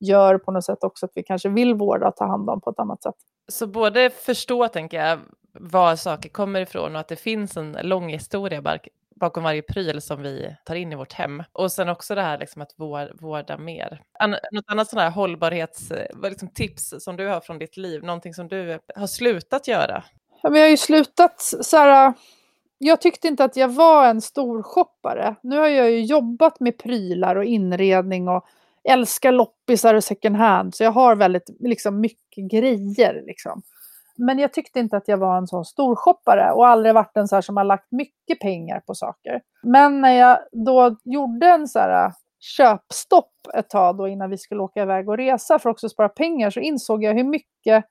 gör 0.00 0.38
på 0.38 0.52
något 0.52 0.64
sätt 0.64 0.84
också 0.84 1.06
att 1.06 1.12
vi 1.14 1.22
kanske 1.22 1.48
vill 1.48 1.74
vårda 1.74 2.08
och 2.08 2.16
ta 2.16 2.26
hand 2.26 2.50
om 2.50 2.60
på 2.60 2.70
ett 2.70 2.78
annat 2.78 3.02
sätt. 3.02 3.14
Så 3.48 3.66
både 3.66 4.10
förstå, 4.10 4.68
tänker 4.68 5.04
jag, 5.04 5.18
var 5.52 5.96
saker 5.96 6.28
kommer 6.28 6.60
ifrån 6.60 6.94
och 6.94 7.00
att 7.00 7.08
det 7.08 7.16
finns 7.16 7.56
en 7.56 7.72
lång 7.82 8.08
historia 8.08 8.78
bakom 9.14 9.42
varje 9.42 9.62
pryl 9.62 10.02
som 10.02 10.22
vi 10.22 10.56
tar 10.64 10.74
in 10.74 10.92
i 10.92 10.96
vårt 10.96 11.12
hem. 11.12 11.42
Och 11.52 11.72
sen 11.72 11.88
också 11.88 12.14
det 12.14 12.22
här 12.22 12.38
liksom 12.38 12.62
att 12.62 12.74
vårda 13.20 13.58
mer. 13.58 14.02
Något 14.52 14.64
annat 14.66 14.88
sådant 14.88 15.04
här 15.04 15.10
hållbarhetstips 15.10 16.92
liksom 16.92 17.00
som 17.00 17.16
du 17.16 17.26
har 17.28 17.40
från 17.40 17.58
ditt 17.58 17.76
liv, 17.76 18.04
någonting 18.04 18.34
som 18.34 18.48
du 18.48 18.78
har 18.96 19.06
slutat 19.06 19.68
göra? 19.68 20.04
Ja, 20.42 20.50
vi 20.50 20.60
har 20.60 20.68
ju 20.68 20.76
slutat 20.76 21.40
så 21.40 21.76
här, 21.76 22.08
äh, 22.08 22.14
jag 22.78 23.00
tyckte 23.00 23.28
inte 23.28 23.44
att 23.44 23.56
jag 23.56 23.68
var 23.68 24.06
en 24.06 24.20
stor 24.20 24.62
shoppare. 24.62 25.34
Nu 25.42 25.58
har 25.58 25.68
jag 25.68 25.90
ju 25.90 26.00
jobbat 26.00 26.60
med 26.60 26.78
prylar 26.78 27.36
och 27.36 27.44
inredning 27.44 28.28
och 28.28 28.46
älskar 28.88 29.32
loppisar 29.32 29.94
och 29.94 30.04
second 30.04 30.36
hand. 30.36 30.74
Så 30.74 30.84
jag 30.84 30.92
har 30.92 31.16
väldigt 31.16 31.50
liksom, 31.60 32.00
mycket 32.00 32.50
grejer. 32.50 33.22
Liksom. 33.26 33.62
Men 34.16 34.38
jag 34.38 34.52
tyckte 34.52 34.78
inte 34.78 34.96
att 34.96 35.08
jag 35.08 35.18
var 35.18 35.38
en 35.38 35.46
sån 35.46 35.64
storshoppare 35.64 36.52
och 36.52 36.66
aldrig 36.66 36.94
varit 36.94 37.16
en 37.16 37.28
så 37.28 37.34
här 37.34 37.42
som 37.42 37.56
har 37.56 37.64
lagt 37.64 37.92
mycket 37.92 38.40
pengar 38.40 38.80
på 38.80 38.94
saker. 38.94 39.40
Men 39.62 40.00
när 40.00 40.12
jag 40.12 40.38
då 40.66 40.96
gjorde 41.04 41.46
en 41.46 41.68
så 41.68 41.78
här 41.78 42.06
äh, 42.06 42.12
köpstopp 42.40 43.32
ett 43.54 43.70
tag 43.70 43.96
då 43.96 44.08
innan 44.08 44.30
vi 44.30 44.38
skulle 44.38 44.62
åka 44.62 44.82
iväg 44.82 45.08
och 45.08 45.16
resa 45.16 45.58
för 45.58 45.70
att 45.70 45.74
också 45.74 45.88
spara 45.88 46.08
pengar 46.08 46.50
så 46.50 46.60
insåg 46.60 47.04
jag 47.04 47.14
hur 47.14 47.24
mycket 47.24 47.84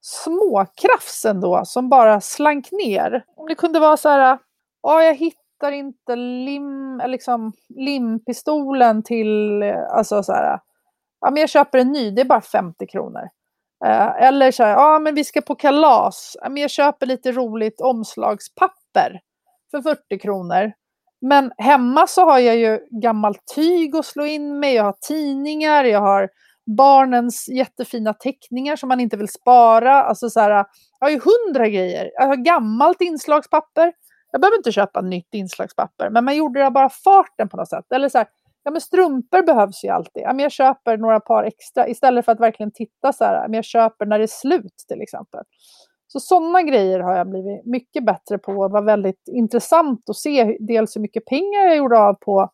småkrafs 0.00 1.24
ändå 1.24 1.62
som 1.64 1.88
bara 1.88 2.20
slank 2.20 2.68
ner. 2.72 3.24
Om 3.36 3.48
det 3.48 3.54
kunde 3.54 3.80
vara 3.80 3.96
så 3.96 4.08
här, 4.08 4.32
äh, 4.32 4.38
ja 4.82 5.02
jag 5.02 5.14
hittar 5.62 5.72
inte 5.72 6.16
lim, 6.16 7.02
liksom, 7.06 7.52
limpistolen 7.68 9.02
till, 9.02 9.62
eh, 9.62 9.82
alltså 9.90 10.22
så 10.22 10.32
här, 10.32 10.58
ja 11.20 11.30
men 11.30 11.40
jag 11.40 11.50
köper 11.50 11.78
en 11.78 11.92
ny, 11.92 12.10
det 12.10 12.20
är 12.20 12.24
bara 12.24 12.40
50 12.40 12.86
kronor. 12.86 13.28
Eh, 13.84 14.22
eller 14.22 14.50
så 14.50 14.62
här, 14.62 14.70
ja 14.70 14.98
men 14.98 15.14
vi 15.14 15.24
ska 15.24 15.40
på 15.40 15.54
kalas, 15.54 16.36
ja, 16.42 16.48
men 16.48 16.62
jag 16.62 16.70
köper 16.70 17.06
lite 17.06 17.32
roligt 17.32 17.80
omslagspapper 17.80 19.20
för 19.70 19.82
40 19.82 20.18
kronor. 20.18 20.72
Men 21.20 21.52
hemma 21.58 22.06
så 22.06 22.24
har 22.24 22.38
jag 22.38 22.56
ju 22.56 22.80
gammalt 23.02 23.42
tyg 23.54 23.96
att 23.96 24.06
slå 24.06 24.26
in 24.26 24.60
med, 24.60 24.74
jag 24.74 24.84
har 24.84 24.96
tidningar, 25.08 25.84
jag 25.84 26.00
har 26.00 26.28
barnens 26.76 27.48
jättefina 27.48 28.14
teckningar 28.14 28.76
som 28.76 28.88
man 28.88 29.00
inte 29.00 29.16
vill 29.16 29.28
spara. 29.28 30.02
Alltså 30.02 30.30
så 30.30 30.40
här, 30.40 30.50
jag 30.50 30.66
har 31.00 31.10
ju 31.10 31.20
hundra 31.20 31.68
grejer. 31.68 32.10
Jag 32.14 32.26
har 32.26 32.36
gammalt 32.36 33.00
inslagspapper. 33.00 33.92
Jag 34.32 34.40
behöver 34.40 34.56
inte 34.56 34.72
köpa 34.72 35.00
nytt 35.00 35.34
inslagspapper, 35.34 36.10
men 36.10 36.24
man 36.24 36.36
gjorde 36.36 36.64
det 36.64 36.70
bara 36.70 36.88
farten 36.88 37.48
på 37.48 37.56
något 37.56 37.68
sätt. 37.68 37.92
Eller 37.92 38.08
så 38.08 38.18
här, 38.18 38.26
ja 38.62 38.70
men 38.70 38.80
strumpor 38.80 39.42
behövs 39.42 39.84
ju 39.84 39.88
alltid. 39.88 40.22
Ja, 40.22 40.32
men 40.32 40.38
jag 40.38 40.52
köper 40.52 40.96
några 40.96 41.20
par 41.20 41.44
extra 41.44 41.88
istället 41.88 42.24
för 42.24 42.32
att 42.32 42.40
verkligen 42.40 42.72
titta 42.72 43.12
så 43.12 43.24
här, 43.24 43.34
ja, 43.34 43.42
men 43.42 43.54
jag 43.54 43.64
köper 43.64 44.06
när 44.06 44.18
det 44.18 44.24
är 44.24 44.26
slut 44.26 44.84
till 44.88 45.02
exempel. 45.02 45.44
Så 46.06 46.20
sådana 46.20 46.62
grejer 46.62 47.00
har 47.00 47.16
jag 47.16 47.30
blivit 47.30 47.66
mycket 47.66 48.06
bättre 48.06 48.38
på. 48.38 48.68
Det 48.68 48.72
var 48.72 48.82
väldigt 48.82 49.28
intressant 49.28 50.08
att 50.10 50.16
se 50.16 50.56
dels 50.60 50.96
hur 50.96 51.00
mycket 51.00 51.24
pengar 51.24 51.60
jag 51.60 51.76
gjorde 51.76 51.98
av 51.98 52.14
på 52.14 52.50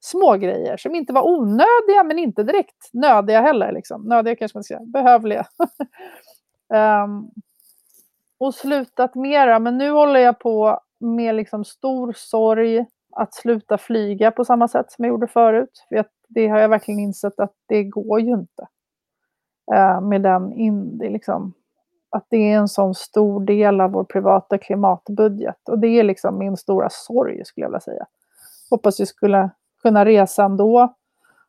små 0.00 0.36
grejer 0.36 0.76
som 0.76 0.94
inte 0.94 1.12
var 1.12 1.22
onödiga 1.22 2.04
men 2.04 2.18
inte 2.18 2.42
direkt 2.42 2.92
nödiga 2.92 3.40
heller. 3.40 3.72
Liksom. 3.72 4.02
Nödiga 4.02 4.36
kanske 4.36 4.56
man 4.56 4.64
ska 4.64 4.74
säga, 4.74 4.86
behövliga. 4.86 5.46
um, 7.04 7.30
och 8.38 8.54
slutat 8.54 9.14
mera, 9.14 9.58
men 9.58 9.78
nu 9.78 9.90
håller 9.90 10.20
jag 10.20 10.38
på 10.38 10.80
med 11.00 11.34
liksom 11.34 11.64
stor 11.64 12.12
sorg 12.16 12.86
att 13.16 13.34
sluta 13.34 13.78
flyga 13.78 14.30
på 14.30 14.44
samma 14.44 14.68
sätt 14.68 14.92
som 14.92 15.04
jag 15.04 15.12
gjorde 15.12 15.26
förut. 15.26 15.86
För 15.88 16.04
det 16.28 16.48
har 16.48 16.58
jag 16.58 16.68
verkligen 16.68 17.00
insett 17.00 17.40
att 17.40 17.52
det 17.68 17.84
går 17.84 18.20
ju 18.20 18.32
inte. 18.32 18.66
Eh, 19.74 20.00
med 20.00 20.22
den 20.22 20.52
in, 20.52 20.98
det 20.98 21.10
liksom, 21.10 21.52
att 22.10 22.26
det 22.28 22.52
är 22.52 22.56
en 22.56 22.68
sån 22.68 22.94
stor 22.94 23.40
del 23.40 23.80
av 23.80 23.90
vår 23.90 24.04
privata 24.04 24.58
klimatbudget. 24.58 25.68
Och 25.68 25.78
det 25.78 25.88
är 25.88 26.04
liksom 26.04 26.38
min 26.38 26.56
stora 26.56 26.88
sorg 26.90 27.44
skulle 27.44 27.64
jag 27.64 27.70
vilja 27.70 27.80
säga. 27.80 28.06
Hoppas 28.70 29.00
vi 29.00 29.06
skulle 29.06 29.50
kunna 29.82 30.04
resa 30.04 30.44
ändå. 30.44 30.94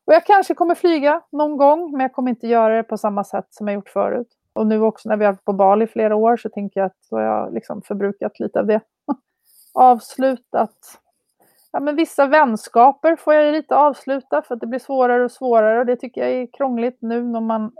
Och 0.05 0.13
jag 0.13 0.25
kanske 0.25 0.53
kommer 0.53 0.75
flyga 0.75 1.21
någon 1.31 1.57
gång, 1.57 1.91
men 1.91 2.01
jag 2.01 2.13
kommer 2.13 2.29
inte 2.29 2.47
göra 2.47 2.75
det 2.75 2.83
på 2.83 2.97
samma 2.97 3.23
sätt 3.23 3.47
som 3.49 3.67
jag 3.67 3.75
gjort 3.75 3.89
förut. 3.89 4.27
Och 4.53 4.67
nu 4.67 4.81
också 4.81 5.09
när 5.09 5.17
vi 5.17 5.25
har 5.25 5.31
varit 5.31 5.45
på 5.45 5.53
Bali 5.53 5.85
i 5.85 5.87
flera 5.87 6.15
år 6.15 6.37
så 6.37 6.49
tänker 6.49 6.79
jag 6.79 6.87
att 6.87 6.97
då 7.09 7.17
har 7.17 7.23
jag 7.23 7.53
liksom 7.53 7.81
förbrukat 7.81 8.39
lite 8.39 8.59
av 8.59 8.65
det. 8.65 8.81
Avslutat. 9.73 10.99
Ja, 11.71 11.79
men 11.79 11.95
vissa 11.95 12.27
vänskaper 12.27 13.15
får 13.15 13.33
jag 13.33 13.51
lite 13.51 13.75
avsluta 13.75 14.41
för 14.41 14.55
att 14.55 14.61
det 14.61 14.67
blir 14.67 14.79
svårare 14.79 15.23
och 15.23 15.31
svårare 15.31 15.79
och 15.79 15.85
det 15.85 15.95
tycker 15.95 16.21
jag 16.21 16.31
är 16.31 16.47
krångligt 16.53 16.97
nu 17.01 17.23
när 17.23 17.41
man 17.41 17.71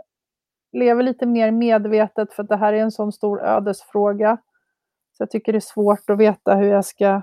lever 0.72 1.02
lite 1.02 1.26
mer 1.26 1.50
medvetet 1.50 2.32
för 2.32 2.42
att 2.42 2.48
det 2.48 2.56
här 2.56 2.72
är 2.72 2.82
en 2.82 2.90
sån 2.90 3.12
stor 3.12 3.42
ödesfråga. 3.42 4.38
Så 5.12 5.22
jag 5.22 5.30
tycker 5.30 5.52
det 5.52 5.58
är 5.58 5.60
svårt 5.60 6.10
att 6.10 6.18
veta 6.18 6.54
hur 6.54 6.68
jag 6.68 6.84
ska 6.84 7.22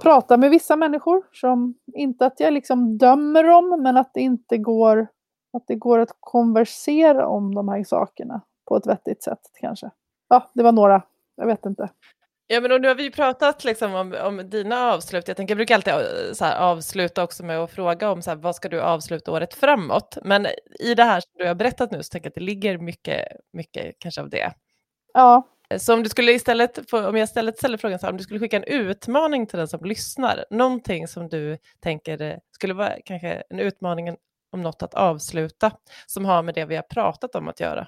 prata 0.00 0.36
med 0.36 0.50
vissa 0.50 0.76
människor. 0.76 1.22
Som, 1.32 1.74
inte 1.94 2.26
att 2.26 2.40
jag 2.40 2.52
liksom 2.52 2.98
dömer 2.98 3.44
dem, 3.44 3.82
men 3.82 3.96
att 3.96 4.14
det 4.14 4.20
inte 4.20 4.58
går 4.58 5.06
att 5.52 5.66
det 5.66 5.74
går 5.74 5.98
att 5.98 6.16
konversera 6.20 7.26
om 7.26 7.54
de 7.54 7.68
här 7.68 7.84
sakerna 7.84 8.40
på 8.68 8.76
ett 8.76 8.86
vettigt 8.86 9.22
sätt 9.22 9.40
kanske. 9.60 9.90
Ja, 10.28 10.50
det 10.54 10.62
var 10.62 10.72
några. 10.72 11.02
Jag 11.36 11.46
vet 11.46 11.66
inte. 11.66 11.90
Ja, 12.52 12.60
men 12.60 12.82
nu 12.82 12.88
har 12.88 12.94
vi 12.94 13.02
ju 13.02 13.10
pratat 13.10 13.64
liksom 13.64 13.94
om, 13.94 14.14
om 14.22 14.50
dina 14.50 14.92
avslut. 14.92 15.28
Jag, 15.28 15.36
tänker, 15.36 15.52
jag 15.52 15.56
brukar 15.56 15.74
alltid 15.74 15.92
eh, 15.92 16.00
här, 16.40 16.56
avsluta 16.56 17.24
också 17.24 17.44
med 17.44 17.58
att 17.58 17.70
fråga 17.70 18.10
om 18.10 18.22
så 18.22 18.30
här, 18.30 18.36
vad 18.36 18.56
ska 18.56 18.68
du 18.68 18.80
avsluta 18.80 19.32
året 19.32 19.54
framåt? 19.54 20.18
Men 20.24 20.46
i 20.80 20.94
det 20.94 21.04
här 21.04 21.20
som 21.20 21.30
du 21.38 21.46
har 21.46 21.54
berättat 21.54 21.90
nu 21.90 22.02
så 22.02 22.08
tänker 22.08 22.26
jag 22.26 22.30
att 22.30 22.34
det 22.34 22.40
ligger 22.40 22.78
mycket, 22.78 23.28
mycket 23.52 23.94
kanske 23.98 24.20
av 24.20 24.30
det. 24.30 24.52
Ja. 25.14 25.48
Så 25.78 25.94
om 25.94 26.02
du 26.02 26.08
skulle 26.08 26.32
istället, 26.32 26.92
om 26.92 27.16
jag 27.16 27.24
istället 27.24 27.58
ställer 27.58 27.78
frågan 27.78 27.98
så 27.98 28.06
här, 28.06 28.12
om 28.12 28.16
du 28.16 28.24
skulle 28.24 28.40
skicka 28.40 28.56
en 28.56 28.64
utmaning 28.64 29.46
till 29.46 29.58
den 29.58 29.68
som 29.68 29.84
lyssnar, 29.84 30.44
någonting 30.50 31.08
som 31.08 31.28
du 31.28 31.58
tänker 31.80 32.40
skulle 32.50 32.74
vara 32.74 32.92
kanske 33.04 33.42
en 33.50 33.58
utmaning 33.58 34.16
om 34.52 34.62
något 34.62 34.82
att 34.82 34.94
avsluta, 34.94 35.72
som 36.06 36.24
har 36.24 36.42
med 36.42 36.54
det 36.54 36.64
vi 36.64 36.76
har 36.76 36.82
pratat 36.82 37.34
om 37.34 37.48
att 37.48 37.60
göra? 37.60 37.86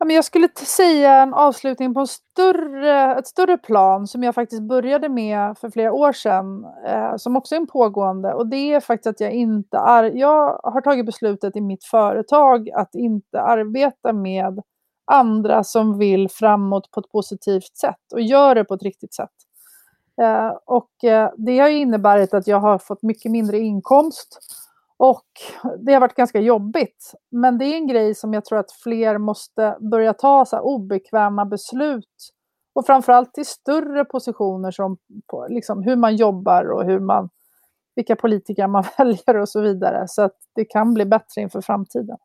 Ja, 0.00 0.06
men 0.06 0.16
jag 0.16 0.24
skulle 0.24 0.48
säga 0.56 1.22
en 1.22 1.34
avslutning 1.34 1.94
på 1.94 2.00
en 2.00 2.06
större, 2.06 3.14
ett 3.18 3.26
större 3.26 3.58
plan 3.58 4.06
som 4.06 4.22
jag 4.22 4.34
faktiskt 4.34 4.62
började 4.62 5.08
med 5.08 5.58
för 5.58 5.70
flera 5.70 5.92
år 5.92 6.12
sedan, 6.12 6.64
eh, 6.86 7.16
som 7.16 7.36
också 7.36 7.54
är 7.54 7.60
en 7.60 7.66
pågående. 7.66 8.34
Och 8.34 8.46
det 8.46 8.72
är 8.74 8.80
faktiskt 8.80 9.06
att 9.06 9.20
jag 9.20 9.32
inte 9.32 9.76
är, 9.76 10.04
jag 10.04 10.60
har 10.62 10.80
tagit 10.80 11.06
beslutet 11.06 11.56
i 11.56 11.60
mitt 11.60 11.84
företag 11.84 12.70
att 12.70 12.94
inte 12.94 13.40
arbeta 13.42 14.12
med 14.12 14.62
andra 15.12 15.64
som 15.64 15.98
vill 15.98 16.28
framåt 16.30 16.90
på 16.90 17.00
ett 17.00 17.12
positivt 17.12 17.76
sätt 17.76 18.12
och 18.12 18.20
gör 18.20 18.54
det 18.54 18.64
på 18.64 18.74
ett 18.74 18.82
riktigt 18.82 19.14
sätt. 19.14 19.30
Eh, 20.22 20.52
och 20.66 21.04
eh, 21.04 21.30
det 21.36 21.58
har 21.58 21.68
inneburit 21.68 22.34
att 22.34 22.46
jag 22.46 22.60
har 22.60 22.78
fått 22.78 23.02
mycket 23.02 23.32
mindre 23.32 23.58
inkomst 23.58 24.38
och 25.00 25.26
det 25.78 25.92
har 25.92 26.00
varit 26.00 26.14
ganska 26.14 26.40
jobbigt. 26.40 27.12
Men 27.30 27.58
det 27.58 27.64
är 27.64 27.76
en 27.76 27.86
grej 27.86 28.14
som 28.14 28.34
jag 28.34 28.44
tror 28.44 28.58
att 28.58 28.72
fler 28.72 29.18
måste 29.18 29.76
börja 29.80 30.14
ta 30.14 30.44
så 30.44 30.58
obekväma 30.58 31.44
beslut. 31.44 32.30
Och 32.72 32.86
framförallt 32.86 33.38
i 33.38 33.44
större 33.44 34.04
positioner 34.04 34.70
som 34.70 34.98
på, 35.26 35.46
liksom, 35.50 35.82
hur 35.82 35.96
man 35.96 36.16
jobbar 36.16 36.64
och 36.64 36.84
hur 36.84 37.00
man, 37.00 37.30
vilka 37.94 38.16
politiker 38.16 38.66
man 38.66 38.84
väljer 38.98 39.36
och 39.36 39.48
så 39.48 39.60
vidare. 39.60 40.04
Så 40.08 40.22
att 40.22 40.36
det 40.54 40.64
kan 40.64 40.94
bli 40.94 41.04
bättre 41.04 41.40
inför 41.40 41.60
framtiden. 41.60 42.16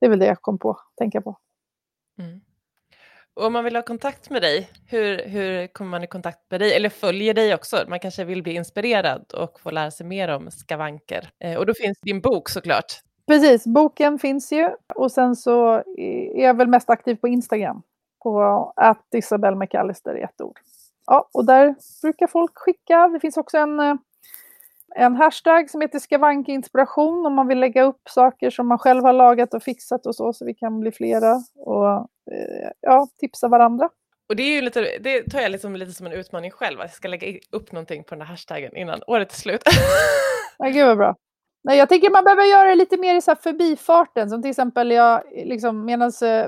Det 0.00 0.06
är 0.06 0.10
väl 0.10 0.18
det 0.18 0.26
jag 0.26 0.42
kom 0.42 0.58
på, 0.58 0.78
tänka 0.98 1.20
på. 1.20 1.38
Mm. 2.18 2.40
Och 3.38 3.44
om 3.44 3.52
man 3.52 3.64
vill 3.64 3.76
ha 3.76 3.82
kontakt 3.82 4.30
med 4.30 4.42
dig, 4.42 4.70
hur, 4.86 5.28
hur 5.28 5.66
kommer 5.66 5.90
man 5.90 6.04
i 6.04 6.06
kontakt 6.06 6.50
med 6.50 6.60
dig? 6.60 6.76
Eller 6.76 6.88
följer 6.88 7.34
dig 7.34 7.54
också? 7.54 7.76
Man 7.88 8.00
kanske 8.00 8.24
vill 8.24 8.42
bli 8.42 8.54
inspirerad 8.54 9.32
och 9.32 9.60
få 9.60 9.70
lära 9.70 9.90
sig 9.90 10.06
mer 10.06 10.28
om 10.28 10.50
skavanker. 10.50 11.30
Eh, 11.44 11.58
och 11.58 11.66
då 11.66 11.74
finns 11.74 12.00
din 12.00 12.20
bok 12.20 12.48
såklart. 12.48 13.00
Precis, 13.26 13.66
boken 13.66 14.18
finns 14.18 14.52
ju. 14.52 14.70
Och 14.94 15.12
sen 15.12 15.36
så 15.36 15.82
är 15.96 16.42
jag 16.42 16.56
väl 16.56 16.68
mest 16.68 16.90
aktiv 16.90 17.14
på 17.14 17.28
Instagram. 17.28 17.82
På 18.22 18.72
att 18.76 19.06
Isabel 19.14 19.56
McAllister 19.56 20.18
i 20.18 20.22
ett 20.22 20.40
ord. 20.40 20.58
Ja, 21.06 21.28
och 21.32 21.44
där 21.44 21.74
brukar 22.02 22.26
folk 22.26 22.52
skicka. 22.54 23.08
Det 23.08 23.20
finns 23.20 23.36
också 23.36 23.58
en 23.58 23.80
eh, 23.80 23.94
en 24.96 25.16
hashtag 25.16 25.70
som 25.70 25.80
heter 25.80 25.98
skavankinspiration 25.98 27.26
om 27.26 27.34
man 27.34 27.48
vill 27.48 27.60
lägga 27.60 27.82
upp 27.82 28.08
saker 28.08 28.50
som 28.50 28.68
man 28.68 28.78
själv 28.78 29.04
har 29.04 29.12
lagat 29.12 29.54
och 29.54 29.62
fixat 29.62 30.06
och 30.06 30.14
så, 30.14 30.32
så 30.32 30.44
vi 30.44 30.54
kan 30.54 30.80
bli 30.80 30.92
flera 30.92 31.34
och 31.56 32.08
ja, 32.80 33.08
tipsa 33.18 33.48
varandra. 33.48 33.88
Och 34.28 34.36
det, 34.36 34.42
är 34.42 34.54
ju 34.54 34.60
lite, 34.60 34.98
det 35.00 35.30
tar 35.30 35.40
jag 35.40 35.50
liksom 35.50 35.76
lite 35.76 35.92
som 35.92 36.06
en 36.06 36.12
utmaning 36.12 36.50
själv, 36.50 36.80
att 36.80 36.86
jag 36.86 36.94
ska 36.94 37.08
lägga 37.08 37.38
upp 37.50 37.72
någonting 37.72 38.04
på 38.04 38.14
den 38.14 38.20
här 38.20 38.28
hashtaggen 38.28 38.76
innan 38.76 39.02
året 39.06 39.32
är 39.32 39.36
slut. 39.36 39.62
ja, 40.58 40.68
gud 40.68 40.86
vad 40.86 40.96
bra. 40.96 41.16
Nej, 41.64 41.78
jag 41.78 41.88
tänker 41.88 42.10
man 42.10 42.24
behöver 42.24 42.44
göra 42.44 42.68
det 42.68 42.74
lite 42.74 42.96
mer 42.96 43.14
i 43.14 43.20
så 43.20 43.34
förbifarten, 43.34 44.30
som 44.30 44.42
till 44.42 44.50
exempel 44.50 44.90
jag, 44.90 45.22
liksom, 45.44 45.84
medan 45.84 46.12
eh, 46.22 46.46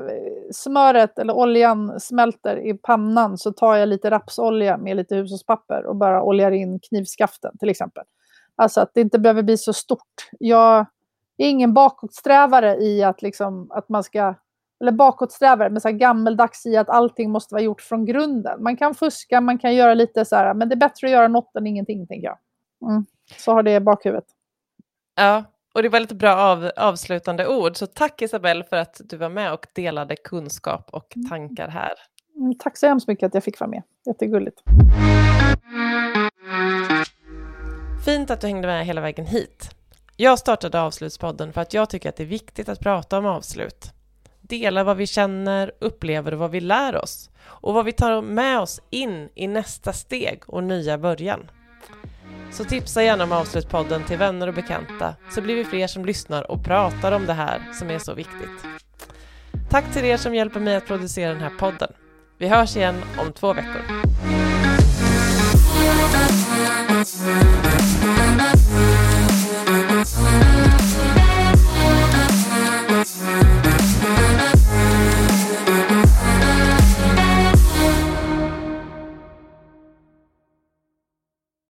smöret 0.52 1.18
eller 1.18 1.36
oljan 1.36 2.00
smälter 2.00 2.66
i 2.66 2.74
pannan 2.74 3.38
så 3.38 3.52
tar 3.52 3.76
jag 3.76 3.88
lite 3.88 4.10
rapsolja 4.10 4.76
med 4.76 4.96
lite 4.96 5.16
hushållspapper 5.16 5.86
och 5.86 5.96
bara 5.96 6.22
oljar 6.22 6.50
in 6.50 6.80
knivskaften 6.80 7.58
till 7.58 7.68
exempel. 7.68 8.04
Alltså 8.56 8.80
att 8.80 8.94
det 8.94 9.00
inte 9.00 9.18
behöver 9.18 9.42
bli 9.42 9.56
så 9.56 9.72
stort. 9.72 10.30
Jag 10.38 10.86
är 11.36 11.48
ingen 11.48 11.74
bakåtsträvare 11.74 12.76
i 12.76 13.02
att, 13.02 13.22
liksom, 13.22 13.70
att 13.70 13.88
man 13.88 14.04
ska 14.04 14.34
eller 14.80 14.92
bakåtsträvare, 14.92 15.70
men 15.70 15.80
så 15.80 15.88
här 15.88 15.96
gammeldags 15.96 16.66
i 16.66 16.76
att 16.76 16.88
allting 16.88 17.30
måste 17.30 17.54
vara 17.54 17.62
gjort 17.62 17.80
från 17.80 18.04
grunden. 18.04 18.62
Man 18.62 18.76
kan 18.76 18.94
fuska, 18.94 19.40
man 19.40 19.58
kan 19.58 19.74
göra 19.74 19.94
lite 19.94 20.24
så 20.24 20.36
här, 20.36 20.54
men 20.54 20.68
det 20.68 20.74
är 20.74 20.76
bättre 20.76 21.06
att 21.06 21.12
göra 21.12 21.28
något 21.28 21.56
än 21.56 21.66
ingenting, 21.66 22.06
tänker 22.06 22.26
jag. 22.26 22.38
Mm. 22.90 23.04
Så 23.36 23.52
har 23.52 23.62
det 23.62 23.74
i 23.74 23.80
bakhuvudet. 23.80 24.24
Ja, 25.16 25.44
och 25.74 25.82
det 25.82 25.88
var 25.88 26.00
lite 26.00 26.14
bra 26.14 26.36
av, 26.36 26.70
avslutande 26.76 27.46
ord. 27.46 27.76
Så 27.76 27.86
tack 27.86 28.22
Isabelle 28.22 28.64
för 28.64 28.76
att 28.76 29.00
du 29.04 29.16
var 29.16 29.28
med 29.28 29.52
och 29.52 29.66
delade 29.72 30.16
kunskap 30.16 30.90
och 30.92 31.16
mm. 31.16 31.28
tankar 31.28 31.68
här. 31.68 31.92
Mm, 32.36 32.54
tack 32.58 32.76
så 32.76 32.86
hemskt 32.86 33.08
mycket 33.08 33.26
att 33.26 33.34
jag 33.34 33.44
fick 33.44 33.60
vara 33.60 33.70
med. 33.70 33.82
Jättegulligt. 34.06 34.62
Fint 38.04 38.30
att 38.30 38.40
du 38.40 38.46
hängde 38.46 38.66
med 38.66 38.86
hela 38.86 39.00
vägen 39.00 39.26
hit. 39.26 39.70
Jag 40.16 40.38
startade 40.38 40.80
Avslutspodden 40.80 41.52
för 41.52 41.60
att 41.60 41.74
jag 41.74 41.90
tycker 41.90 42.08
att 42.08 42.16
det 42.16 42.22
är 42.22 42.26
viktigt 42.26 42.68
att 42.68 42.80
prata 42.80 43.18
om 43.18 43.26
avslut. 43.26 43.92
Dela 44.50 44.84
vad 44.84 44.96
vi 44.96 45.06
känner, 45.06 45.72
upplever 45.78 46.32
och 46.32 46.38
vad 46.38 46.50
vi 46.50 46.60
lär 46.60 46.96
oss. 46.96 47.30
Och 47.42 47.74
vad 47.74 47.84
vi 47.84 47.92
tar 47.92 48.22
med 48.22 48.60
oss 48.60 48.80
in 48.90 49.28
i 49.34 49.46
nästa 49.46 49.92
steg 49.92 50.42
och 50.46 50.64
nya 50.64 50.98
början. 50.98 51.50
Så 52.52 52.64
tipsa 52.64 53.02
gärna 53.02 53.24
om 53.24 53.32
Avslutspodden 53.32 54.04
till 54.04 54.18
vänner 54.18 54.46
och 54.46 54.54
bekanta 54.54 55.14
så 55.30 55.40
blir 55.40 55.54
vi 55.54 55.64
fler 55.64 55.86
som 55.86 56.04
lyssnar 56.04 56.50
och 56.50 56.64
pratar 56.64 57.12
om 57.12 57.26
det 57.26 57.32
här 57.32 57.62
som 57.72 57.90
är 57.90 57.98
så 57.98 58.14
viktigt. 58.14 58.64
Tack 59.70 59.92
till 59.92 60.04
er 60.04 60.16
som 60.16 60.34
hjälper 60.34 60.60
mig 60.60 60.76
att 60.76 60.86
producera 60.86 61.32
den 61.32 61.42
här 61.42 61.52
podden. 61.58 61.92
Vi 62.38 62.48
hörs 62.48 62.76
igen 62.76 62.96
om 63.18 63.32
två 63.32 63.52
veckor. 63.52 63.82